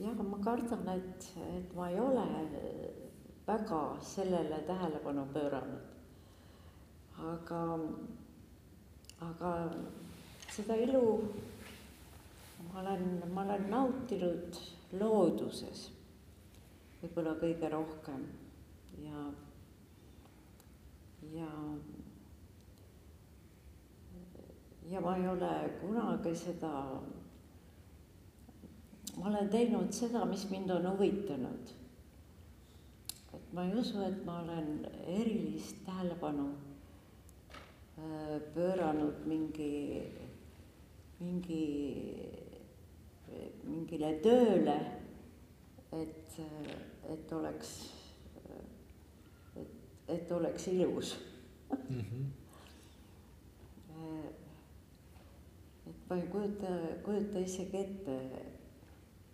jah, 0.00 0.16
ma 0.26 0.40
kardan, 0.42 0.88
et, 0.96 1.28
et 1.44 1.76
ma 1.76 1.90
ei 1.92 2.00
ole 2.02 2.24
väga 3.46 3.80
sellele 4.00 4.62
tähelepanu 4.66 5.26
pööranud. 5.32 5.90
aga, 7.14 7.78
aga 9.22 9.50
seda 10.50 10.76
ilu 10.76 11.04
ma 12.72 12.80
olen, 12.80 13.22
ma 13.34 13.42
olen 13.44 13.68
nautinud 13.70 14.58
looduses 14.98 15.90
võib-olla 17.02 17.34
kõige 17.38 17.68
rohkem 17.70 18.24
ja, 19.04 19.22
ja, 21.34 21.50
ja 24.90 25.04
ma 25.04 25.14
ei 25.20 25.28
ole 25.28 25.52
kunagi 25.82 26.34
seda, 26.38 26.72
ma 29.18 29.30
olen 29.30 29.50
teinud 29.52 29.92
seda, 29.94 30.24
mis 30.30 30.48
mind 30.50 30.72
on 30.74 30.90
huvitanud. 30.94 31.74
Ma 33.54 33.64
ei 33.64 33.74
usu, 33.78 34.00
et 34.02 34.24
ma 34.26 34.40
olen 34.42 34.86
erilist 35.06 35.84
tähelepanu 35.86 36.48
äh, 37.98 38.40
pööranud 38.54 39.26
mingi, 39.30 40.02
mingi 41.20 41.62
mingile 43.64 44.10
tööle, 44.24 44.76
et, 45.94 46.38
et 47.12 47.32
oleks, 47.32 47.70
et, 49.60 49.74
et 50.16 50.32
oleks 50.32 50.68
ilus 50.72 51.14
mm. 51.70 52.00
-hmm. 52.00 52.24
et 55.90 56.10
ma 56.10 56.16
ei 56.16 56.28
kujuta, 56.28 56.72
kujuta 57.04 57.38
isegi 57.38 57.76
ette, 57.76 58.18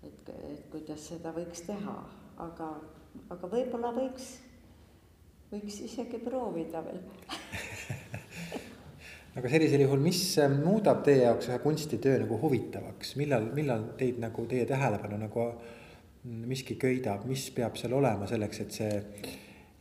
et, 0.03 0.29
et 0.53 0.71
kuidas 0.71 1.09
seda 1.09 1.33
võiks 1.37 1.67
teha, 1.67 1.97
aga, 2.39 2.71
aga 3.31 3.51
võib-olla 3.51 3.93
võiks, 3.97 4.33
võiks 5.53 5.81
isegi 5.87 6.21
proovida 6.25 6.83
veel 6.87 7.03
aga 9.39 9.51
sellisel 9.51 9.85
juhul, 9.85 10.01
mis 10.03 10.23
äh, 10.43 10.51
muudab 10.51 11.05
teie 11.07 11.25
jaoks 11.25 11.51
ühe 11.51 11.59
kunstitöö 11.63 12.19
nagu 12.25 12.39
huvitavaks, 12.43 13.15
millal, 13.21 13.51
millal 13.55 13.91
teid 14.01 14.19
nagu 14.23 14.47
teie 14.51 14.67
tähelepanu 14.69 15.21
nagu 15.21 15.45
mm, 15.51 16.41
miski 16.51 16.77
köidab, 16.81 17.27
mis 17.31 17.47
peab 17.55 17.79
seal 17.81 17.95
olema 17.99 18.29
selleks, 18.31 18.65
et 18.65 18.81
see, 18.81 18.97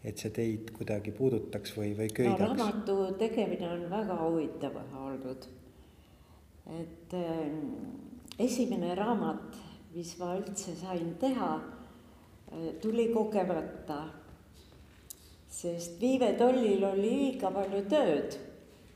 et 0.05 0.21
see 0.21 0.34
teid 0.36 0.69
kuidagi 0.75 1.13
puudutaks 1.15 1.73
või, 1.77 1.95
või 1.97 2.11
köidaks 2.13 2.43
no,? 2.45 2.51
raamatu 2.53 2.99
tegemine 3.21 3.71
on 3.73 3.88
väga 3.91 4.19
huvitav 4.21 4.77
olnud. 5.01 5.49
et 6.80 7.17
äh, 7.17 7.41
esimene 8.39 8.93
raamat, 8.95 9.57
mis 9.95 10.13
ma 10.21 10.36
üldse 10.38 10.77
sain 10.77 11.15
teha 11.19 11.51
tuli 12.82 13.10
kogemata. 13.14 14.04
sest 15.50 16.02
Viive 16.02 16.34
Tollil 16.38 16.84
oli 16.84 17.02
liiga 17.02 17.50
palju 17.52 17.82
tööd 17.89 18.38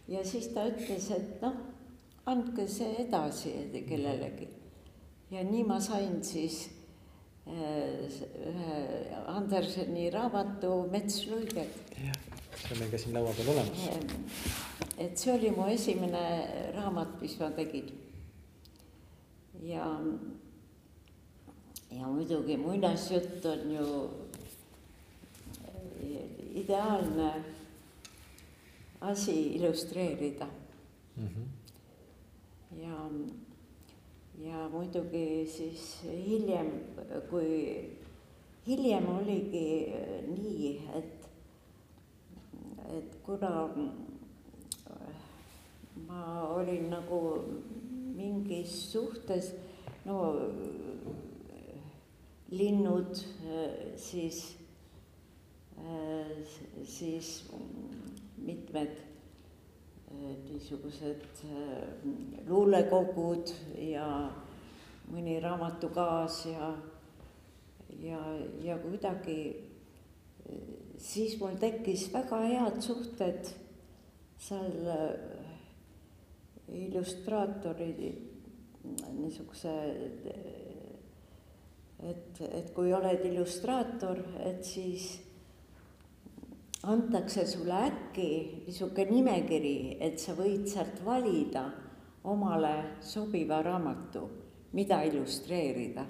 ja 0.08 0.24
siis 0.26 0.48
ta 0.54 0.66
ütles, 0.70 1.10
et 1.16 1.42
noh, 1.42 1.56
andke 2.30 2.68
see 2.68 3.04
edasi 3.04 3.54
kellelegi. 3.88 4.48
ja 5.32 5.44
nii 5.44 5.64
ma 5.66 5.80
sain 5.82 6.22
siis 6.24 6.68
äh, 7.48 8.22
ühe 8.52 8.76
Anderseni 9.28 10.10
raamatu 10.14 10.88
Metsluiged. 10.92 11.82
see 11.94 12.72
on 12.72 12.80
meil 12.80 12.92
ka 12.92 12.98
siin 12.98 13.18
laua 13.18 13.34
peal 13.34 13.50
olemas. 13.56 13.90
et 14.98 15.18
see 15.18 15.34
oli 15.34 15.52
mu 15.52 15.68
esimene 15.72 16.24
raamat, 16.76 17.20
mis 17.22 17.40
ma 17.40 17.52
tegin. 17.52 17.92
ja, 19.64 19.88
ja 22.00 22.08
muidugi 22.08 22.58
muinasjutt 22.58 23.46
on 23.46 23.72
ju 23.72 24.10
ideaalne 26.54 27.44
asi 29.02 29.56
illustreerida 29.56 30.48
mm. 31.18 31.28
-hmm. 31.28 31.48
ja, 32.84 33.10
ja 34.50 34.70
muidugi 34.70 35.48
siis 35.48 36.04
hiljem, 36.28 36.72
kui 37.30 37.90
hiljem 38.68 39.08
oligi 39.18 39.94
nii, 40.28 40.82
et, 40.96 41.30
et 42.98 43.18
kuna 43.26 43.70
ma 46.08 46.48
olin 46.48 46.90
nagu 46.90 47.20
mingis 48.16 48.92
suhtes, 48.92 49.54
no 50.06 50.36
linnud, 52.54 53.20
siis, 53.98 54.40
siis 56.84 57.30
mitmed 58.46 58.90
äh, 60.12 60.36
niisugused 60.52 61.24
äh, 61.46 61.84
luulekogud 62.48 63.52
ja 63.80 64.08
mõni 65.12 65.38
raamatukaas 65.44 66.40
ja, 66.50 66.72
ja, 68.04 68.22
ja 68.64 68.78
kuidagi 68.84 69.38
äh, 69.54 70.60
siis 70.98 71.38
mul 71.40 71.56
tekkis 71.62 72.10
väga 72.14 72.42
head 72.50 72.82
suhted 72.84 73.54
seal 74.44 74.76
illustraatori 76.74 78.12
niisuguse, 79.14 79.74
et, 82.10 82.42
et 82.42 82.72
kui 82.76 82.94
oled 82.94 83.26
illustraator, 83.26 84.20
et 84.44 84.64
siis 84.66 85.08
antakse 86.84 87.46
sulle 87.48 87.78
äkki 87.88 88.30
niisugune 88.66 89.12
nimekiri, 89.12 89.98
et 90.04 90.20
sa 90.20 90.36
võid 90.36 90.68
sealt 90.68 91.00
valida 91.06 91.64
omale 92.28 92.74
sobiva 93.04 93.62
raamatu, 93.64 94.28
mida 94.74 95.02
illustreerida. 95.08 96.06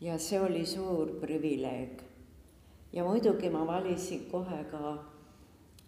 ja 0.00 0.18
see 0.18 0.40
oli 0.40 0.66
suur 0.66 1.20
privileeg. 1.20 2.02
ja 2.92 3.04
muidugi 3.04 3.50
ma 3.50 3.66
valisin 3.66 4.28
kohe 4.30 4.64
ka 4.70 4.98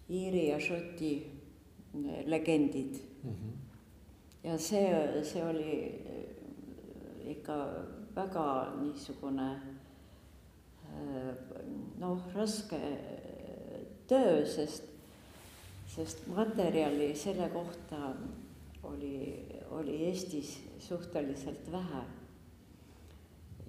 Iiri 0.09 0.49
ja 0.49 0.59
Šoti 0.59 1.13
eh, 1.15 2.25
legendid 2.25 2.99
mm. 3.23 3.29
-hmm. 3.29 3.51
ja 4.43 4.57
see, 4.57 5.23
see 5.23 5.43
oli 5.43 6.01
eh, 6.05 7.31
ikka 7.31 7.55
väga 8.15 8.47
niisugune 8.77 9.49
eh, 10.89 11.31
noh, 11.99 12.21
raske 12.35 12.79
töö, 14.07 14.43
sest, 14.45 14.89
sest 15.95 16.27
materjali 16.33 17.13
selle 17.17 17.49
kohta 17.53 18.13
oli, 18.83 19.45
oli 19.71 19.97
Eestis 20.09 20.59
suhteliselt 20.79 21.71
vähe. 21.71 22.03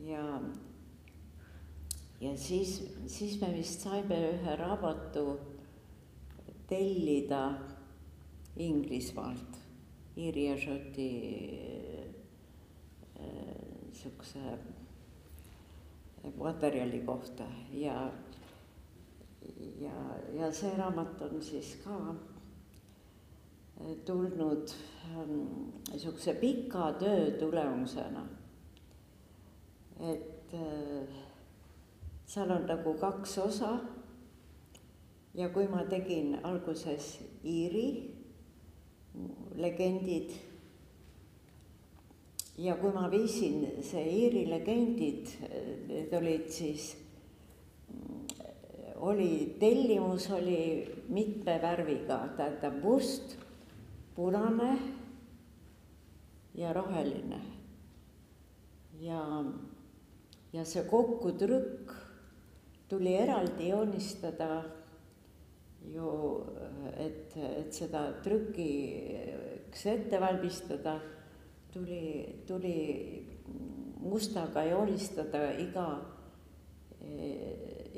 ja, 0.05 0.41
ja 2.21 2.37
siis, 2.37 2.83
siis 3.07 3.41
me 3.41 3.53
vist 3.57 3.81
saime 3.81 4.19
ühe 4.33 4.57
raamatu 4.57 5.39
tellida 6.69 7.47
Inglismaalt, 8.57 9.59
Iiri 10.17 10.45
ja 10.47 10.59
Šoti 10.59 11.11
niisuguse 14.05 14.59
materjali 16.39 17.01
kohta 17.01 17.45
ja 17.73 18.13
ja, 19.81 19.93
ja 20.33 20.53
see 20.53 20.77
raamat 20.77 21.23
on 21.23 21.43
siis 21.43 21.77
ka 21.85 22.15
eh, 23.81 23.97
tulnud 24.05 24.69
niisuguse 25.93 26.31
ähm, 26.31 26.41
pika 26.41 26.93
töö 26.93 27.31
tulemusena. 27.39 28.27
et 30.01 30.55
äh, 30.55 31.09
seal 32.27 32.51
on 32.51 32.67
nagu 32.67 32.95
kaks 32.95 33.39
osa. 33.39 33.79
ja 35.35 35.49
kui 35.49 35.69
ma 35.69 35.85
tegin 35.85 36.39
alguses 36.43 37.21
Iiri 37.45 38.15
legendid 39.55 40.31
ja 42.59 42.77
kui 42.79 42.93
ma 42.95 43.09
viisin 43.11 43.83
see 43.83 44.05
Iiri 44.19 44.45
legendid, 44.51 45.33
need 45.89 46.13
olid 46.15 46.51
siis 46.55 46.93
oli, 49.05 49.57
tellimus 49.61 50.31
oli 50.33 50.61
mitme 51.13 51.59
värviga, 51.63 52.21
tähendab 52.37 52.79
must, 52.83 53.37
punane 54.15 54.79
ja 56.55 56.73
roheline. 56.73 57.41
ja, 59.01 59.45
ja 60.53 60.65
see 60.65 60.85
kokkutrükk 60.89 61.93
tuli 62.89 63.17
eraldi 63.19 63.69
joonistada 63.69 64.63
ju, 65.93 66.13
et, 66.97 67.35
et 67.37 67.75
seda 67.75 68.07
trükiks 68.25 69.85
ette 69.91 70.21
valmistada, 70.23 70.95
tuli, 71.75 72.43
tuli 72.47 72.77
mustaga 74.01 74.63
joonistada 74.65 75.51
iga 75.59 75.89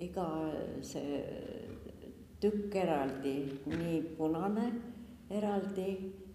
iga 0.00 0.26
see 0.82 1.20
tükk 2.40 2.74
eraldi, 2.76 3.36
nii 3.70 4.00
punane 4.18 4.66
eraldi 5.30 5.88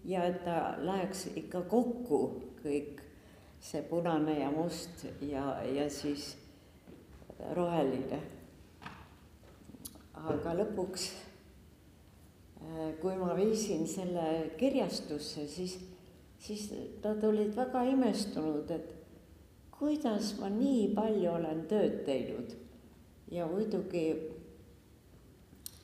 ja 0.08 0.24
et 0.26 0.42
ta 0.44 0.74
läheks 0.82 1.28
ikka 1.38 1.62
kokku 1.70 2.20
kõik, 2.62 3.02
see 3.62 3.82
punane 3.86 4.38
ja 4.40 4.50
must 4.50 5.06
ja, 5.22 5.60
ja 5.62 5.88
siis 5.90 6.36
roheline. 7.54 8.20
aga 10.22 10.52
lõpuks, 10.54 11.06
äh, 12.62 12.90
kui 13.00 13.14
ma 13.18 13.32
viisin 13.34 13.88
selle 13.90 14.52
kirjastusse, 14.58 15.48
siis, 15.50 15.78
siis 16.42 16.72
nad 17.04 17.24
olid 17.24 17.54
väga 17.56 17.84
imestunud, 17.92 18.70
et 18.70 18.94
kuidas 19.78 20.34
ma 20.40 20.50
nii 20.50 20.88
palju 20.96 21.30
olen 21.30 21.64
tööd 21.70 22.00
teinud 22.06 22.54
ja 23.30 23.46
muidugi 23.46 24.06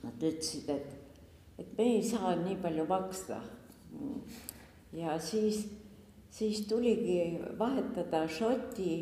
nad 0.03 0.23
ütlesid, 0.23 0.71
et, 0.71 1.23
et 1.59 1.71
me 1.79 1.87
ei 1.95 2.03
saa 2.07 2.35
nii 2.39 2.59
palju 2.63 2.87
maksta. 2.91 3.41
ja 4.93 5.19
siis, 5.19 5.65
siis 6.31 6.67
tuligi 6.67 7.39
vahetada 7.59 8.27
Šoti 8.29 8.93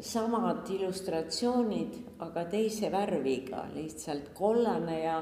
samad 0.00 0.68
illustratsioonid, 0.70 1.96
aga 2.24 2.44
teise 2.52 2.90
värviga, 2.92 3.66
lihtsalt 3.74 4.32
kollane 4.36 4.98
ja, 5.00 5.20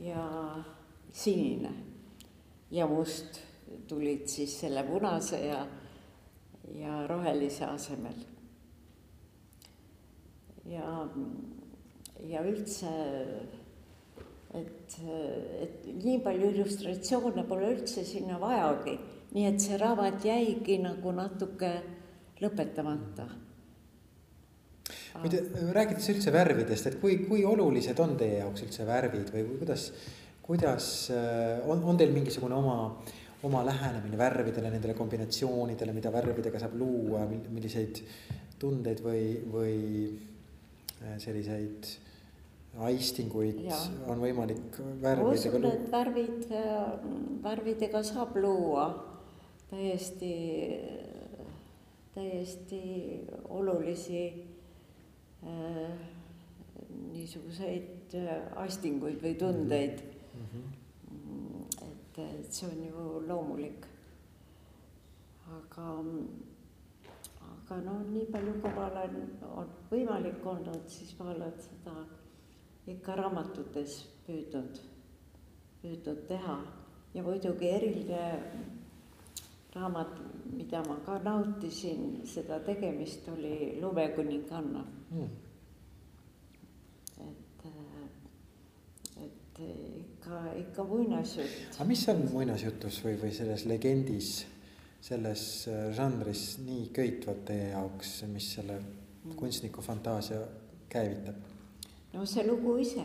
ja 0.00 0.26
sinine 1.12 1.72
ja 2.70 2.86
must 2.88 3.51
tulid 3.88 4.28
siis 4.30 4.58
selle 4.64 4.84
punase 4.86 5.40
ja, 5.46 5.62
ja 6.78 7.00
rohelise 7.10 7.66
asemel 7.68 8.22
ja, 10.70 11.08
ja 12.28 12.42
üldse, 12.46 12.92
et, 14.58 14.96
et 15.64 15.86
nii 16.04 16.18
palju 16.24 16.52
illustratsioone 16.52 17.46
pole 17.48 17.72
üldse 17.74 18.04
sinna 18.06 18.38
vajagi, 18.42 18.96
nii 19.32 19.46
et 19.48 19.62
see 19.64 19.78
raamat 19.80 20.24
jäigi 20.26 20.78
nagu 20.82 21.14
natuke 21.16 21.72
lõpetamata. 22.42 23.28
muide, 25.22 25.42
rääkides 25.74 26.08
üldse 26.14 26.32
värvidest, 26.34 26.88
et 26.88 27.00
kui, 27.00 27.22
kui 27.28 27.44
olulised 27.46 27.98
on 28.02 28.16
teie 28.20 28.40
jaoks 28.40 28.66
üldse 28.66 28.86
värvid 28.88 29.32
või 29.34 29.44
kuidas, 29.60 29.90
kuidas 30.42 30.86
on, 31.12 31.82
on 31.84 31.98
teil 32.00 32.14
mingisugune 32.14 32.56
oma 32.56 32.76
oma 33.42 33.64
lähenemine 33.66 34.18
värvidele, 34.18 34.70
nendele 34.70 34.94
kombinatsioonidele, 34.94 35.92
mida 35.92 36.12
värvidega 36.14 36.60
saab 36.62 36.76
luua, 36.78 37.24
milliseid 37.26 38.02
tundeid 38.62 39.00
või, 39.02 39.24
või 39.50 39.78
Äh, 41.02 41.18
selliseid 41.18 41.88
aistinguid 42.86 43.58
ja. 43.66 43.76
on 44.08 44.20
võimalik 44.22 44.76
värvidega 45.02 45.58
luua? 45.58 45.78
värvid, 45.90 46.44
äh, 46.54 46.92
värvidega 47.42 48.02
saab 48.06 48.36
luua 48.38 48.84
täiesti, 49.70 50.30
täiesti 52.14 52.82
olulisi 53.50 54.22
äh, 55.42 55.90
niisuguseid 57.10 58.14
äh, 58.20 58.30
astinguid 58.62 59.18
või 59.26 59.34
tundeid 59.42 60.04
mm. 60.06 60.46
-hmm. 60.46 60.71
Et, 62.12 62.18
et 62.18 62.52
see 62.52 62.66
on 62.66 62.84
ju 62.84 63.20
loomulik. 63.28 63.86
aga, 65.52 65.86
aga 67.52 67.76
noh, 67.84 68.00
nii 68.08 68.26
palju, 68.32 68.54
kui 68.62 68.70
ma 68.76 68.86
olen, 68.88 69.16
on 69.56 69.72
võimalik 69.90 70.46
olnud, 70.46 70.86
siis 70.88 71.12
ma 71.18 71.30
olen 71.34 71.58
seda 71.60 71.96
ikka 72.88 73.16
raamatutes 73.20 73.98
püüdnud, 74.26 74.80
püüdnud 75.82 76.22
teha. 76.28 76.56
Ja 77.12 77.22
muidugi 77.26 77.68
eriline 77.68 78.22
raamat, 79.74 80.16
mida 80.52 80.80
ma 80.86 80.96
ka 81.04 81.18
nautisin, 81.24 82.22
seda 82.24 82.60
tegemist 82.64 83.28
oli 83.28 83.76
Lumekuninganna 83.80 84.84
mm.. 85.10 85.28
et, 87.28 87.66
et 89.26 89.62
ikka, 90.22 90.40
ikka 90.58 90.84
muinasjutt. 90.86 91.76
aga 91.76 91.88
mis 91.88 92.02
on 92.08 92.24
muinasjutus 92.32 93.00
või, 93.04 93.16
või 93.20 93.32
selles 93.34 93.66
legendis, 93.66 94.32
selles 95.02 95.46
äh, 95.68 95.88
žanris 95.96 96.58
nii 96.62 96.90
köitvat 96.94 97.44
teie 97.50 97.72
jaoks, 97.72 98.22
mis 98.30 98.52
selle 98.56 98.78
kunstniku 99.36 99.82
fantaasia 99.82 100.44
käivitab? 100.92 101.42
no 102.12 102.26
see 102.26 102.46
lugu 102.46 102.76
ise, 102.82 103.04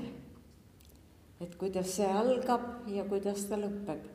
et 1.41 1.57
kuidas 1.57 1.97
see 1.97 2.07
algab 2.11 2.85
ja 2.91 3.07
kuidas 3.09 3.47
ta 3.49 3.59
lõpeb 3.59 4.13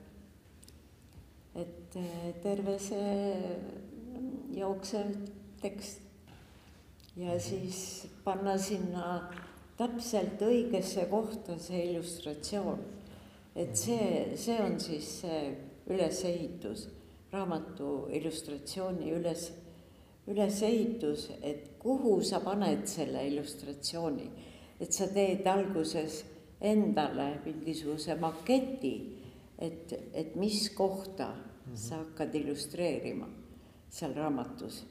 et 1.55 1.96
eh, 1.96 2.32
terve 2.42 2.78
see 2.80 3.59
jooksev 4.57 5.12
tekst 5.61 6.00
ja 7.16 7.36
siis 7.40 8.07
panna 8.24 8.57
sinna 8.59 9.28
täpselt 9.77 10.43
õigesse 10.43 11.07
kohta 11.11 11.59
see 11.59 11.87
illustratsioon. 11.91 12.79
et 13.57 13.77
see, 13.77 14.37
see 14.37 14.59
on 14.62 14.79
siis 14.81 15.09
see 15.20 15.41
ülesehitus, 15.93 16.89
raamatu 17.33 18.09
illustratsiooni 18.12 19.12
üles, 19.12 19.51
ülesehitus, 20.29 21.31
et 21.43 21.75
kuhu 21.79 22.23
sa 22.23 22.41
paned 22.41 22.87
selle 22.87 23.27
illustratsiooni. 23.29 24.31
et 24.81 24.93
sa 24.93 25.07
teed 25.07 25.47
alguses 25.47 26.25
endale 26.61 27.41
mingisuguse 27.45 28.14
maketi 28.14 28.95
et, 29.62 29.95
et 30.14 30.37
mis 30.37 30.70
kohta 30.70 31.27
mm 31.27 31.73
-hmm. 31.73 31.77
sa 31.77 31.97
hakkad 31.97 32.35
illustreerima 32.35 33.29
seal 33.91 34.14
raamatus. 34.14 34.85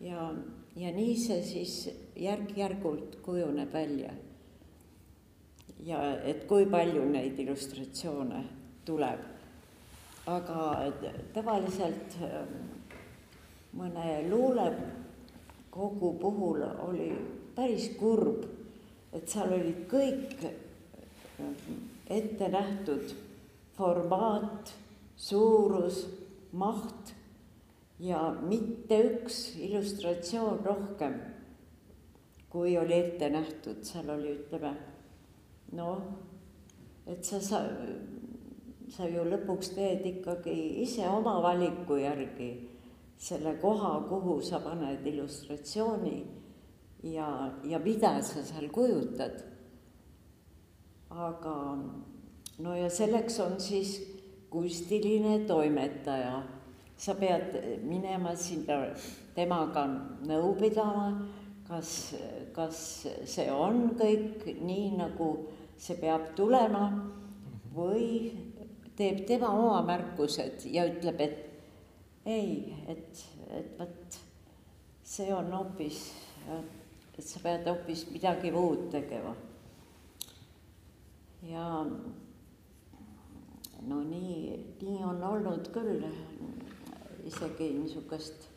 Ja, 0.00 0.34
ja 0.76 0.92
nii 0.92 1.16
see 1.18 1.42
siis 1.42 1.74
järk-järgult 2.16 3.18
kujuneb 3.22 3.72
välja. 3.72 4.12
ja 5.84 6.00
et 6.24 6.46
kui 6.48 6.66
palju 6.66 7.04
neid 7.04 7.38
illustratsioone 7.38 8.44
tuleb. 8.84 9.20
aga 10.26 10.90
tavaliselt 11.34 12.16
ähm, 12.22 12.54
mõne 13.76 14.28
luulekogu 14.30 16.12
puhul 16.20 16.62
oli 16.86 17.10
päris 17.54 17.90
kurb, 17.98 18.46
et 19.12 19.28
seal 19.28 19.52
olid 19.52 19.84
kõik 19.90 20.46
ähm, 20.48 21.76
ette 22.08 22.48
nähtud 22.48 23.12
formaat, 23.76 24.72
suurus, 25.16 26.06
maht 26.52 27.13
ja 28.00 28.20
mitte 28.42 28.98
üks 29.10 29.54
illustratsioon 29.60 30.60
rohkem, 30.64 31.14
kui 32.50 32.76
oli 32.78 32.94
ette 32.94 33.30
nähtud, 33.30 33.82
seal 33.86 34.10
oli, 34.14 34.36
ütleme, 34.38 34.74
noh, 35.74 36.02
et 37.06 37.24
sa, 37.24 37.40
sa, 37.42 37.62
sa 38.94 39.08
ju 39.10 39.24
lõpuks 39.28 39.74
teed 39.74 40.06
ikkagi 40.14 40.56
ise 40.84 41.06
oma 41.08 41.40
valiku 41.42 41.98
järgi 42.00 42.52
selle 43.18 43.56
koha, 43.62 43.98
kuhu 44.08 44.40
sa 44.42 44.60
paned 44.60 45.06
illustratsiooni 45.06 46.16
ja, 47.02 47.28
ja 47.64 47.78
mida 47.78 48.16
sa 48.22 48.42
seal 48.42 48.68
kujutad. 48.72 49.42
aga 51.14 51.54
no 52.58 52.74
ja 52.74 52.90
selleks 52.90 53.38
on 53.40 53.60
siis 53.60 54.00
kunstiline 54.50 55.38
toimetaja. 55.46 56.42
Sa 56.96 57.14
pead 57.18 57.56
minema 57.84 58.34
sinna 58.38 58.80
temaga 59.34 59.86
nõu 60.28 60.54
pidama, 60.58 61.08
kas, 61.68 62.14
kas 62.54 62.78
see 63.26 63.48
on 63.50 63.94
kõik 63.98 64.46
nii, 64.60 64.94
nagu 65.00 65.30
see 65.80 65.96
peab 66.00 66.30
tulema 66.38 66.86
või 67.74 68.30
teeb 68.96 69.24
tema 69.26 69.50
oma 69.50 69.80
märkused 69.86 70.68
ja 70.70 70.86
ütleb, 70.86 71.20
et 71.20 72.26
ei, 72.30 72.74
et, 72.88 73.24
et 73.58 73.74
vot 73.78 74.20
see 75.04 75.32
on 75.34 75.50
hoopis, 75.52 75.98
et 76.54 77.24
sa 77.26 77.42
pead 77.42 77.66
hoopis 77.68 78.06
midagi 78.12 78.52
muud 78.54 78.88
tegema. 78.94 79.34
ja 81.44 81.84
no 83.84 83.98
nii, 84.00 84.54
nii 84.80 85.02
on 85.04 85.22
olnud 85.28 85.68
küll 85.74 86.06
isegi 87.26 87.68
niisugust 87.78 88.48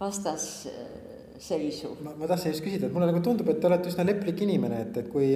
vastasseisu. 0.00 1.88
ma, 2.02 2.10
ma 2.18 2.26
tahtsin 2.30 2.52
just 2.52 2.64
küsida, 2.64 2.86
et 2.86 2.94
mulle 2.94 3.08
nagu 3.10 3.20
tundub, 3.24 3.48
et 3.52 3.60
te 3.60 3.66
olete 3.68 3.90
üsna 3.92 4.04
leplik 4.06 4.38
inimene, 4.46 4.76
et, 4.86 4.94
et 5.02 5.08
kui 5.12 5.28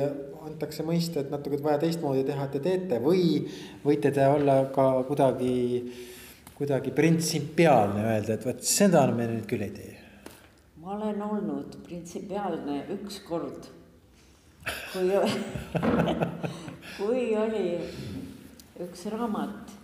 antakse 0.49 0.83
mõista, 0.87 1.21
et 1.23 1.31
natuke 1.33 1.61
vaja 1.63 1.79
teistmoodi 1.85 2.25
teha, 2.29 2.43
et 2.47 2.53
te 2.57 2.61
teete 2.65 2.97
või 3.05 3.23
võite 3.85 4.09
te 4.15 4.25
olla 4.29 4.57
ka 4.75 4.87
kuidagi, 5.09 5.57
kuidagi 6.59 6.91
printsipiaalne, 6.97 8.03
öelda, 8.13 8.33
et 8.39 8.45
vot 8.49 8.61
seda 8.65 9.03
me 9.13 9.25
nüüd 9.31 9.47
küll 9.51 9.65
ei 9.67 9.75
tee. 9.75 9.95
ma 10.83 10.89
olen 10.97 11.19
olnud 11.23 11.71
printsipiaalne 11.87 12.77
üks 12.99 13.17
kord, 13.29 13.63
kui 14.93 15.07
kui 16.99 17.25
oli 17.39 17.67
üks 18.83 19.05
raamat, 19.13 19.78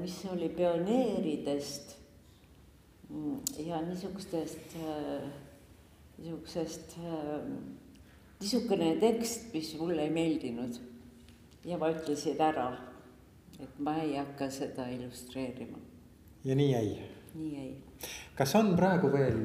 mis 0.00 0.16
oli 0.32 0.48
pioneeridest 0.48 1.96
mm, 3.10 3.38
ja 3.66 3.80
niisugustest, 3.82 4.76
äh, 4.82 5.28
niisugusest, 6.18 6.96
äh, 6.98 7.38
niisugune 8.40 8.96
tekst, 9.00 9.52
mis 9.54 9.74
mulle 9.78 10.02
ei 10.02 10.10
meeldinud. 10.10 10.80
ja 11.64 11.78
ma 11.80 11.88
ütlesin 11.94 12.40
ära, 12.44 12.66
et 13.56 13.78
ma 13.80 13.94
ei 14.02 14.16
hakka 14.18 14.50
seda 14.50 14.88
illustreerima. 14.92 15.78
ja 16.44 16.54
nii 16.54 16.70
jäi? 16.70 16.96
nii 17.34 17.52
jäi. 17.54 17.70
kas 18.36 18.54
on 18.54 18.74
praegu 18.76 19.12
veel, 19.12 19.38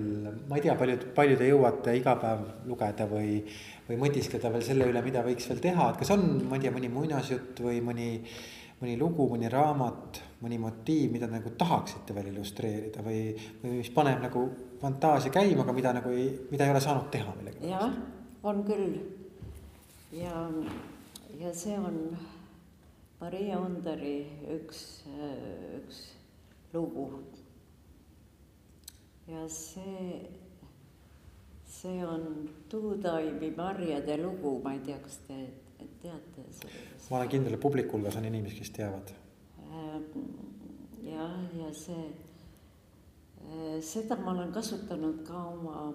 ma 0.49 0.57
ei 0.57 0.66
tea, 0.66 0.76
palju, 0.76 0.97
palju 1.16 1.38
te 1.38 1.47
jõuate 1.47 1.95
iga 1.95 2.18
päev 2.20 2.47
lugeda 2.68 3.07
või 3.07 3.43
või 3.89 3.97
mõtiskleda 4.03 4.51
veel 4.53 4.64
selle 4.66 4.88
üle, 4.91 5.01
mida 5.01 5.24
võiks 5.26 5.47
veel 5.49 5.62
teha, 5.64 5.89
et 5.89 6.01
kas 6.01 6.12
on, 6.14 6.26
ma 6.49 6.57
ei 6.57 6.66
tea, 6.66 6.74
mõni 6.76 6.91
muinasjutt 6.93 7.62
või 7.66 7.80
mõni, 7.82 8.10
mõni 8.80 8.95
lugu, 8.99 9.27
mõni 9.32 9.49
raamat, 9.51 10.21
mõni 10.43 10.59
motiiv, 10.61 11.11
mida 11.13 11.27
nagu 11.27 11.51
tahaksite 11.59 12.15
veel 12.15 12.32
illustreerida 12.32 13.03
või, 13.03 13.34
või 13.63 13.80
mis 13.82 13.91
paneb 13.95 14.21
nagu 14.23 14.45
fantaasia 14.82 15.34
käima, 15.36 15.65
aga 15.65 15.75
mida 15.75 15.93
nagu 15.97 16.13
ei, 16.15 16.30
mida 16.51 16.67
ei 16.67 16.73
ole 16.73 16.84
saanud 16.84 17.09
teha 17.11 17.34
millegipärast? 17.38 17.73
jah, 17.73 17.97
on 18.47 18.63
küll. 18.67 18.99
ja, 20.15 20.45
ja 21.41 21.53
see 21.53 21.75
on 21.80 21.99
Maria 23.19 23.59
Underi 23.59 24.21
üks, 24.55 24.84
üks 25.82 26.03
lugu. 26.73 27.09
ja 29.27 29.43
see 29.51 30.21
see 31.80 32.05
on 32.05 32.49
Tuutaimi 32.69 33.53
marjade 33.57 34.17
lugu, 34.17 34.59
ma 34.63 34.73
ei 34.73 34.80
tea, 34.80 34.97
kas 35.03 35.19
te 35.27 35.38
teate? 36.01 36.38
Ma 37.09 37.17
olen 37.17 37.29
kindel, 37.29 37.53
et 37.53 37.61
publiku 37.61 37.97
hulgas 37.97 38.17
on 38.19 38.25
inimesi, 38.29 38.59
kes 38.59 38.73
teavad. 38.75 39.13
Ähm, 39.69 40.03
jah, 41.05 41.37
ja 41.57 41.71
see, 41.73 42.03
äh, 43.43 43.79
seda 43.81 44.17
ma 44.21 44.33
olen 44.35 44.53
kasutanud 44.53 45.23
ka 45.27 45.43
oma, 45.53 45.87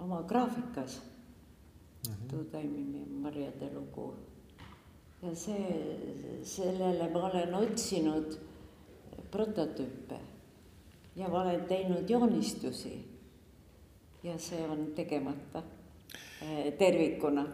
oma 0.00 0.22
graafikas 0.28 1.00
mm 1.00 2.12
-hmm.. 2.12 2.28
Tuutaimi 2.30 3.06
marjade 3.22 3.70
lugu. 3.74 4.14
ja 5.22 5.34
see, 5.34 6.40
sellele 6.42 7.10
ma 7.10 7.26
olen 7.26 7.54
otsinud 7.54 8.38
prototüüpe 9.30 10.18
ja 11.16 11.28
ma 11.28 11.42
olen 11.42 11.64
teinud 11.64 12.10
joonistusi 12.10 13.12
ja 14.22 14.38
see 14.38 14.68
on 14.68 14.86
tegemata 14.96 15.62
tervikuna. 16.78 17.44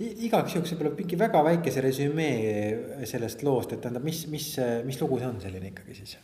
igaks 0.00 0.54
juhuks 0.54 0.72
võib-olla 0.74 0.94
mingi 0.98 1.18
väga 1.18 1.42
väikese 1.44 1.84
resümee 1.84 3.04
sellest 3.08 3.42
loost, 3.46 3.72
et 3.72 3.80
tähendab, 3.84 4.04
mis, 4.04 4.26
mis, 4.32 4.48
mis 4.84 5.00
lugu 5.00 5.20
see 5.20 5.30
on 5.30 5.40
selline 5.40 5.70
ikkagi 5.72 5.96
siis? 6.00 6.16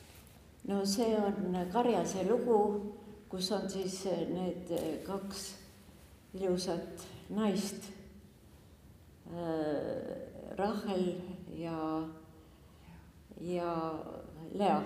no 0.69 0.83
see 0.87 1.15
on 1.19 1.57
Karjase 1.73 2.27
lugu, 2.29 2.59
kus 3.33 3.51
on 3.57 3.69
siis 3.71 4.03
need 4.33 4.75
kaks 5.07 5.49
ilusat 6.41 7.09
naist 7.31 7.91
äh,. 9.33 10.31
Rahel 10.57 11.15
ja, 11.57 12.09
ja 13.41 13.95
Lea. 14.53 14.83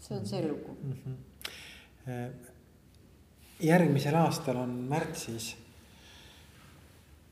see 0.00 0.16
on 0.16 0.26
see 0.26 0.48
lugu 0.48 0.76
mm. 0.82 0.92
-hmm. 0.92 2.47
Järgmisel 3.60 4.16
aastal 4.18 4.60
on 4.62 4.74
märtsis 4.90 5.56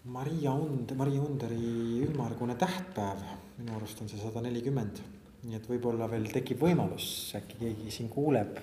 Maria 0.05 0.53
Und-, 0.55 0.95
Maria 0.95 1.22
Underi 1.22 2.03
ümmargune 2.07 2.55
tähtpäev, 2.59 3.22
minu 3.59 3.77
arust 3.77 4.01
on 4.03 4.11
see 4.11 4.22
sada 4.22 4.43
nelikümmend. 4.45 5.03
nii 5.47 5.55
et 5.55 5.66
võib-olla 5.70 6.09
veel 6.11 6.24
tekib 6.33 6.59
võimalus, 6.59 7.05
äkki 7.39 7.59
keegi 7.61 7.93
siin 7.95 8.09
kuuleb 8.11 8.57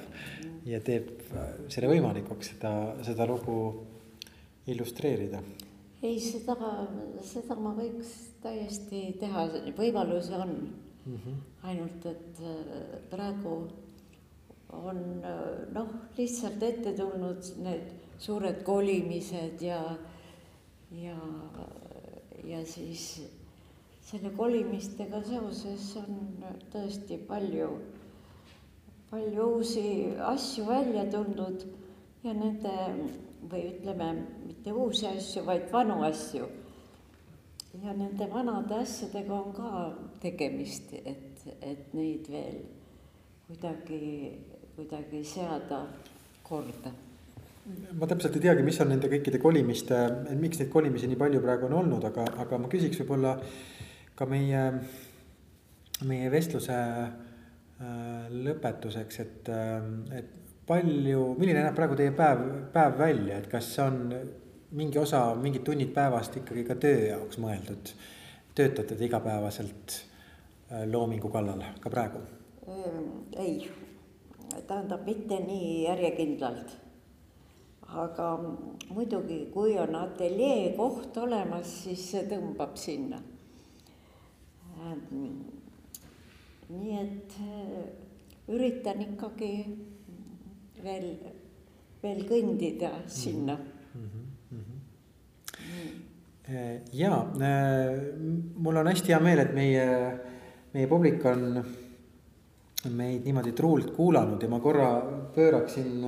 ja 0.67 0.81
teeb 0.83 1.13
selle 1.71 1.87
võimalikuks 1.87 2.49
seda, 2.51 2.71
seda 3.07 3.27
lugu 3.29 3.55
illustreerida. 4.67 5.39
ei, 6.03 6.17
seda, 6.19 6.57
seda 7.23 7.55
ma 7.55 7.71
võiks 7.77 8.11
täiesti 8.43 9.13
teha, 9.21 9.45
võimalus 9.77 10.27
on 10.35 10.51
mm. 10.51 11.15
-hmm. 11.15 11.39
ainult, 11.71 12.05
et 12.11 12.43
äh, 12.43 12.99
praegu 13.13 13.55
on 14.73 14.99
noh, 15.73 15.93
lihtsalt 16.17 16.63
ette 16.63 16.95
tulnud 16.97 17.53
need 17.63 17.93
suured 18.23 18.63
kolimised 18.65 19.61
ja 19.61 19.79
ja, 20.93 21.17
ja 22.45 22.65
siis 22.65 23.23
selle 24.03 24.29
kolimistega 24.37 25.21
seoses 25.25 25.85
on 26.01 26.19
tõesti 26.73 27.17
palju, 27.27 27.69
palju 29.11 29.47
uusi 29.57 29.85
asju 30.21 30.67
välja 30.67 31.05
tulnud 31.11 31.65
ja 32.23 32.33
nende 32.37 32.75
või 33.49 33.63
ütleme, 33.73 34.09
mitte 34.47 34.73
uusi 34.73 35.07
asju, 35.09 35.43
vaid 35.47 35.71
vanu 35.71 36.01
asju. 36.07 36.47
ja 37.83 37.93
nende 37.97 38.27
vanade 38.29 38.75
asjadega 38.83 39.33
on 39.33 39.53
ka 39.53 39.69
tegemist, 40.21 40.93
et, 40.93 41.41
et 41.61 41.93
neid 41.97 42.29
veel 42.29 42.59
kuidagi, 43.47 44.37
kuidagi 44.75 45.23
seada 45.23 45.85
korda 46.43 46.91
ma 47.99 48.07
täpselt 48.09 48.35
ei 48.37 48.43
teagi, 48.43 48.63
mis 48.65 48.79
on 48.83 48.91
nende 48.91 49.07
kõikide 49.11 49.39
kolimiste, 49.41 49.97
miks 50.39 50.59
neid 50.59 50.71
kolimisi 50.71 51.07
nii 51.07 51.19
palju 51.19 51.41
praegu 51.43 51.69
on 51.69 51.77
olnud, 51.79 52.03
aga, 52.09 52.25
aga 52.43 52.59
ma 52.59 52.71
küsiks 52.71 52.99
võib-olla 53.01 53.37
ka 54.19 54.27
meie, 54.29 54.63
meie 56.09 56.31
vestluse 56.33 56.77
äh, 56.77 58.31
lõpetuseks, 58.33 59.19
et, 59.23 59.51
äh, 59.53 60.17
et 60.19 60.57
palju, 60.67 61.33
milline 61.39 61.63
näeb 61.63 61.77
praegu 61.77 61.97
teie 61.99 62.11
päev, 62.15 62.43
päev 62.75 62.97
välja, 62.99 63.39
et 63.39 63.47
kas 63.51 63.71
on 63.83 64.01
mingi 64.73 64.99
osa, 64.99 65.25
mingid 65.39 65.63
tunnid 65.67 65.93
päevast 65.95 66.35
ikkagi 66.41 66.65
ka 66.67 66.79
töö 66.81 67.07
jaoks 67.13 67.39
mõeldud? 67.41 67.95
töötate 68.53 68.93
te 68.93 69.07
igapäevaselt 69.07 69.95
äh, 69.95 70.83
loomingu 70.85 71.31
kallal 71.33 71.63
ka 71.81 71.89
praegu? 71.89 72.19
ei, 73.39 73.55
tähendab 74.67 75.05
mitte 75.05 75.39
nii 75.43 75.83
järjekindlalt 75.83 76.79
aga 77.93 78.27
muidugi, 78.93 79.47
kui 79.53 79.77
on 79.79 79.95
ateljee 79.95 80.73
koht 80.77 81.17
olemas, 81.21 81.69
siis 81.83 82.05
see 82.11 82.25
tõmbab 82.29 82.75
sinna. 82.79 83.19
Nii 86.73 86.95
et 86.97 87.35
äh, 87.43 87.83
üritan 88.51 89.03
ikkagi 89.03 89.51
veel, 90.83 91.07
veel 92.01 92.23
kõndida 92.27 92.89
sinna 93.07 93.55
mm. 93.55 94.09
-hmm. 94.09 94.65
Mm. 95.69 96.81
ja 96.93 97.13
äh, 97.39 98.01
mul 98.55 98.77
on 98.81 98.87
hästi 98.87 99.13
hea 99.13 99.19
meel, 99.19 99.39
et 99.39 99.53
meie, 99.53 99.85
meie 100.73 100.87
publik 100.87 101.25
on 101.25 101.63
meid 102.91 103.23
niimoodi 103.25 103.53
truult 103.55 103.93
kuulanud 103.95 104.41
ja 104.43 104.49
ma 104.51 104.59
korra 104.59 104.89
pööraksin 105.35 106.07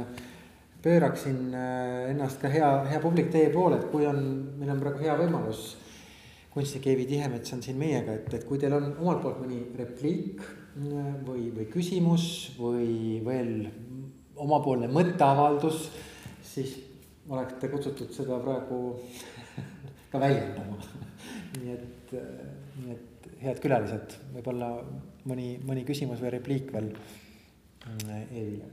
pööraksin 0.86 1.50
äh, 1.58 2.12
ennast 2.12 2.42
ka 2.42 2.50
hea, 2.54 2.70
hea 2.92 3.00
publik 3.02 3.32
teie 3.34 3.50
poole, 3.54 3.80
et 3.80 3.90
kui 3.90 4.06
on, 4.06 4.22
meil 4.60 4.76
on 4.76 4.82
praegu 4.84 5.02
hea 5.02 5.18
võimalus. 5.18 5.72
kunstnik 6.56 6.86
Eivi 6.88 7.08
Tihemets 7.10 7.52
on 7.52 7.64
siin 7.66 7.76
meiega, 7.76 8.14
et, 8.16 8.30
et 8.38 8.46
kui 8.48 8.60
teil 8.62 8.72
on 8.78 8.86
omalt 8.94 9.24
poolt 9.24 9.42
mõni 9.42 9.64
repliik 9.80 10.44
äh, 10.46 11.10
või, 11.26 11.50
või 11.56 11.66
küsimus 11.74 12.28
või 12.60 13.18
veel 13.26 13.66
omapoolne 14.46 14.88
mõtteavaldus, 14.92 15.90
siis 16.46 16.78
olete 17.30 17.72
kutsutud 17.72 18.14
seda 18.14 18.38
praegu 18.44 18.80
ka 20.12 20.22
väljendama 20.22 20.78
nii 21.58 21.74
et, 21.74 22.14
äh, 22.14 22.48
nii 22.84 22.94
et 23.00 23.30
head 23.42 23.60
külalised, 23.64 24.20
võib-olla 24.38 24.70
mõni, 25.26 25.52
mõni 25.66 25.86
küsimus 25.88 26.24
või 26.24 26.36
repliik 26.38 26.74
veel 26.74 26.90
Eevile 27.86 28.72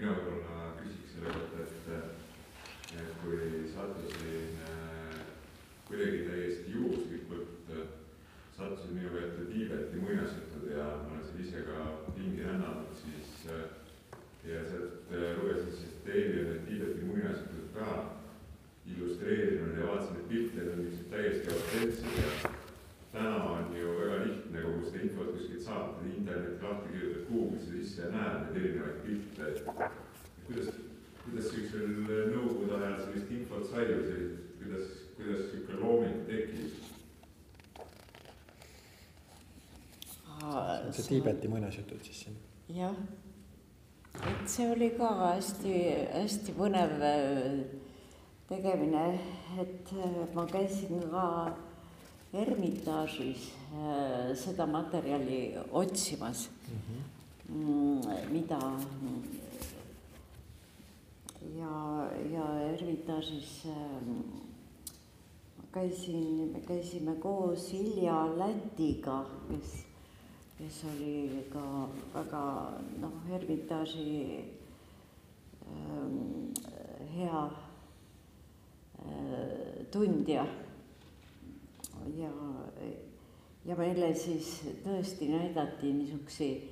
mina 0.00 0.12
võib-olla 0.16 0.68
küsiks 0.78 1.14
selle 1.14 1.32
kohta, 1.34 1.64
et, 1.64 2.94
et 3.00 3.10
kui 3.20 3.66
sattusin 3.72 4.62
äh, 4.64 5.18
kuidagi 5.88 6.22
täiesti 6.28 6.72
juhuslikult, 6.72 7.72
äh, 7.74 7.82
sattusin 8.56 8.96
minu 8.96 9.10
kätte 9.12 9.44
Tiibeti 9.50 10.00
muinasjutud 10.00 10.70
ja 10.72 10.86
ma 11.02 11.10
olen 11.16 11.26
seal 11.26 11.42
ise 11.44 11.66
ka 11.66 11.90
pingi 12.14 12.46
rännanud, 12.46 12.94
siis 13.02 13.44
äh, 13.52 13.66
ja 14.48 14.62
sealt 14.70 15.12
lugesin 15.42 15.76
siis, 15.76 15.98
on 16.06 16.48
need 16.48 16.64
Tiibeti 16.70 17.10
muinasjutud 17.10 17.68
ka 17.76 17.98
illustreerinud 18.96 19.78
ja 19.78 19.86
vaatasin, 19.86 20.16
et 20.16 20.28
pilte 20.28 20.66
on 20.72 20.82
niisugused 20.82 21.10
täiesti 21.14 21.54
autentsed 21.54 22.18
ja 22.22 22.52
täna 23.12 23.44
on 23.44 23.76
ju 23.80 23.96
väga 24.00 24.18
lihtne 24.24 24.62
kogu 24.66 24.84
seda 24.84 25.02
infot 25.04 25.32
kuskilt 25.36 25.62
saata, 25.62 26.06
internet 26.16 26.62
lahti 26.62 26.92
kirjutad 26.92 27.24
Google'isse 27.30 27.72
sisse 27.72 28.02
ja 28.02 28.12
näed 28.14 28.44
neid 28.44 28.60
erinevaid 28.62 29.02
pilte, 29.06 29.48
et 29.50 29.64
kuidas, 30.46 30.70
kuidas 31.24 31.50
siuksel 31.54 31.88
nõukogude 32.34 32.78
ajal 32.78 33.00
sellist 33.06 33.34
infot 33.38 33.66
sai 33.72 33.88
või 33.90 34.06
sellist, 34.10 34.54
kuidas, 34.62 34.94
kuidas 35.16 35.50
sihuke 35.50 35.82
looming 35.82 36.22
tekib? 36.30 36.88
see 40.90 41.04
Tiibeti 41.08 41.48
muinasjutud 41.48 42.00
siis 42.04 42.22
siin. 42.24 42.36
jah, 42.74 42.96
et 44.14 44.48
see 44.48 44.66
oli 44.70 44.90
ka 44.96 45.10
hästi-hästi 45.20 46.54
põnev 46.56 46.94
äh, 47.04 47.60
tegemine, 48.50 49.18
et 49.62 49.92
ma 50.34 50.46
käisin 50.50 51.04
ka 51.10 51.26
Ermitaažis 52.34 53.48
äh, 53.74 54.36
seda 54.38 54.66
materjali 54.66 55.58
otsimas 55.72 56.48
mm, 56.68 56.80
-hmm. 57.50 58.30
mida 58.30 58.60
ja, 61.58 62.06
ja 62.32 62.60
Ermitaažis 62.72 63.66
äh, 63.66 63.74
käisin, 65.72 66.50
me 66.52 66.60
käisime 66.60 67.14
koos 67.14 67.72
Ilja 67.74 68.38
Lätiga, 68.38 69.24
kes, 69.48 69.86
kes 70.58 70.84
oli 70.84 71.46
ka 71.52 71.88
väga 72.14 72.72
noh, 73.00 73.12
Ermitaaži 73.34 74.44
äh, 75.66 76.10
hea 77.16 77.50
tundja 79.90 80.44
ja, 82.16 82.30
ja 83.64 83.76
meile 83.76 84.12
siis 84.16 84.52
tõesti 84.84 85.28
näidati 85.30 85.92
niisuguseid, 85.94 86.68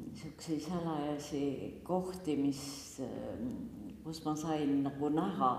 niisuguseid 0.00 0.64
salajasi 0.66 1.44
kohti, 1.86 2.36
mis, 2.40 2.62
kus 4.04 4.22
ma 4.24 4.34
sain 4.38 4.80
nagu 4.86 5.12
näha 5.14 5.52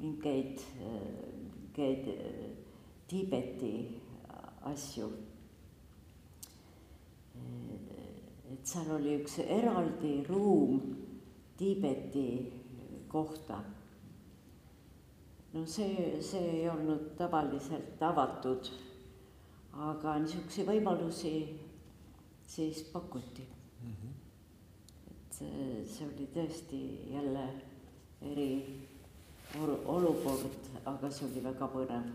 mingeid, 0.00 0.64
mingeid 0.78 2.10
Tiibeti 3.04 3.74
asju. 4.64 5.10
et 8.54 8.70
seal 8.70 8.90
oli 8.94 9.16
üks 9.18 9.36
eraldi 9.42 10.14
ruum 10.28 10.78
Tiibeti 11.58 12.28
kohta 13.12 13.58
no 15.54 15.66
see, 15.66 16.18
see 16.22 16.50
ei 16.60 16.68
olnud 16.68 17.12
tavaliselt 17.18 18.02
avatud, 18.02 18.70
aga 19.90 20.18
niisuguseid 20.22 20.68
võimalusi 20.68 21.34
siis 22.46 22.82
pakuti 22.92 23.46
mm. 23.46 23.92
-hmm. 23.92 24.12
et 25.10 25.38
see, 25.38 25.84
see 25.86 26.08
oli 26.08 26.28
tõesti 26.34 26.82
jälle 27.14 27.46
eri 28.22 28.50
olukord, 29.86 30.70
aga 30.84 31.10
see 31.10 31.28
oli 31.30 31.44
väga 31.44 31.68
põnev. 31.70 32.12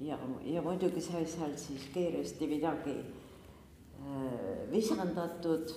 ja, 0.00 0.18
ja 0.44 0.62
muidugi 0.62 1.00
sai 1.00 1.26
seal 1.26 1.56
siis 1.56 1.88
kiiresti 1.94 2.46
midagi 2.46 2.96
äh, 4.00 4.70
visandatud. 4.72 5.72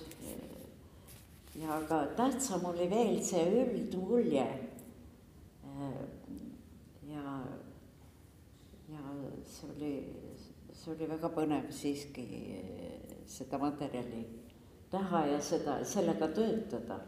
Ja 1.60 1.76
aga 1.76 2.00
tähtsam 2.18 2.66
oli 2.72 2.90
veel 2.90 3.20
see 3.26 3.46
üldmulje. 3.64 4.48
Ja, 7.10 7.36
ja 8.94 9.04
see 9.48 9.70
oli, 9.76 9.94
see 10.74 10.96
oli 10.96 11.08
väga 11.14 11.32
põnev 11.36 11.70
siiski 11.76 12.26
seda 13.30 13.60
materjali 13.62 14.26
näha 14.92 15.26
ja 15.36 15.40
seda, 15.46 15.80
sellega 15.86 16.28
töötada 16.36 17.00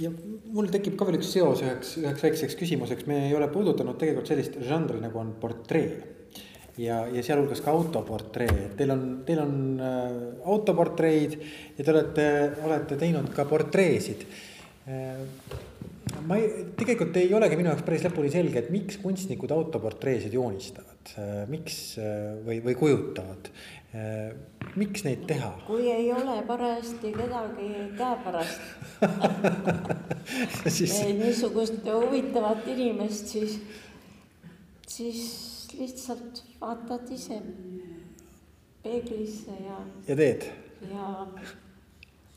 ja 0.00 0.10
mul 0.52 0.68
tekib 0.72 0.96
ka 0.96 1.06
veel 1.08 1.18
üks 1.18 1.30
seos 1.34 1.60
üheks, 1.64 1.96
üheks 2.00 2.22
väikseks 2.24 2.56
küsimuseks, 2.56 3.06
me 3.08 3.26
ei 3.28 3.34
ole 3.36 3.48
puudutanud 3.52 3.98
tegelikult 4.00 4.30
sellist 4.30 4.56
žanri 4.64 5.00
nagu 5.02 5.20
on 5.20 5.34
portree. 5.40 6.15
Ja, 6.80 6.98
ja 7.12 7.22
sealhulgas 7.24 7.62
ka 7.64 7.72
autoportree, 7.74 8.70
teil 8.76 8.92
on, 8.94 9.04
teil 9.26 9.40
on 9.42 9.54
äh, 9.80 10.18
autoportreid 10.48 11.38
ja 11.76 11.84
te 11.84 11.92
olete, 11.92 12.26
olete 12.66 12.98
teinud 13.00 13.30
ka 13.36 13.46
portreesid 13.48 14.26
äh, 14.88 15.22
ma 16.26 16.38
ei, 16.40 16.66
tegelikult 16.76 17.16
ei 17.20 17.32
olegi 17.36 17.58
minu 17.58 17.72
jaoks 17.72 17.86
päris 17.86 18.04
lõpuni 18.06 18.32
selge, 18.32 18.60
et 18.60 18.70
miks 18.74 19.00
kunstnikud 19.02 19.52
autoportreesid 19.56 20.36
joonistavad, 20.36 21.14
äh, 21.16 21.42
miks 21.52 21.80
või, 22.46 22.60
või 22.64 22.78
kujutavad. 22.78 23.50
Miks 24.76 25.06
neid 25.06 25.22
teha? 25.24 25.54
kui 25.64 25.86
ei 25.88 26.10
ole 26.12 26.34
parajasti 26.44 27.14
kedagi 27.14 27.68
käepärast 27.96 28.60
siis... 30.74 30.98
niisugust 31.16 31.86
huvitavat 31.86 32.66
inimest, 32.74 33.32
siis, 33.32 33.56
siis 34.84 35.22
lihtsalt 35.74 36.42
vaatad 36.60 37.10
ise 37.14 37.40
peeglisse 38.82 39.56
ja. 39.64 39.80
ja 40.08 40.16
teed? 40.16 40.46
ja, 40.92 41.10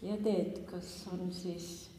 ja 0.02 0.18
teed, 0.24 0.64
kas 0.70 0.90
on 1.14 1.30
siis 1.36 1.90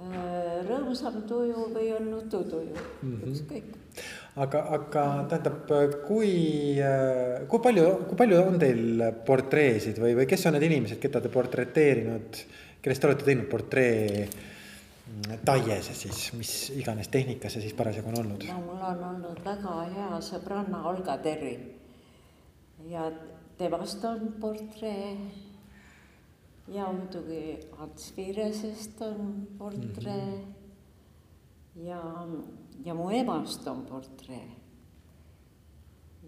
äh, 0.00 0.64
rõõmsam 0.68 1.20
tuju 1.28 1.68
või 1.74 1.92
on 1.96 2.10
nututuju 2.14 2.74
mm, 2.74 3.02
-hmm. 3.02 3.32
ükskõik 3.32 3.76
aga, 4.38 4.62
aga 4.76 5.04
tähendab, 5.30 5.72
kui, 6.06 6.32
kui 7.50 7.62
palju, 7.64 7.86
kui 8.08 8.18
palju 8.20 8.38
on 8.42 8.60
teil 8.60 9.02
portreesid 9.26 9.98
või, 10.02 10.14
või 10.20 10.28
kes 10.30 10.46
on 10.48 10.56
need 10.56 10.68
inimesed, 10.68 11.00
keda 11.02 11.22
te 11.24 11.32
portreteerinud, 11.32 12.42
kellest 12.82 13.02
te 13.02 13.10
olete 13.10 13.26
teinud 13.26 13.48
portree 13.50 14.28
mm, 15.08 15.40
taiese 15.44 15.94
siis, 15.94 16.32
mis 16.38 16.52
iganes 16.76 17.08
tehnika 17.08 17.50
see 17.52 17.64
siis 17.64 17.76
parasjagu 17.78 18.12
on 18.12 18.20
olnud? 18.22 18.46
no 18.52 18.60
mul 18.66 18.84
on 18.92 19.02
olnud 19.10 19.42
väga 19.44 19.74
hea 19.94 20.20
sõbranna 20.30 20.84
Olga 20.90 21.18
Terri 21.24 21.56
ja 22.92 23.08
temast 23.58 24.04
on 24.04 24.32
portree 24.40 25.16
ja 26.68 26.92
muidugi 26.92 27.58
Ants 27.80 28.12
Viiresest 28.16 29.02
on 29.02 29.46
portree 29.58 30.22
mm 30.22 30.44
-hmm. 30.44 31.86
ja 31.88 32.02
ja 32.84 32.94
mu 32.94 33.10
emast 33.10 33.66
on 33.66 33.84
portree. 33.86 34.48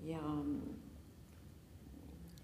ja, 0.03 0.23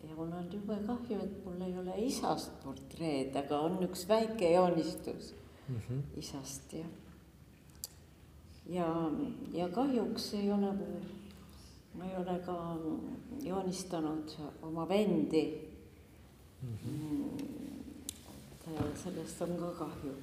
ja 0.09 0.15
mul 0.17 0.33
on 0.33 0.53
jube 0.53 0.77
kahju, 0.87 1.19
et 1.23 1.45
mul 1.45 1.61
ei 1.67 1.79
ole 1.79 1.97
isast 2.05 2.53
portreed, 2.65 3.37
aga 3.37 3.61
on 3.61 3.81
üks 3.89 4.07
väike 4.09 4.53
joonistus 4.53 5.33
mm 5.69 5.77
-hmm. 5.77 6.03
isast 6.17 6.73
ja, 6.73 6.87
ja, 8.67 9.11
ja 9.53 9.69
kahjuks 9.69 10.35
ei 10.35 10.53
ole 10.53 10.73
ma 11.95 12.05
ei 12.05 12.17
ole 12.17 12.39
ka 12.39 12.77
joonistanud 13.43 14.31
oma 14.63 14.89
vendi 14.89 15.73
mm. 16.63 16.79
-hmm. 16.85 17.45
et 18.81 18.99
sellest 19.05 19.43
on 19.43 19.57
ka 19.57 19.71
kahju 19.71 20.15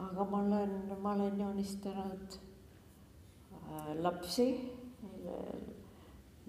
aga 0.00 0.24
ma 0.24 0.38
olen, 0.38 0.70
ma 1.02 1.12
olen 1.12 1.40
joonistanud 1.40 2.38
äh, 3.52 4.02
lapsi. 4.02 4.48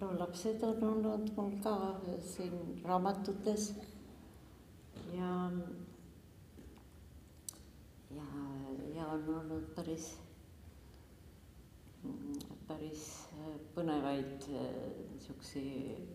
no 0.01 0.07
lapsed 0.19 0.63
on 0.63 0.83
olnud 0.83 1.27
mul 1.35 1.51
ka 1.63 1.73
siin 2.25 2.81
raamatutes 2.83 3.73
ja, 5.15 5.51
ja, 8.15 8.27
ja 8.95 9.07
on 9.07 9.29
olnud 9.35 9.67
päris, 9.75 10.07
päris 12.67 13.03
põnevaid 13.75 14.47
niisuguseid 15.11 16.07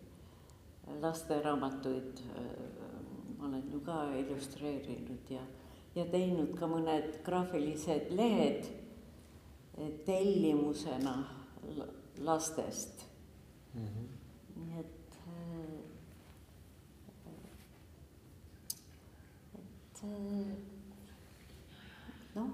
lasteraamatuid 1.01 2.21
ma 3.37 3.47
olen 3.47 3.71
ju 3.71 3.79
ka 3.85 4.01
illustreerinud 4.17 5.29
ja 5.29 5.43
ja 5.97 6.05
teinud 6.11 6.53
ka 6.57 6.67
mõned 6.69 7.21
graafilised 7.25 8.11
lehed 8.17 8.67
tellimusena 10.05 11.15
lastest 12.25 13.05
mm. 13.73 13.85
-hmm. 13.85 14.07
nii 14.55 14.79
et, 14.79 15.17
et 19.55 19.86
noh, 22.35 22.51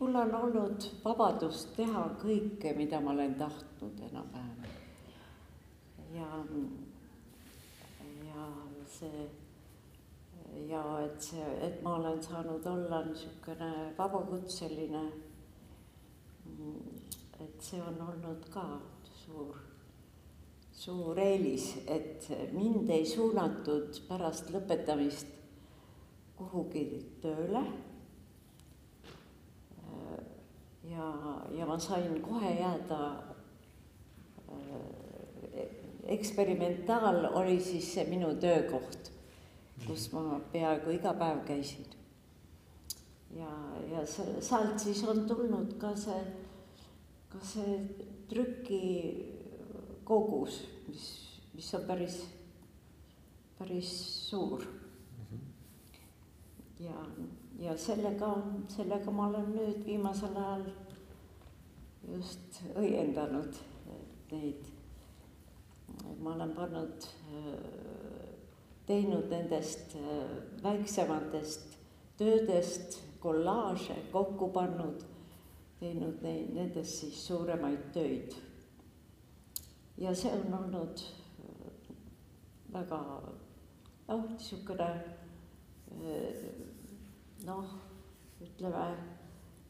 mul 0.00 0.14
on 0.22 0.34
olnud 0.34 0.88
vabadust 1.04 1.74
teha 1.76 2.04
kõike, 2.22 2.74
mida 2.76 3.00
ma 3.00 3.14
olen 3.14 3.34
tahtnud 3.38 4.00
enam-vähem. 4.10 4.60
ja, 6.14 6.30
ja 8.26 8.46
see 8.98 9.28
ja 10.68 10.82
et 11.04 11.22
see, 11.22 11.46
et 11.62 11.80
ma 11.82 11.96
olen 11.98 12.22
saanud 12.22 12.66
olla 12.66 13.02
niisugune 13.04 13.70
vabakutseline. 13.98 15.04
et 17.40 17.60
see 17.60 17.80
on 17.82 17.98
olnud 18.00 18.46
ka 18.50 18.64
suur, 19.04 19.58
suur 20.72 21.18
eelis, 21.20 21.74
et 21.86 22.28
mind 22.52 22.90
ei 22.90 23.04
suunatud 23.06 24.00
pärast 24.08 24.50
lõpetamist 24.54 25.35
kuhugi 26.36 26.84
tööle. 27.22 27.64
ja, 30.86 31.10
ja 31.58 31.66
ma 31.66 31.78
sain 31.78 32.20
kohe 32.22 32.52
jääda 32.60 33.00
eksperimentaal 36.06 37.24
oli 37.34 37.60
siis 37.60 37.94
see 37.94 38.06
minu 38.06 38.34
töökoht 38.40 39.16
kus 39.84 40.12
ma 40.12 40.40
peaaegu 40.52 40.90
iga 40.94 41.12
päev 41.14 41.44
käisin. 41.46 41.84
ja, 43.36 43.50
ja 43.92 44.06
see, 44.06 44.40
sealt 44.40 44.78
siis 44.80 45.04
on 45.08 45.26
tulnud 45.28 45.78
ka 45.80 45.96
see, 45.98 46.22
ka 47.28 47.38
see 47.44 47.76
trükikogus, 48.30 49.34
mis, 50.88 51.04
mis 51.54 51.74
on 51.76 51.82
päris, 51.86 52.16
päris 53.58 53.90
suur. 54.30 54.60
Ja, 56.80 57.04
ja 57.58 57.76
sellega, 57.78 58.34
sellega 58.68 59.10
ma 59.10 59.28
olen 59.28 59.52
nüüd 59.54 59.84
viimasel 59.86 60.36
ajal 60.36 60.66
just 62.12 62.62
õiendanud 62.76 63.62
neid. 64.32 64.72
ma 66.20 66.34
olen 66.34 66.52
pannud 66.54 67.06
teinud 68.86 69.30
nendest 69.30 69.96
äh, 69.96 70.62
väiksematest 70.62 71.78
töödest 72.18 73.00
kollaaže 73.20 73.94
kokku 74.12 74.48
pannud, 74.54 75.02
teinud 75.80 76.22
neid, 76.22 76.52
nendest 76.54 77.00
siis 77.00 77.26
suuremaid 77.26 77.90
töid. 77.92 78.34
ja 79.98 80.14
see 80.14 80.32
on 80.32 80.54
olnud 80.54 81.02
äh, 81.02 81.90
väga 82.72 83.00
noh, 84.08 84.24
niisugune 84.30 84.90
äh, 84.90 85.15
noh, 87.46 87.64
ütleme 88.42 88.84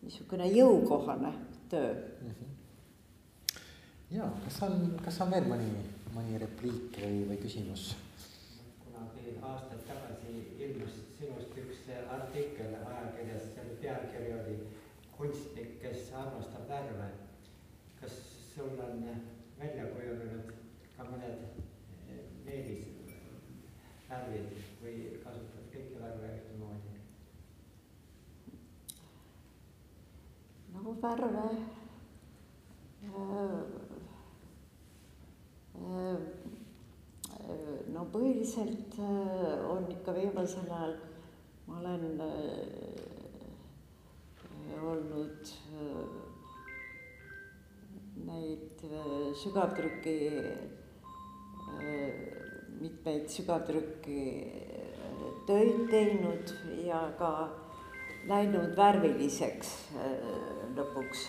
niisugune 0.03 0.47
jõukohane 0.53 1.33
töö 1.71 1.95
mm. 2.23 2.31
-hmm. 2.31 2.51
ja 4.17 4.25
kas 4.45 4.63
on, 4.63 4.75
kas 5.05 5.21
on 5.21 5.31
veel 5.31 5.47
mõni, 5.53 5.71
mõni 6.15 6.39
repliik 6.39 6.91
või, 7.03 7.29
või 7.31 7.39
küsimus? 7.43 7.85
aastaid 9.47 9.83
tagasi 9.87 10.33
ilmus 10.59 10.95
sinust 11.19 11.53
üks 11.61 11.79
artikkel 12.11 12.73
ajakirjas, 12.75 13.45
selle 13.55 13.75
pealkiri 13.83 14.31
oli 14.41 14.57
kunstnik, 15.17 15.71
kes 15.83 16.01
armastab 16.13 16.65
värve. 16.69 17.09
kas 18.01 18.15
sul 18.55 18.75
on 18.89 18.97
välja 19.61 19.85
kujunenud 19.95 20.49
ka 20.97 21.03
mõned 21.11 21.41
meelisvärvid 22.47 24.51
või 24.83 24.97
kasutad 25.25 25.56
kõiki 25.77 25.99
värve 26.01 26.29
ühtemoodi? 26.33 26.93
värve 31.03 31.43
äh, 33.07 33.59
äh, 35.77 36.19
no 37.93 38.05
põhiliselt 38.13 38.97
äh, 38.99 39.71
on 39.71 39.91
ikka 39.93 40.15
viimasel 40.17 40.71
ajal, 40.73 40.97
ma 41.67 41.81
olen 41.81 42.23
olnud 44.87 45.53
neid 48.27 48.85
sügavtrüki, 49.43 50.17
mitmeid 52.81 53.29
sügavtrüki 53.33 54.21
töid 55.47 55.87
teinud 55.91 56.53
ja 56.85 57.01
ka 57.19 57.33
läinud 58.27 58.77
värviliseks 58.77 59.73
lõpuks. 60.77 61.27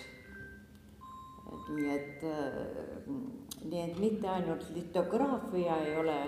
nii 1.67 1.89
et, 1.91 2.21
nii 3.67 3.81
et 3.83 3.97
mitte 3.99 4.29
ainult 4.31 4.69
litograafia 4.75 5.77
ei 5.85 5.95
ole 5.99 6.19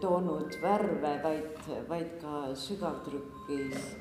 toonud 0.00 0.56
värve, 0.62 1.12
vaid, 1.22 1.68
vaid 1.88 2.16
ka 2.20 2.42
sügavtrükis 2.54 3.96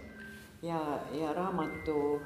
ja, 0.66 0.82
ja 1.14 1.34
raamatu 1.34 2.20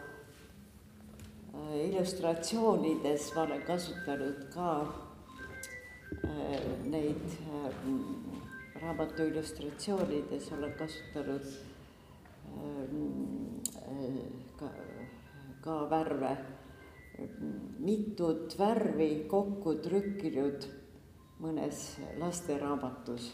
illustratsioonides 1.84 3.34
ma 3.36 3.42
olen 3.42 3.62
kasutanud 3.68 4.48
ka 4.54 4.72
neid 6.90 7.38
raamatu 8.82 9.24
illustratsioonides 9.24 10.52
olen 10.52 10.74
kasutanud 10.74 11.46
ka, 14.60 14.70
ka 15.62 15.76
värve, 15.90 16.38
mitut 17.80 18.56
värvi 18.60 19.10
kokku 19.28 19.76
trükkinud 19.84 20.68
mõnes 21.44 21.84
lasteraamatus. 22.20 23.32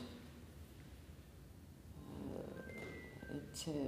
et 3.36 3.58
see, 3.60 3.88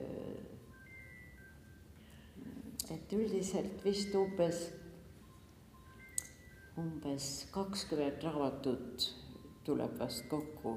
et 2.92 3.14
üldiselt 3.16 3.84
vist 3.86 4.16
umbes, 4.16 4.60
umbes 6.78 7.30
kakskümmend 7.56 8.24
raamatut 8.28 9.08
tuleb 9.68 9.96
vast 10.00 10.28
kokku 10.32 10.76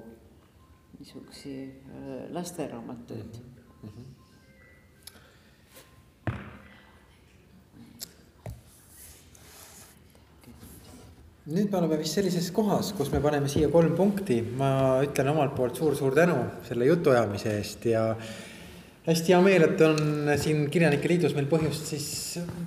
niisuguseid 1.01 2.31
lasteraamatuid 2.37 3.39
mm. 3.83 3.89
-hmm. 3.89 4.09
nüüd 11.51 11.71
me 11.73 11.79
oleme 11.81 11.99
vist 11.99 12.15
sellises 12.15 12.51
kohas, 12.55 12.93
kus 12.95 13.11
me 13.11 13.21
paneme 13.23 13.49
siia 13.51 13.71
kolm 13.73 13.97
punkti, 13.99 14.39
ma 14.61 15.01
ütlen 15.03 15.33
omalt 15.33 15.57
poolt 15.57 15.79
suur-suur 15.81 16.15
tänu 16.15 16.37
selle 16.69 16.87
jutuajamise 16.87 17.57
eest 17.59 17.87
ja 17.91 18.05
hästi 19.07 19.33
hea 19.33 19.41
meel, 19.43 19.65
et 19.67 19.81
on 19.83 20.31
siin 20.39 20.67
Kirjanike 20.71 21.09
Liidus 21.11 21.35
meil 21.35 21.49
põhjust 21.51 21.91
siis 21.91 22.07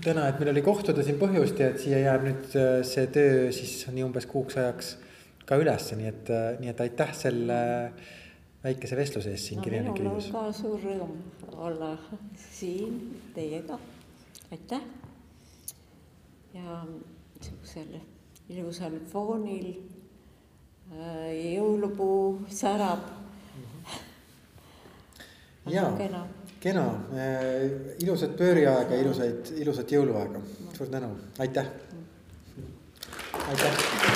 täna, 0.03 0.25
et 0.27 0.41
meil 0.41 0.51
oli 0.55 0.65
kohtuda 0.65 1.05
siin 1.05 1.19
põhjust 1.21 1.61
ja 1.61 1.69
et 1.71 1.79
siia 1.83 2.01
jääb 2.01 2.27
nüüd 2.27 2.57
äh, 2.59 2.73
see 2.87 3.07
töö 3.13 3.47
siis 3.55 3.85
nii 3.93 4.03
umbes 4.07 4.27
kuuks 4.31 4.57
ajaks 4.59 4.95
ka 5.47 5.59
ülesse, 5.61 5.95
nii 5.99 6.09
et, 6.09 6.33
äh, 6.33 6.49
nii 6.59 6.73
et 6.73 6.83
aitäh 6.83 7.15
selle 7.15 7.61
väikese 8.63 8.95
vestluse 8.95 9.31
eest 9.33 9.49
siin 9.49 9.59
no, 9.59 9.63
Kirjanike 9.63 10.03
Liidus. 10.03 10.29
ka 10.31 10.43
suur 10.55 10.79
rõõm 10.79 11.17
olla 11.65 11.91
siin 12.51 12.99
teiega, 13.35 13.79
aitäh. 14.51 14.85
ja 16.53 16.83
niisugusel 16.85 17.97
ilusal 18.53 18.95
foonil 19.11 19.67
äh, 19.73 21.33
jõulupuu 21.55 22.45
särab. 22.47 23.03
ja 25.67 25.89
kena, 25.97 26.25
kena., 26.63 26.87
äh, 27.17 27.67
ilusat 27.99 28.37
pööriaega, 28.39 28.95
ilusaid, 29.03 29.55
ilusat 29.59 29.91
jõuluaega, 29.91 30.43
suur 30.77 30.91
tänu, 30.91 31.15
aitäh. 31.43 31.71
aitäh. 33.47 34.12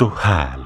Tartu 0.00 0.16
Hääl 0.16 0.59